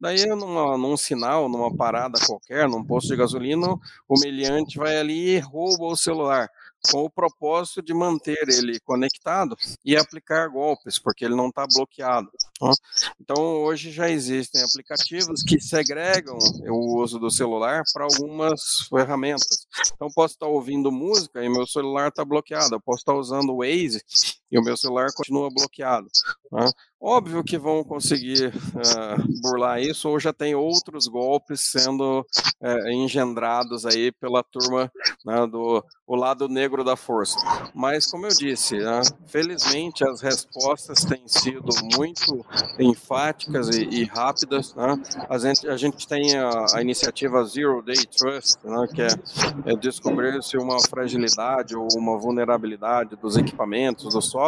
Daí, 0.00 0.26
numa, 0.26 0.76
num 0.76 0.96
sinal, 0.96 1.48
numa 1.48 1.74
parada 1.74 2.18
qualquer, 2.26 2.68
num 2.68 2.84
posto 2.84 3.08
de 3.08 3.16
gasolina, 3.16 3.68
o 4.08 4.20
meliante 4.20 4.78
vai 4.78 4.96
ali 4.96 5.36
e 5.36 5.38
rouba 5.38 5.84
o 5.84 5.96
celular 5.96 6.48
com 6.90 7.04
o 7.04 7.10
propósito 7.10 7.82
de 7.82 7.92
manter 7.92 8.48
ele 8.48 8.80
conectado 8.80 9.56
e 9.84 9.96
aplicar 9.96 10.48
golpes, 10.48 10.98
porque 10.98 11.24
ele 11.24 11.34
não 11.34 11.48
está 11.48 11.66
bloqueado. 11.66 12.30
Tá? 12.58 12.72
Então, 13.20 13.36
hoje 13.62 13.90
já 13.90 14.08
existem 14.08 14.62
aplicativos 14.62 15.42
que 15.42 15.60
segregam 15.60 16.38
o 16.68 17.02
uso 17.02 17.18
do 17.18 17.30
celular 17.30 17.82
para 17.92 18.04
algumas 18.04 18.88
ferramentas. 18.88 19.66
Então, 19.94 20.08
posso 20.14 20.34
estar 20.34 20.46
ouvindo 20.46 20.90
música 20.90 21.44
e 21.44 21.48
meu 21.48 21.66
celular 21.66 22.08
está 22.08 22.24
bloqueado, 22.24 22.74
eu 22.74 22.80
posso 22.80 23.00
estar 23.00 23.14
usando 23.14 23.50
o 23.50 23.58
Waze 23.58 24.02
e 24.50 24.58
o 24.58 24.62
meu 24.62 24.76
celular 24.76 25.08
continua 25.14 25.48
bloqueado. 25.50 26.08
Tá? 26.50 26.70
Óbvio 27.00 27.42
que 27.42 27.56
vão 27.56 27.82
conseguir 27.82 28.48
uh, 28.48 29.40
burlar 29.40 29.80
isso, 29.80 30.08
ou 30.08 30.20
já 30.20 30.34
tem 30.34 30.54
outros 30.54 31.06
golpes 31.06 31.62
sendo 31.62 32.20
uh, 32.20 32.88
engendrados 32.90 33.86
aí 33.86 34.12
pela 34.12 34.42
turma 34.42 34.92
né, 35.24 35.46
do 35.46 35.82
o 36.06 36.16
lado 36.16 36.48
negro 36.48 36.82
da 36.82 36.96
força. 36.96 37.38
Mas, 37.72 38.04
como 38.04 38.26
eu 38.26 38.36
disse, 38.36 38.76
né, 38.76 39.00
felizmente 39.26 40.04
as 40.04 40.20
respostas 40.20 41.04
têm 41.04 41.22
sido 41.26 41.70
muito 41.96 42.44
enfáticas 42.80 43.68
e, 43.76 43.84
e 43.84 44.04
rápidas. 44.04 44.74
Né? 44.74 45.00
A, 45.28 45.38
gente, 45.38 45.68
a 45.68 45.76
gente 45.76 46.08
tem 46.08 46.36
a, 46.36 46.66
a, 46.74 46.82
iniciativa 46.82 47.44
Zero 47.44 47.80
Day 47.80 48.04
Trust, 48.06 48.58
né, 48.64 48.88
que 48.92 49.02
é, 49.02 49.72
é 49.72 49.76
descobrir 49.76 50.42
se 50.42 50.58
uma 50.58 50.80
fragilidade 50.80 51.76
ou 51.76 51.86
uma 51.96 52.18
vulnerabilidade 52.18 53.14
dos 53.14 53.36
equipamentos, 53.36 54.12
do 54.12 54.20
software, 54.20 54.39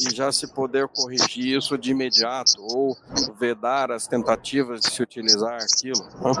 e 0.00 0.14
já 0.14 0.30
se 0.32 0.52
poder 0.52 0.88
corrigir 0.88 1.56
isso 1.56 1.76
de 1.76 1.90
imediato 1.90 2.54
ou 2.58 2.96
vedar 3.38 3.90
as 3.90 4.06
tentativas 4.06 4.80
de 4.80 4.90
se 4.90 5.02
utilizar 5.02 5.58
aquilo. 5.60 6.02
Né? 6.04 6.32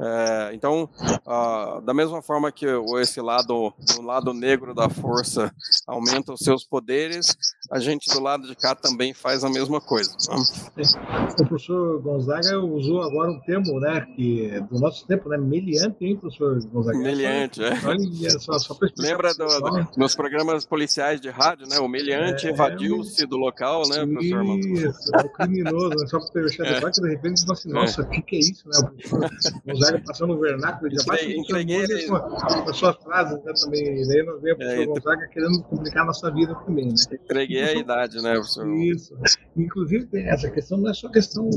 É, 0.00 0.54
então, 0.54 0.88
ah, 1.26 1.80
da 1.84 1.94
mesma 1.94 2.22
forma 2.22 2.50
que 2.52 2.66
esse 3.00 3.20
lado, 3.20 3.72
o 3.98 4.02
lado 4.02 4.32
negro 4.32 4.74
da 4.74 4.88
força 4.88 5.52
aumenta 5.86 6.32
os 6.32 6.40
seus 6.40 6.64
poderes, 6.64 7.36
a 7.70 7.78
gente 7.78 8.12
do 8.12 8.20
lado 8.20 8.46
de 8.46 8.54
cá 8.54 8.74
também 8.74 9.14
faz 9.14 9.44
a 9.44 9.48
mesma 9.48 9.80
coisa. 9.80 10.10
Né? 10.28 10.84
O 11.40 11.46
professor 11.48 12.02
Gonzaga 12.02 12.58
usou 12.60 13.02
agora 13.02 13.30
um 13.30 13.40
termo, 13.40 13.80
né, 13.80 14.00
que 14.14 14.50
é 14.50 14.60
do 14.60 14.78
nosso 14.78 15.06
tempo, 15.06 15.28
né, 15.28 15.36
meliante, 15.36 16.04
hein, 16.04 16.16
professor 16.16 16.62
Gonzaga? 16.66 16.98
Meliante, 16.98 17.62
é. 17.62 17.74
Só, 18.38 18.58
só 18.58 18.74
Lembra 18.98 19.34
do, 19.34 19.46
do, 19.46 19.90
dos 19.96 20.14
programas 20.14 20.64
policiais 20.64 21.20
de 21.20 21.30
rádio, 21.30 21.66
né? 21.68 21.78
O 21.78 21.88
meliante 21.88 22.33
é, 22.42 22.50
evadiu-se 22.50 23.26
do 23.26 23.36
local, 23.36 23.82
né, 23.88 24.06
professor 24.06 24.44
Isso, 24.44 25.10
é 25.14 25.20
o 25.20 25.28
criminoso, 25.30 25.88
né? 25.90 26.06
Só 26.06 26.18
para 26.20 26.42
deixar 26.42 26.64
é. 26.66 26.80
que 26.80 27.00
de 27.00 27.08
repente 27.08 27.44
você 27.46 27.52
assim, 27.52 27.72
nossa, 27.72 28.02
o 28.02 28.04
é. 28.04 28.08
que, 28.08 28.22
que 28.22 28.36
é 28.36 28.38
isso, 28.40 28.68
né? 28.68 28.78
O 28.78 28.86
professor 28.86 29.62
Gonzaga 29.66 30.02
passando 30.06 30.34
o 30.34 30.40
vernáculo, 30.40 30.88
ele 30.88 30.96
já 30.96 31.14
Entreguei, 31.14 31.36
entreguei 31.36 32.06
com, 32.06 32.18
com 32.18 32.70
as 32.70 32.76
suas 32.76 32.96
frases, 32.96 33.44
né, 33.44 33.52
também. 33.60 34.06
Daí 34.06 34.22
nós 34.22 34.42
vemos 34.42 34.56
o 34.56 34.58
professor 34.58 34.82
é, 34.82 34.86
Gonzaga 34.86 35.28
querendo 35.28 35.62
complicar 35.62 36.02
a 36.02 36.06
nossa 36.06 36.30
vida 36.30 36.54
também, 36.66 36.86
né? 36.86 36.94
Entreguei 37.12 37.62
a 37.62 37.74
idade, 37.74 38.22
né, 38.22 38.34
professor? 38.34 38.68
Isso. 38.74 39.16
Inclusive, 39.56 40.08
essa 40.26 40.50
questão 40.50 40.78
não 40.78 40.90
é 40.90 40.94
só 40.94 41.08
questão 41.08 41.48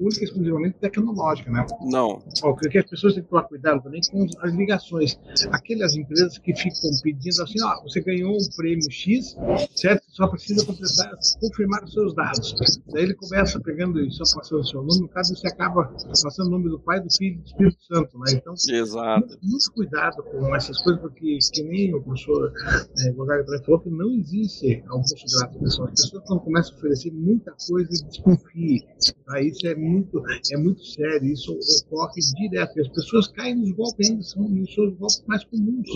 única 0.00 0.20
e 0.20 0.24
exclusivamente 0.24 0.76
tecnológica, 0.80 1.50
né? 1.50 1.66
Não. 1.82 2.22
O 2.42 2.56
que 2.56 2.78
as 2.78 2.86
pessoas 2.86 3.14
têm 3.14 3.22
que 3.22 3.28
tomar 3.28 3.44
cuidado 3.44 3.82
também 3.82 4.00
com 4.10 4.26
as 4.40 4.52
ligações. 4.52 5.18
Aquelas 5.50 5.94
empresas 5.94 6.38
que 6.38 6.54
ficam 6.54 6.90
pedindo 7.02 7.42
assim, 7.42 7.62
ó, 7.62 7.82
você 7.82 8.00
ganhou 8.00 8.32
um 8.32 8.56
prêmio 8.56 8.90
X, 8.90 9.36
certo? 9.74 10.04
Só 10.08 10.23
precisa 10.28 10.64
completar, 10.64 11.10
confirmar 11.40 11.84
os 11.84 11.92
seus 11.92 12.14
dados. 12.14 12.54
Daí 12.92 13.04
ele 13.04 13.14
começa 13.14 13.60
pegando 13.60 14.00
isso, 14.00 14.24
só 14.24 14.38
passando 14.38 14.60
o 14.60 14.64
seu 14.64 14.82
nome, 14.82 15.00
no 15.00 15.08
caso 15.08 15.34
você 15.36 15.48
acaba 15.48 15.84
passando 16.22 16.48
o 16.48 16.50
nome 16.50 16.68
do 16.68 16.80
Pai, 16.80 17.00
do 17.00 17.12
Filho 17.12 17.36
e 17.36 17.38
do 17.38 17.44
Espírito 17.46 17.84
Santo, 17.84 18.18
né? 18.18 18.32
Então, 18.32 18.54
Exato. 18.54 19.38
Muito, 19.42 19.72
cuidado 19.72 20.22
com 20.22 20.54
essas 20.54 20.80
coisas, 20.82 21.00
porque 21.00 21.38
que 21.52 21.62
nem 21.62 21.94
o 21.94 22.02
professor 22.02 22.52
é, 23.00 23.12
Gonzaga 23.12 23.44
também 23.44 23.64
falou, 23.64 23.80
que 23.80 23.90
não 23.90 24.10
existe 24.12 24.82
almoço 24.88 25.14
grátis. 25.14 25.56
As 25.56 25.90
pessoas 25.90 26.22
quando 26.26 26.40
começam 26.40 26.74
a 26.74 26.78
oferecer 26.78 27.12
muita 27.12 27.52
coisa, 27.68 27.88
desconfie. 28.06 28.84
Tá? 29.26 29.40
Isso 29.40 29.66
é 29.66 29.74
muito, 29.74 30.22
é 30.52 30.56
muito 30.56 30.84
sério, 30.84 31.32
isso 31.32 31.56
ocorre 31.86 32.20
direto. 32.36 32.76
E 32.76 32.80
as 32.80 32.88
pessoas 32.88 33.28
caem 33.28 33.56
nos 33.56 33.72
golpes 33.72 34.10
ainda, 34.10 34.22
são 34.22 34.44
os 34.44 34.74
golpes 34.74 35.24
mais 35.26 35.44
comuns. 35.44 35.88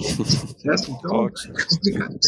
Certo? 0.58 0.90
Então, 0.90 1.26
é 1.28 1.64
complicado. 1.68 2.18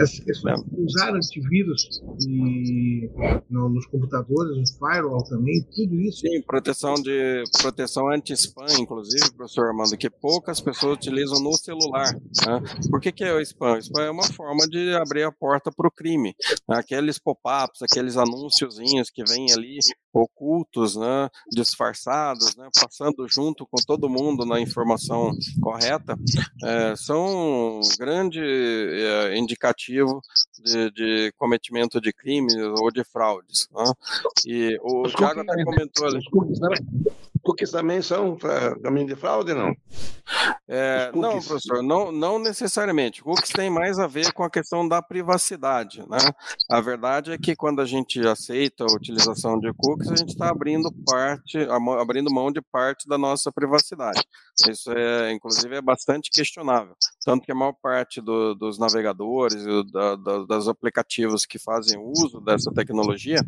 Essas 0.00 0.20
questões, 0.20 0.60
usar 0.76 1.17
antivírus 1.18 2.00
e, 2.26 3.10
no, 3.50 3.68
nos 3.68 3.86
computadores, 3.86 4.70
o 4.70 4.78
firewall 4.78 5.22
também, 5.24 5.62
tudo 5.74 6.00
isso. 6.00 6.20
Sim, 6.20 6.42
proteção 6.42 6.94
de 6.94 7.42
proteção 7.60 8.10
anti-spam, 8.10 8.66
inclusive, 8.78 9.32
professor 9.36 9.66
Armando, 9.66 9.96
que 9.96 10.10
poucas 10.10 10.60
pessoas 10.60 10.96
utilizam 10.96 11.42
no 11.42 11.52
celular. 11.54 12.12
Né? 12.14 12.62
Por 12.90 13.00
que, 13.00 13.12
que 13.12 13.24
é 13.24 13.32
o 13.32 13.40
spam? 13.40 13.74
O 13.74 13.78
spam 13.78 14.02
é 14.02 14.10
uma 14.10 14.26
forma 14.32 14.66
de 14.68 14.94
abrir 14.94 15.24
a 15.24 15.32
porta 15.32 15.70
para 15.70 15.88
o 15.88 15.92
crime. 15.92 16.34
Aqueles 16.68 17.18
pop-ups, 17.18 17.82
aqueles 17.82 18.16
anúnciozinhos 18.16 19.10
que 19.10 19.24
vêm 19.24 19.52
ali 19.52 19.78
ocultos, 20.12 20.96
né, 20.96 21.28
disfarçados, 21.52 22.56
né, 22.56 22.68
passando 22.74 23.26
junto 23.28 23.66
com 23.66 23.76
todo 23.86 24.08
mundo 24.08 24.44
na 24.44 24.60
informação 24.60 25.30
correta, 25.60 26.16
é, 26.64 26.96
são 26.96 27.78
um 27.78 27.80
grande 27.98 28.40
é, 28.40 29.38
indicativo 29.38 30.20
de, 30.64 30.90
de, 30.90 31.07
cometimento 31.36 32.00
de 32.00 32.12
crimes 32.12 32.54
ou 32.54 32.90
de 32.90 33.04
fraudes. 33.04 33.68
Né? 33.72 33.84
E 34.46 34.78
o 34.82 35.08
Thiago 35.08 35.40
até 35.40 35.64
comentou 35.64 36.06
ali. 36.06 36.20
Cookies 37.42 37.70
também 37.70 38.02
são 38.02 38.36
caminho 38.82 39.06
de 39.06 39.16
fraude, 39.16 39.54
não? 39.54 39.74
É, 40.70 41.10
não, 41.14 41.40
professor, 41.40 41.82
não, 41.82 42.12
não 42.12 42.38
necessariamente. 42.38 43.22
Cookies 43.22 43.50
tem 43.50 43.70
mais 43.70 43.98
a 43.98 44.06
ver 44.06 44.32
com 44.32 44.42
a 44.42 44.50
questão 44.50 44.86
da 44.86 45.00
privacidade. 45.00 46.00
Né? 46.08 46.18
A 46.70 46.80
verdade 46.80 47.32
é 47.32 47.38
que 47.38 47.56
quando 47.56 47.80
a 47.80 47.86
gente 47.86 48.20
aceita 48.26 48.84
a 48.84 48.92
utilização 48.92 49.58
de 49.58 49.72
cookies, 49.72 50.10
a 50.10 50.16
gente 50.16 50.30
está 50.30 50.50
abrindo 50.50 50.92
parte, 51.06 51.58
abrindo 51.98 52.30
mão 52.30 52.52
de 52.52 52.60
parte 52.60 53.08
da 53.08 53.16
nossa 53.16 53.50
privacidade. 53.50 54.22
Isso 54.68 54.92
é, 54.92 55.32
inclusive, 55.32 55.76
é 55.76 55.80
bastante 55.80 56.30
questionável. 56.30 56.94
Tanto 57.24 57.44
que 57.44 57.52
a 57.52 57.54
maior 57.54 57.74
parte 57.80 58.20
do, 58.20 58.54
dos 58.54 58.78
navegadores 58.78 59.62
e 59.62 59.92
da, 59.92 60.16
da, 60.16 60.44
das 60.44 60.68
aplicativos 60.68 61.46
que 61.46 61.58
fazem 61.58 61.98
uso 61.98 62.40
dessa 62.40 62.72
tecnologia 62.72 63.38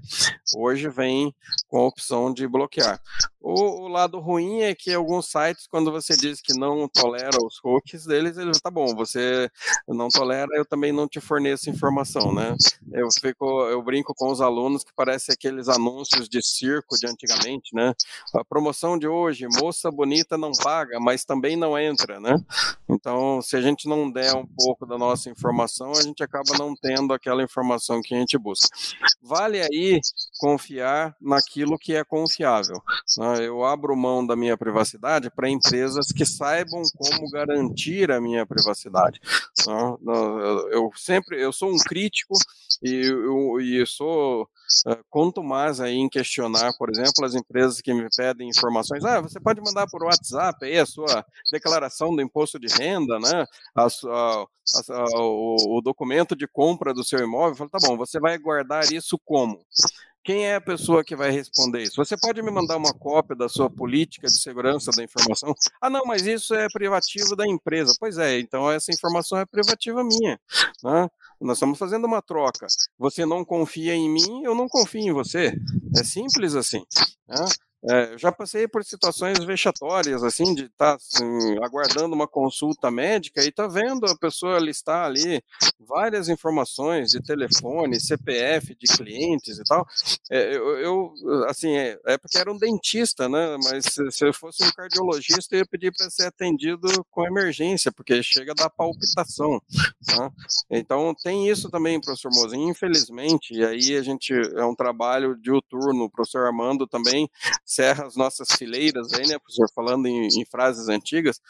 hoje 0.57 0.89
vem 0.89 1.35
com 1.69 1.79
a 1.79 1.87
opção 1.87 2.33
de 2.33 2.47
bloquear. 2.47 3.01
O, 3.41 3.80
o, 3.85 3.89
lado 3.89 4.19
ruim 4.19 4.61
é 4.61 4.75
que 4.75 4.93
alguns 4.93 5.27
sites, 5.27 5.67
quando 5.67 5.91
você 5.91 6.17
diz 6.17 6.41
que 6.41 6.55
não 6.55 6.89
tolera 6.89 7.37
os 7.45 7.59
cookies 7.59 8.05
deles, 8.05 8.37
eles 8.37 8.61
tá 8.61 8.71
bom, 8.71 8.95
você 8.95 9.51
não 9.89 10.09
tolera, 10.09 10.49
eu 10.55 10.65
também 10.65 10.93
não 10.93 11.09
te 11.09 11.21
forneço 11.21 11.71
informação, 11.71 12.33
né? 12.33 12.57
Eu 12.93 13.09
fico, 13.21 13.45
eu 13.67 13.83
brinco 13.83 14.15
com 14.15 14.31
os 14.31 14.41
alunos 14.41 14.85
que 14.85 14.93
parece 14.95 15.33
aqueles 15.33 15.69
anúncios 15.69 16.29
de 16.29 16.43
circo 16.43 16.97
de 16.99 17.07
antigamente, 17.07 17.75
né? 17.75 17.95
A 18.35 18.45
promoção 18.45 18.99
de 18.99 19.09
hoje, 19.09 19.47
moça 19.61 19.91
bonita 19.91 20.37
não 20.37 20.53
paga, 20.53 20.99
mas 21.01 21.25
também 21.25 21.57
não 21.57 21.79
entra, 21.79 22.21
né? 22.21 22.37
Então, 22.89 23.41
se 23.41 23.57
a 23.57 23.61
gente 23.61 23.89
não 23.89 24.11
der 24.11 24.35
um 24.35 24.47
pouco 24.47 24.85
da 24.85 24.99
nossa 24.99 25.31
informação, 25.31 25.93
a 25.93 26.03
gente 26.03 26.23
acaba 26.23 26.59
não 26.59 26.75
tendo 26.75 27.13
aquela 27.13 27.43
informação 27.43 28.01
que 28.03 28.15
a 28.15 28.19
gente 28.19 28.37
busca. 28.37 28.69
Vale 29.23 29.61
aí 29.61 30.01
confiar 30.39 31.15
naquilo 31.21 31.79
que 31.79 31.95
é 31.95 32.03
confiável. 32.03 32.83
Né? 33.19 33.47
Eu 33.47 33.65
abro 33.73 33.97
mão 33.97 34.27
da 34.27 34.37
minha 34.37 34.57
privacidade 34.57 35.31
para 35.31 35.49
empresas 35.49 36.09
que 36.09 36.27
saibam 36.27 36.83
como 36.97 37.31
garantir 37.31 38.11
a 38.11 38.21
minha 38.21 38.47
privacidade. 38.47 39.21
Né? 39.67 39.75
Eu 40.73 40.91
sempre, 40.97 41.43
eu 41.43 41.53
sou 41.53 41.71
um 41.71 41.79
crítico 41.79 42.35
e 42.83 43.07
eu, 43.07 43.61
eu 43.61 43.87
sou 43.87 44.49
quanto 45.09 45.43
mais 45.43 45.81
aí 45.81 45.97
em 45.97 46.09
questionar, 46.09 46.73
por 46.79 46.91
exemplo, 46.91 47.25
as 47.25 47.35
empresas 47.35 47.81
que 47.81 47.93
me 47.93 48.07
pedem 48.17 48.49
informações, 48.49 49.05
ah, 49.05 49.21
você 49.21 49.41
pode 49.41 49.61
mandar 49.61 49.87
por 49.89 50.05
WhatsApp 50.05 50.65
aí 50.65 50.79
a 50.79 50.87
sua 50.87 51.25
declaração 51.53 52.15
do 52.15 52.23
imposto 52.23 52.59
de 52.59 52.69
renda, 52.69 53.19
né? 53.19 53.45
A, 53.75 53.87
a, 53.87 54.47
a, 54.91 55.21
o, 55.21 55.79
o, 55.79 55.81
documento 55.81 56.37
de 56.37 56.47
compra 56.47 56.95
do 56.95 57.05
seu 57.05 57.19
imóvel. 57.19 57.51
Eu 57.51 57.57
falo, 57.57 57.71
tá 57.71 57.79
bom, 57.83 57.97
você 57.97 58.21
vai 58.21 58.39
guardar 58.39 58.93
isso 58.93 59.19
como? 59.25 59.61
Quem 60.23 60.47
é 60.47 60.57
a 60.57 60.61
pessoa 60.61 61.03
que 61.03 61.17
vai 61.17 61.31
responder 61.31 61.83
isso? 61.83 61.97
Você 61.97 62.17
pode 62.17 62.43
me 62.43 62.51
mandar 62.51 62.77
uma 62.77 62.93
cópia 62.93 63.35
da 63.35 63.49
sua 63.49 63.71
política 63.71 64.27
de 64.27 64.39
segurança 64.39 64.91
da 64.95 65.03
informação? 65.03 65.55
Ah, 65.81 65.89
não, 65.89 66.05
mas 66.05 66.27
isso 66.27 66.55
é 66.55 66.67
privativo 66.73 67.35
da 67.35 67.47
empresa. 67.47 67.95
Pois 67.99 68.19
é, 68.19 68.39
então 68.39 68.71
essa 68.71 68.93
informação 68.93 69.39
é 69.39 69.47
privativa 69.47 70.05
minha. 70.05 70.39
Né? 70.85 71.09
Nós 71.41 71.57
estamos 71.57 71.79
fazendo 71.79 72.07
uma 72.07 72.21
troca. 72.21 72.67
Você 72.99 73.25
não 73.25 73.45
confia 73.45 73.95
em 73.95 74.11
mim, 74.11 74.43
eu 74.45 74.55
não 74.55 74.69
confio 74.69 75.01
em 75.01 75.13
você. 75.13 75.55
É 75.97 76.05
simples 76.05 76.55
assim. 76.55 76.85
Né? 77.27 77.47
É, 77.83 78.19
já 78.19 78.31
passei 78.31 78.69
por 78.69 78.85
situações 78.85 79.43
vexatórias, 79.43 80.23
assim, 80.23 80.55
de 80.55 80.65
estar 80.65 80.91
tá, 80.91 80.95
assim, 80.97 81.59
aguardando 81.63 82.15
uma 82.15 82.29
consulta 82.29 82.91
médica 82.91 83.43
e 83.43 83.51
tá 83.51 83.67
vendo 83.67 84.05
a 84.05 84.17
pessoa 84.17 84.59
listar 84.59 85.07
ali 85.07 85.43
várias 85.79 86.29
informações 86.29 87.11
de 87.11 87.23
telefone, 87.23 87.99
CPF 87.99 88.75
de 88.75 88.87
clientes 88.87 89.59
e 89.59 89.65
tal. 89.65 89.87
É, 90.31 90.57
eu, 90.57 90.79
eu, 90.79 91.15
assim, 91.49 91.75
é, 91.75 91.99
é, 92.07 92.19
porque 92.19 92.37
era 92.37 92.53
um 92.53 92.59
dentista, 92.59 93.29
né? 93.29 93.57
Mas 93.65 93.87
se, 93.87 94.11
se 94.11 94.27
eu 94.27 94.35
fosse 94.35 94.63
um 94.63 94.71
cardiologista, 94.73 95.55
eu 95.55 95.61
ia 95.61 95.67
pedir 95.67 95.91
para 95.93 96.11
ser 96.11 96.27
atendido 96.27 96.87
com 97.11 97.27
emergência, 97.27 97.91
porque 97.91 98.23
chega 98.23 98.55
da 98.55 98.69
palpitação. 98.69 99.61
Né? 100.07 100.31
Então, 100.71 101.15
tem 101.15 101.49
isso 101.49 101.71
também, 101.71 102.01
professor 102.01 102.31
Mozinho, 102.35 102.69
infelizmente, 102.69 103.55
e 103.55 103.65
aí 103.65 103.97
a 103.97 104.03
gente, 104.03 104.35
é 104.35 104.65
um 104.65 104.75
trabalho 104.75 105.35
diuturno, 105.37 106.05
o 106.05 106.11
professor 106.11 106.47
Armando 106.47 106.87
também 106.87 107.29
cerra 107.71 108.05
as 108.05 108.17
nossas 108.17 108.49
fileiras 108.51 109.13
aí, 109.13 109.27
né, 109.29 109.39
professor, 109.39 109.71
falando 109.73 110.07
em, 110.07 110.27
em 110.27 110.45
frases 110.45 110.89
antigas, 110.89 111.41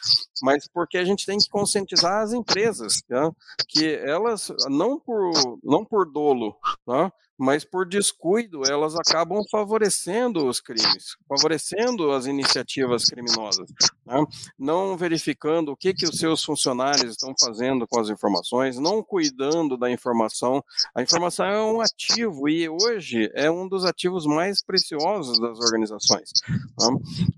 mas 0.43 0.67
porque 0.67 0.99
a 0.99 1.03
gente 1.03 1.25
tem 1.25 1.39
que 1.39 1.49
conscientizar 1.49 2.21
as 2.21 2.31
empresas, 2.31 3.01
né, 3.09 3.31
que 3.67 3.95
elas, 3.95 4.53
não 4.69 4.99
por, 4.99 5.31
não 5.63 5.83
por 5.83 6.05
dolo, 6.11 6.55
né, 6.87 7.11
mas 7.41 7.65
por 7.65 7.87
descuido 7.87 8.61
elas 8.69 8.95
acabam 8.95 9.41
favorecendo 9.49 10.45
os 10.45 10.59
crimes, 10.59 11.17
favorecendo 11.27 12.11
as 12.11 12.27
iniciativas 12.27 13.05
criminosas, 13.05 13.67
né? 14.05 14.23
não 14.59 14.95
verificando 14.95 15.71
o 15.71 15.75
que, 15.75 15.91
que 15.91 16.05
os 16.05 16.19
seus 16.19 16.43
funcionários 16.43 17.11
estão 17.11 17.33
fazendo 17.43 17.87
com 17.87 17.99
as 17.99 18.09
informações, 18.09 18.77
não 18.77 19.01
cuidando 19.01 19.75
da 19.75 19.89
informação. 19.89 20.63
A 20.93 21.01
informação 21.01 21.45
é 21.47 21.63
um 21.63 21.81
ativo 21.81 22.47
e 22.47 22.69
hoje 22.69 23.31
é 23.33 23.49
um 23.49 23.67
dos 23.67 23.85
ativos 23.85 24.27
mais 24.27 24.63
preciosos 24.63 25.39
das 25.39 25.57
organizações. 25.57 26.29
Né? 26.47 26.87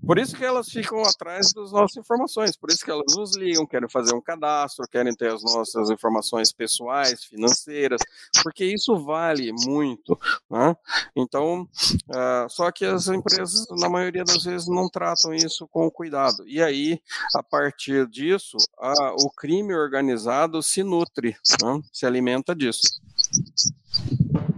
Por 0.06 0.18
isso 0.18 0.36
que 0.36 0.44
elas 0.44 0.68
ficam 0.68 1.02
atrás 1.02 1.50
das 1.54 1.72
nossas 1.72 1.96
informações, 1.96 2.56
por 2.58 2.70
isso 2.70 2.84
que 2.84 2.90
elas 2.90 3.16
nos 3.16 3.34
ligam, 3.36 3.66
querem 3.66 3.88
fazer 3.88 4.14
um 4.14 4.20
cadastro, 4.20 4.86
querem 4.86 5.14
ter 5.14 5.32
as 5.32 5.42
nossas 5.42 5.88
informações 5.88 6.52
pessoais, 6.52 7.24
financeiras, 7.24 8.02
porque 8.42 8.66
isso 8.66 9.02
vale 9.02 9.50
muito 9.64 9.93
muito. 9.94 10.18
Né? 10.50 10.76
Então, 11.16 11.62
uh, 11.62 12.48
só 12.48 12.70
que 12.70 12.84
as 12.84 13.08
empresas, 13.08 13.66
na 13.78 13.88
maioria 13.88 14.24
das 14.24 14.44
vezes, 14.44 14.68
não 14.68 14.88
tratam 14.88 15.32
isso 15.32 15.66
com 15.68 15.90
cuidado. 15.90 16.46
E 16.46 16.62
aí, 16.62 17.00
a 17.34 17.42
partir 17.42 18.06
disso, 18.08 18.56
a, 18.78 19.14
o 19.22 19.30
crime 19.30 19.74
organizado 19.74 20.62
se 20.62 20.82
nutre, 20.82 21.36
né? 21.62 21.80
se 21.92 22.04
alimenta 22.04 22.54
disso. 22.54 22.82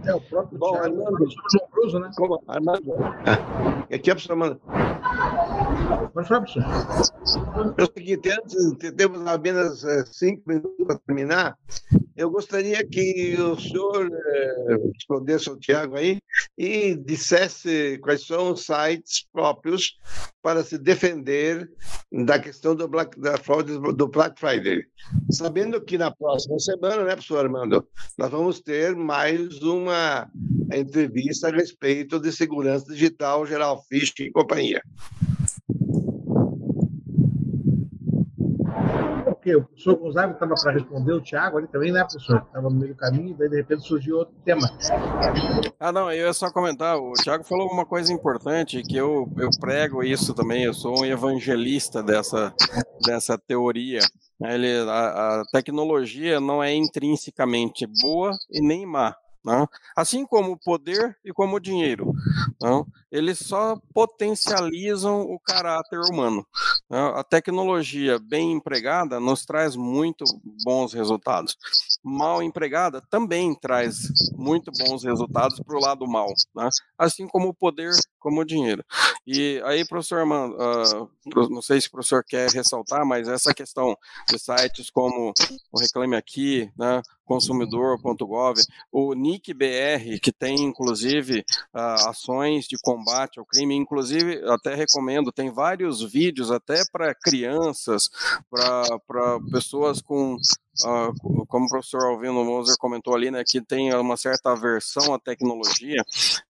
É 0.05 0.15
o 0.15 0.21
próprio 0.21 0.57
Bom, 0.57 0.71
Thiago, 0.71 0.85
Armando. 0.85 1.27
João 1.51 1.67
Cruz, 1.71 1.93
né? 1.93 2.11
Como? 2.15 2.41
Armando. 2.47 2.93
É. 3.89 3.95
Aqui 3.95 4.09
é 4.09 4.13
professor 4.13 4.33
Armando. 4.33 4.61
Pode 6.13 6.27
falar, 6.27 6.41
professor. 6.41 7.73
É 7.77 7.83
o 7.83 7.91
seguinte, 7.93 8.29
antes, 8.29 8.93
temos 8.95 9.27
apenas 9.27 9.83
eh, 9.83 10.05
cinco 10.05 10.43
minutos 10.47 10.85
para 10.85 10.97
terminar. 10.99 11.57
Eu 12.15 12.31
gostaria 12.31 12.83
que 12.87 13.35
o 13.39 13.59
senhor 13.59 14.09
eh, 14.11 14.77
respondesse 14.93 15.49
ao 15.49 15.57
Tiago 15.57 15.97
aí 15.97 16.19
e 16.57 16.95
dissesse 16.95 17.99
quais 18.01 18.25
são 18.25 18.53
os 18.53 18.65
sites 18.65 19.27
próprios 19.31 19.99
para 20.41 20.63
se 20.63 20.77
defender 20.77 21.69
da 22.11 22.39
questão 22.39 22.73
do 22.73 22.87
Black, 22.87 23.19
da 23.19 23.37
fraude 23.37 23.77
do 23.77 24.07
Black 24.07 24.39
Friday. 24.39 24.83
Sabendo 25.29 25.81
que 25.81 25.97
na 25.97 26.09
próxima 26.09 26.57
semana, 26.57 27.03
né, 27.03 27.11
professor 27.11 27.45
Armando, 27.45 27.85
nós 28.17 28.31
vamos 28.31 28.61
ter 28.61 28.95
mais 28.95 29.26
uma 29.63 30.29
entrevista 30.73 31.47
a 31.47 31.51
respeito 31.51 32.19
de 32.19 32.31
segurança 32.31 32.91
digital, 32.91 33.45
Geral 33.45 33.81
Fisch 33.89 34.13
e 34.19 34.31
companhia. 34.31 34.81
porque 39.47 39.55
o 39.55 39.63
professor 39.63 39.95
Gonzaga 39.95 40.33
estava 40.33 40.55
para 40.55 40.71
responder, 40.73 41.13
o 41.13 41.21
Thiago 41.21 41.57
ali 41.57 41.67
também, 41.67 41.91
né, 41.91 42.03
professor? 42.03 42.43
Estava 42.45 42.69
no 42.69 42.75
meio 42.75 42.93
do 42.93 42.97
caminho, 42.97 43.35
daí 43.37 43.49
de 43.49 43.55
repente 43.55 43.87
surgiu 43.87 44.17
outro 44.17 44.35
tema. 44.43 44.69
Ah, 45.79 45.91
não, 45.91 46.11
eu 46.11 46.27
ia 46.27 46.33
só 46.33 46.51
comentar, 46.51 46.97
o 46.97 47.13
Thiago 47.13 47.43
falou 47.43 47.71
uma 47.71 47.85
coisa 47.85 48.11
importante, 48.11 48.81
que 48.83 48.97
eu, 48.97 49.31
eu 49.37 49.49
prego 49.59 50.03
isso 50.03 50.33
também, 50.33 50.63
eu 50.63 50.73
sou 50.73 50.99
um 50.99 51.05
evangelista 51.05 52.03
dessa, 52.03 52.53
dessa 53.05 53.37
teoria. 53.37 53.99
Ele, 54.41 54.89
a, 54.89 55.41
a 55.41 55.43
tecnologia 55.51 56.39
não 56.39 56.63
é 56.63 56.73
intrinsecamente 56.73 57.87
boa 58.01 58.31
e 58.51 58.61
nem 58.61 58.85
má. 58.85 59.15
Não? 59.43 59.67
Assim 59.95 60.25
como 60.25 60.51
o 60.51 60.59
poder 60.59 61.17
e 61.23 61.31
como 61.31 61.55
o 61.55 61.59
dinheiro. 61.59 62.11
Não? 62.61 62.85
Eles 63.17 63.39
só 63.39 63.79
potencializam 63.93 65.21
o 65.21 65.39
caráter 65.39 65.99
humano. 66.01 66.45
Não? 66.87 67.15
A 67.15 67.23
tecnologia 67.23 68.19
bem 68.19 68.51
empregada 68.51 69.19
nos 69.19 69.43
traz 69.43 69.75
muito 69.75 70.23
bons 70.63 70.93
resultados. 70.93 71.57
Mal 72.03 72.43
empregada 72.43 73.01
também 73.09 73.55
traz 73.55 74.07
muito 74.35 74.71
bons 74.71 75.03
resultados 75.03 75.59
para 75.59 75.75
o 75.75 75.81
lado 75.81 76.07
mal. 76.07 76.31
Né? 76.55 76.69
Assim 76.95 77.27
como 77.27 77.49
o 77.49 77.53
poder, 77.53 77.91
como 78.19 78.41
o 78.41 78.45
dinheiro. 78.45 78.83
E 79.25 79.61
aí, 79.65 79.85
professor 79.85 80.19
Armando, 80.19 80.55
uh, 80.55 81.09
não 81.49 81.61
sei 81.61 81.81
se 81.81 81.87
o 81.87 81.91
professor 81.91 82.23
quer 82.23 82.49
ressaltar, 82.51 83.05
mas 83.05 83.27
essa 83.27 83.53
questão 83.53 83.97
de 84.29 84.37
sites 84.37 84.89
como 84.89 85.33
o 85.71 85.79
Reclame 85.79 86.15
Aqui, 86.15 86.71
né, 86.77 87.01
consumidor.gov, 87.25 88.57
o 88.91 89.13
NICBR, 89.13 90.19
que 90.21 90.31
tem 90.31 90.63
inclusive 90.63 91.43
uh, 91.73 92.07
ações 92.07 92.65
de 92.65 92.77
combate 92.81 93.06
ao 93.39 93.45
crime, 93.45 93.75
inclusive 93.75 94.41
até 94.49 94.75
recomendo, 94.75 95.31
tem 95.31 95.51
vários 95.51 96.01
vídeos 96.01 96.51
até 96.51 96.83
para 96.91 97.15
crianças, 97.15 98.09
para 98.49 99.39
pessoas 99.51 100.01
com 100.01 100.37
Uh, 100.85 101.45
como 101.47 101.65
o 101.65 101.69
professor 101.69 102.03
Alvino 102.03 102.45
Moser 102.45 102.77
comentou 102.77 103.15
ali, 103.15 103.31
né, 103.31 103.43
que 103.43 103.59
tem 103.59 103.91
uma 103.95 104.15
certa 104.15 104.51
aversão 104.51 105.11
à 105.11 105.17
tecnologia, 105.17 106.03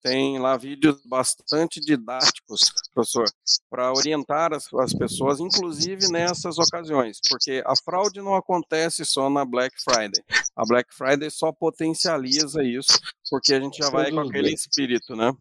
tem 0.01 0.39
lá 0.39 0.57
vídeos 0.57 0.99
bastante 1.05 1.79
didáticos, 1.79 2.73
professor, 2.91 3.25
para 3.69 3.93
orientar 3.93 4.51
as, 4.51 4.67
as, 4.73 4.93
pessoas, 4.93 5.39
inclusive 5.39 6.07
nessas 6.11 6.57
ocasiões, 6.57 7.19
porque 7.29 7.61
a 7.67 7.75
fraude 7.75 8.19
não 8.19 8.33
acontece 8.33 9.05
só 9.05 9.29
na 9.29 9.45
Black 9.45 9.75
Friday. 9.83 10.23
A 10.55 10.65
Black 10.65 10.91
Friday 10.95 11.29
só 11.29 11.51
potencializa 11.51 12.63
isso, 12.63 12.99
porque 13.29 13.53
a 13.53 13.59
gente 13.59 13.77
já 13.77 13.91
vai 13.91 14.09
com 14.09 14.21
aquele 14.21 14.51
espírito, 14.51 15.15
né? 15.15 15.31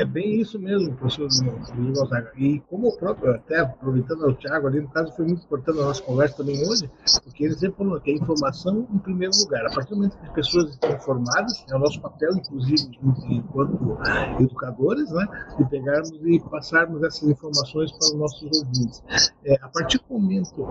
É 0.00 0.04
bem 0.04 0.40
isso 0.40 0.58
mesmo, 0.58 0.94
professor 0.94 1.28
Gonzaga. 1.76 2.32
E 2.34 2.58
como 2.70 2.88
o 2.88 2.96
próprio, 2.96 3.34
até 3.34 3.60
aproveitando 3.60 4.22
o 4.22 4.34
Thiago 4.34 4.66
ali, 4.66 4.80
no 4.80 4.88
caso 4.88 5.12
foi 5.14 5.26
muito 5.26 5.44
importante 5.44 5.78
a 5.78 5.82
nossa 5.82 6.02
conversa 6.02 6.38
também 6.38 6.56
hoje, 6.66 6.90
porque 7.22 7.44
ele 7.44 7.54
sempre 7.54 7.76
falou 7.76 8.00
que 8.00 8.10
a 8.10 8.14
informação 8.14 8.88
em 8.90 8.98
primeiro 8.98 9.36
lugar. 9.36 9.66
A 9.66 9.74
partir 9.74 9.90
do 9.90 9.96
momento 9.96 10.16
que 10.16 10.26
as 10.26 10.32
pessoas 10.32 10.70
estão 10.70 10.90
informadas, 10.90 11.64
é 11.70 11.76
o 11.76 11.78
nosso 11.78 12.00
papel, 12.00 12.30
inclusive, 12.34 12.98
enquanto 13.28 13.98
educadores, 14.40 15.10
né, 15.10 15.26
de 15.58 15.68
pegarmos 15.68 16.12
e 16.24 16.40
passarmos 16.48 17.02
essas 17.02 17.28
informações 17.28 17.92
para 17.92 18.06
os 18.06 18.14
nossos 18.14 18.58
ouvintes. 18.58 19.04
É, 19.44 19.58
a 19.60 19.68
partir 19.68 19.98
do 19.98 20.18
momento 20.18 20.66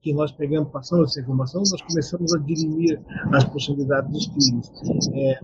que 0.00 0.12
nós 0.12 0.32
pegamos, 0.32 0.68
passamos 0.72 1.10
essa 1.10 1.20
informação, 1.20 1.60
nós 1.60 1.80
começamos 1.82 2.34
a 2.34 2.38
dirimir 2.38 3.00
as 3.32 3.44
possibilidades 3.44 4.10
dos 4.10 4.26
crimes. 4.26 4.72
É, 5.14 5.40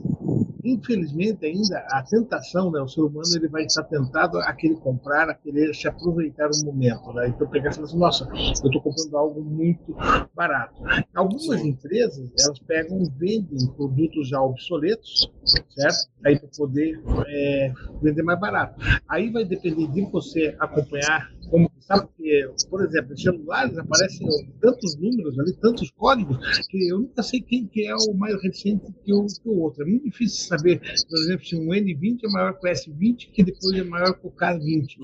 infelizmente, 0.65 1.47
ainda 1.47 1.79
a 1.91 2.03
tentação, 2.03 2.71
né, 2.71 2.81
o 2.81 2.89
ser 2.89 3.03
humano 3.03 3.29
ele 3.35 3.49
vai 3.49 3.65
estar 3.65 3.85
tentado 3.85 4.39
a 4.39 4.53
querer 4.53 4.77
comprar, 4.77 5.29
a 5.29 5.35
querer 5.35 5.75
se 5.75 5.89
aproveitar 5.89 6.49
o 6.49 6.67
momento. 6.67 7.13
Né? 7.13 7.29
Então, 7.29 7.49
pegar 7.49 7.71
e 7.71 7.75
falar 7.75 7.87
assim, 7.87 7.99
nossa, 7.99 8.29
eu 8.35 8.53
estou 8.53 8.83
comprando 8.83 9.17
algo 9.17 9.43
muito 9.43 9.95
barato. 10.35 10.83
Algumas 11.15 11.65
empresas, 11.65 12.31
elas 12.45 12.59
pegam 12.61 13.05
vendem 13.17 13.67
produtos 13.77 14.29
já 14.29 14.41
obsoletos, 14.41 15.31
certo? 15.71 16.11
Aí 16.25 16.39
para 16.39 16.49
poder 16.57 17.01
é, 17.27 17.73
vender 18.03 18.23
mais 18.23 18.41
barato. 18.41 18.81
Aí 19.09 19.31
vai 19.31 19.45
depender 19.45 19.87
de 19.89 20.03
você 20.11 20.57
acompanhar 20.59 21.31
como 21.51 21.71
sabe 21.81 22.07
que, 22.17 22.51
por 22.69 22.85
exemplo, 22.85 23.15
em 23.15 23.17
celulares 23.17 23.79
aparecem 23.79 24.29
tantos 24.61 24.97
números 24.97 25.39
ali, 25.39 25.55
tantos 25.55 25.91
códigos, 25.93 26.37
que 26.69 26.89
eu 26.89 27.01
nunca 27.01 27.23
sei 27.23 27.41
quem 27.41 27.67
que 27.67 27.87
é 27.87 27.95
o 27.95 28.15
mais 28.15 28.41
recente 28.43 28.93
que 29.05 29.13
o, 29.13 29.27
que 29.27 29.49
o 29.49 29.59
outro. 29.61 29.83
É 29.83 29.87
muito 29.87 30.05
difícil 30.05 30.47
saber, 30.47 30.81
por 30.81 31.19
exemplo, 31.19 31.47
se 31.47 31.57
um 31.57 31.69
N20 31.69 32.21
é 32.25 32.29
maior 32.29 32.53
que 32.59 32.69
o 32.69 32.71
S20, 32.71 33.31
que 33.33 33.43
depois 33.43 33.79
é 33.79 33.85
maior 33.85 34.13
que 34.13 34.27
o 34.27 34.31
K20. 34.31 34.99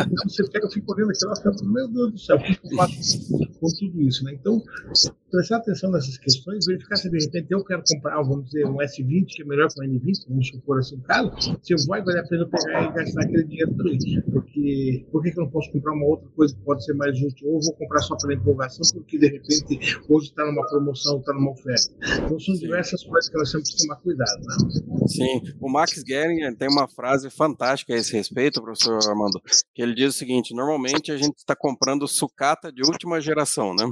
Então 0.00 0.24
você 0.24 0.48
pega, 0.50 0.70
fica 0.70 0.92
olhando 0.92 1.10
aquilo, 1.10 1.36
fica, 1.36 1.64
meu 1.64 1.88
Deus 1.88 2.12
do 2.12 2.18
céu, 2.18 2.36
o 2.36 2.42
que 2.42 2.58
eu 2.62 2.76
faço 2.76 3.28
com 3.58 3.66
tudo 3.78 4.02
isso? 4.02 4.24
Né? 4.24 4.34
Então, 4.34 4.62
prestar 5.30 5.56
atenção 5.56 5.90
nessas 5.90 6.16
questões, 6.18 6.64
verificar 6.66 6.96
se 6.96 7.10
de 7.10 7.24
repente 7.24 7.48
eu 7.50 7.64
quero 7.64 7.82
comprar, 7.88 8.22
vamos 8.22 8.46
dizer, 8.46 8.66
um 8.66 8.76
S20 8.76 9.26
que 9.26 9.42
é 9.42 9.44
melhor 9.44 9.68
que 9.68 9.80
um 9.80 9.84
N20, 9.84 10.28
vamos 10.28 10.48
supor 10.48 10.78
assim 10.78 11.00
caso, 11.00 11.32
se 11.62 11.74
eu 11.74 11.78
vai 11.88 12.02
valer 12.02 12.20
a 12.20 12.28
pena 12.28 12.46
pegar 12.46 12.84
e 12.84 12.92
gastar 12.92 13.22
aquele 13.22 13.44
dinheiro 13.44 13.74
também. 13.74 13.98
Porque 14.30 15.06
por 15.10 15.22
que, 15.22 15.32
que 15.32 15.40
eu 15.40 15.44
não 15.44 15.50
posso 15.50 15.70
comprar 15.72 15.79
uma 15.88 16.06
outra 16.06 16.28
coisa 16.36 16.54
que 16.54 16.60
pode 16.62 16.84
ser 16.84 16.94
mais 16.94 17.20
útil? 17.20 17.48
Ou 17.48 17.60
vou 17.60 17.74
comprar 17.74 18.00
só 18.00 18.16
pela 18.16 18.34
empolgação, 18.34 18.82
porque 18.94 19.18
de 19.18 19.28
repente 19.28 19.98
hoje 20.08 20.28
está 20.28 20.44
numa 20.44 20.66
promoção, 20.66 21.18
está 21.18 21.32
numa 21.32 21.52
oferta. 21.52 21.90
Então 22.24 22.38
são 22.38 22.54
Sim. 22.54 22.60
diversas 22.60 23.02
coisas 23.04 23.30
que 23.30 23.38
nós 23.38 23.50
temos 23.50 23.70
que 23.70 23.82
tomar 23.82 23.96
cuidado. 23.96 24.40
Né? 24.40 25.06
Sim, 25.06 25.42
o 25.60 25.70
Max 25.70 26.02
Gehring 26.06 26.54
tem 26.56 26.68
uma 26.68 26.88
frase 26.88 27.30
fantástica 27.30 27.94
a 27.94 27.96
esse 27.96 28.12
respeito, 28.12 28.62
professor 28.62 28.98
Armando, 29.08 29.40
que 29.74 29.82
ele 29.82 29.94
diz 29.94 30.14
o 30.14 30.18
seguinte: 30.18 30.54
normalmente 30.54 31.12
a 31.12 31.16
gente 31.16 31.36
está 31.36 31.56
comprando 31.56 32.06
sucata 32.06 32.72
de 32.72 32.82
última 32.82 33.20
geração, 33.20 33.74
né? 33.74 33.90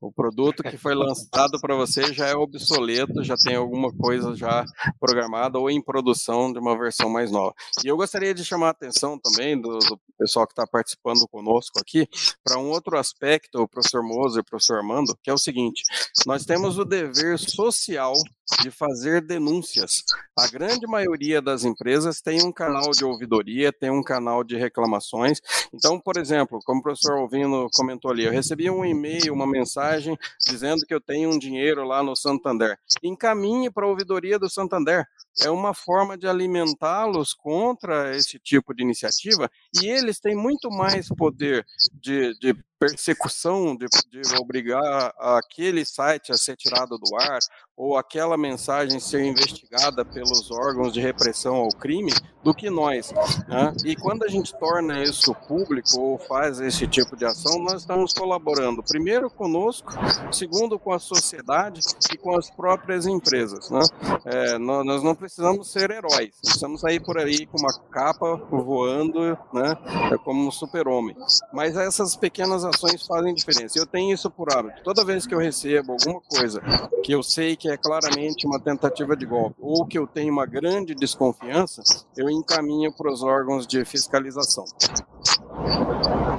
O 0.00 0.12
produto 0.12 0.62
que 0.62 0.76
foi 0.76 0.94
lançado 0.94 1.60
para 1.60 1.74
você 1.74 2.12
já 2.12 2.26
é 2.26 2.34
obsoleto, 2.34 3.22
já 3.22 3.36
tem 3.36 3.56
alguma 3.56 3.92
coisa 3.92 4.34
já 4.34 4.64
programada 4.98 5.58
ou 5.58 5.70
em 5.70 5.82
produção 5.82 6.52
de 6.52 6.58
uma 6.58 6.78
versão 6.78 7.08
mais 7.08 7.30
nova. 7.30 7.54
E 7.84 7.88
eu 7.88 7.96
gostaria 7.96 8.34
de 8.34 8.44
chamar 8.44 8.68
a 8.68 8.70
atenção 8.70 9.18
também 9.18 9.60
do, 9.60 9.78
do 9.78 10.00
pessoal 10.18 10.46
que 10.46 10.52
está 10.52 10.66
participando 10.66 11.25
conosco 11.28 11.78
aqui 11.78 12.08
para 12.44 12.58
um 12.58 12.70
outro 12.70 12.98
aspecto, 12.98 13.62
o 13.62 13.68
professor 13.68 14.02
Moser 14.02 14.38
e 14.38 14.40
o 14.40 14.44
professor 14.44 14.78
Armando, 14.78 15.16
que 15.22 15.30
é 15.30 15.32
o 15.32 15.38
seguinte: 15.38 15.82
nós 16.26 16.44
temos 16.44 16.78
o 16.78 16.84
dever 16.84 17.38
social 17.38 18.14
de 18.62 18.70
fazer 18.70 19.20
denúncias. 19.20 20.04
A 20.38 20.46
grande 20.46 20.86
maioria 20.86 21.42
das 21.42 21.64
empresas 21.64 22.20
tem 22.20 22.42
um 22.42 22.52
canal 22.52 22.92
de 22.92 23.04
ouvidoria, 23.04 23.72
tem 23.72 23.90
um 23.90 24.02
canal 24.02 24.44
de 24.44 24.56
reclamações. 24.56 25.40
Então, 25.72 25.98
por 25.98 26.16
exemplo, 26.16 26.60
como 26.64 26.80
o 26.80 26.82
professor 26.82 27.18
Alvino 27.18 27.68
comentou 27.74 28.10
ali, 28.10 28.24
eu 28.24 28.30
recebi 28.30 28.70
um 28.70 28.84
e-mail, 28.84 29.32
uma 29.32 29.46
mensagem 29.46 30.16
dizendo 30.46 30.86
que 30.86 30.94
eu 30.94 31.00
tenho 31.00 31.30
um 31.30 31.38
dinheiro 31.38 31.84
lá 31.84 32.02
no 32.02 32.14
Santander. 32.14 32.78
Encaminhe 33.02 33.70
para 33.70 33.84
a 33.84 33.88
ouvidoria 33.88 34.38
do 34.38 34.48
Santander. 34.48 35.06
É 35.42 35.50
uma 35.50 35.74
forma 35.74 36.16
de 36.16 36.26
alimentá-los 36.26 37.34
contra 37.34 38.16
esse 38.16 38.38
tipo 38.38 38.74
de 38.74 38.82
iniciativa 38.82 39.50
e 39.82 39.86
eles 39.86 40.18
têm 40.18 40.34
muito 40.34 40.70
mais 40.70 41.08
poder 41.08 41.64
de, 41.92 42.32
de 42.38 42.54
persecução 42.78 43.76
de, 43.76 43.86
de, 44.10 44.36
obrigar 44.36 45.12
aquele 45.18 45.84
site 45.84 46.32
a 46.32 46.36
ser 46.36 46.56
tirado 46.56 46.98
do 46.98 47.16
ar 47.16 47.38
ou 47.76 47.96
aquela 47.96 48.36
mensagem 48.36 48.98
ser 48.98 49.22
investigada 49.24 50.04
pelos 50.04 50.50
órgãos 50.50 50.92
de 50.92 51.00
repressão 51.00 51.56
ao 51.56 51.68
crime 51.68 52.12
do 52.42 52.54
que 52.54 52.70
nós. 52.70 53.12
Né? 53.46 53.74
E 53.84 53.94
quando 53.96 54.24
a 54.24 54.28
gente 54.28 54.54
torna 54.58 55.02
isso 55.02 55.34
público 55.46 56.00
ou 56.00 56.18
faz 56.18 56.58
esse 56.60 56.86
tipo 56.86 57.16
de 57.16 57.26
ação, 57.26 57.58
nós 57.58 57.82
estamos 57.82 58.14
colaborando, 58.14 58.82
primeiro 58.82 59.28
conosco, 59.28 59.92
segundo 60.32 60.78
com 60.78 60.92
a 60.92 60.98
sociedade 60.98 61.80
e 62.12 62.16
com 62.16 62.36
as 62.36 62.50
próprias 62.50 63.06
empresas. 63.06 63.68
Né? 63.70 63.80
É, 64.24 64.58
nós 64.58 65.02
não 65.02 65.14
precisamos 65.14 65.70
ser 65.70 65.90
heróis, 65.90 66.34
precisamos 66.40 66.80
sair 66.80 67.00
por 67.00 67.18
aí 67.18 67.46
com 67.46 67.58
uma 67.58 67.78
capa 67.90 68.36
voando 68.50 69.36
né? 69.52 69.76
É 70.12 70.18
como 70.18 70.46
um 70.46 70.50
super-homem. 70.50 71.16
Mas 71.52 71.76
essas 71.76 72.16
pequenas 72.16 72.64
ações 72.66 73.06
fazem 73.06 73.34
diferença. 73.34 73.78
Eu 73.78 73.86
tenho 73.86 74.14
isso 74.14 74.30
por 74.30 74.52
hábito. 74.52 74.82
Toda 74.82 75.04
vez 75.04 75.26
que 75.26 75.34
eu 75.34 75.38
recebo 75.38 75.92
alguma 75.92 76.20
coisa 76.20 76.60
que 77.02 77.12
eu 77.12 77.22
sei 77.22 77.56
que 77.56 77.68
é 77.68 77.76
claramente 77.76 78.46
uma 78.46 78.60
tentativa 78.60 79.16
de 79.16 79.24
golpe 79.24 79.56
ou 79.60 79.86
que 79.86 79.98
eu 79.98 80.06
tenho 80.06 80.32
uma 80.32 80.46
grande 80.46 80.94
desconfiança, 80.94 81.82
eu 82.16 82.28
encaminho 82.28 82.92
para 82.92 83.12
os 83.12 83.22
órgãos 83.22 83.66
de 83.66 83.84
fiscalização. 83.84 84.64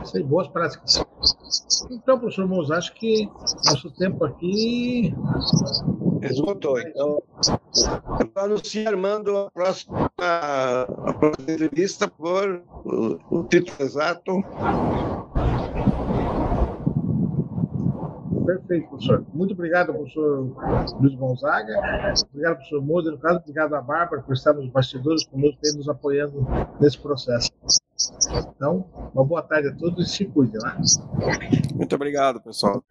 Sei, 0.05 0.23
boas 0.23 0.47
práticas. 0.47 1.03
Então, 1.89 2.19
professor 2.19 2.47
Moura, 2.47 2.77
acho 2.77 2.93
que 2.93 3.29
nosso 3.65 3.89
tempo 3.91 4.23
aqui 4.25 5.13
esgotou. 6.21 6.79
Então, 6.79 7.21
eu 8.19 8.43
anuncio 8.43 8.87
Armando 8.87 9.37
a 9.37 9.51
próxima, 9.51 10.11
a 10.17 11.13
próxima 11.13 11.51
entrevista 11.51 12.07
por 12.07 12.61
o, 12.85 13.19
o 13.29 13.43
título 13.43 13.77
exato. 13.79 14.43
Perfeito, 18.47 18.87
professor. 18.87 19.25
Muito 19.33 19.53
obrigado, 19.53 19.93
professor 19.93 20.95
Luiz 21.01 21.13
Gonzaga. 21.15 21.73
Obrigado, 22.29 22.55
professor 22.55 22.81
Moura, 22.81 23.11
no 23.11 23.17
caso, 23.17 23.39
obrigado 23.39 23.73
a 23.75 23.81
Bárbara 23.81 24.21
por 24.21 24.33
estar 24.33 24.53
nos 24.53 24.69
bastidores 24.69 25.25
conosco 25.25 25.59
e 25.65 25.75
nos 25.75 25.89
apoiando 25.89 26.47
nesse 26.79 26.97
processo. 26.97 27.51
Então, 28.55 28.85
uma 29.13 29.25
boa 29.25 29.41
tarde 29.41 29.67
a 29.67 29.75
todos 29.75 30.07
e 30.07 30.09
se 30.09 30.25
cuidem. 30.25 30.61
Né? 30.61 30.77
Muito 31.75 31.93
obrigado, 31.93 32.39
pessoal. 32.41 32.81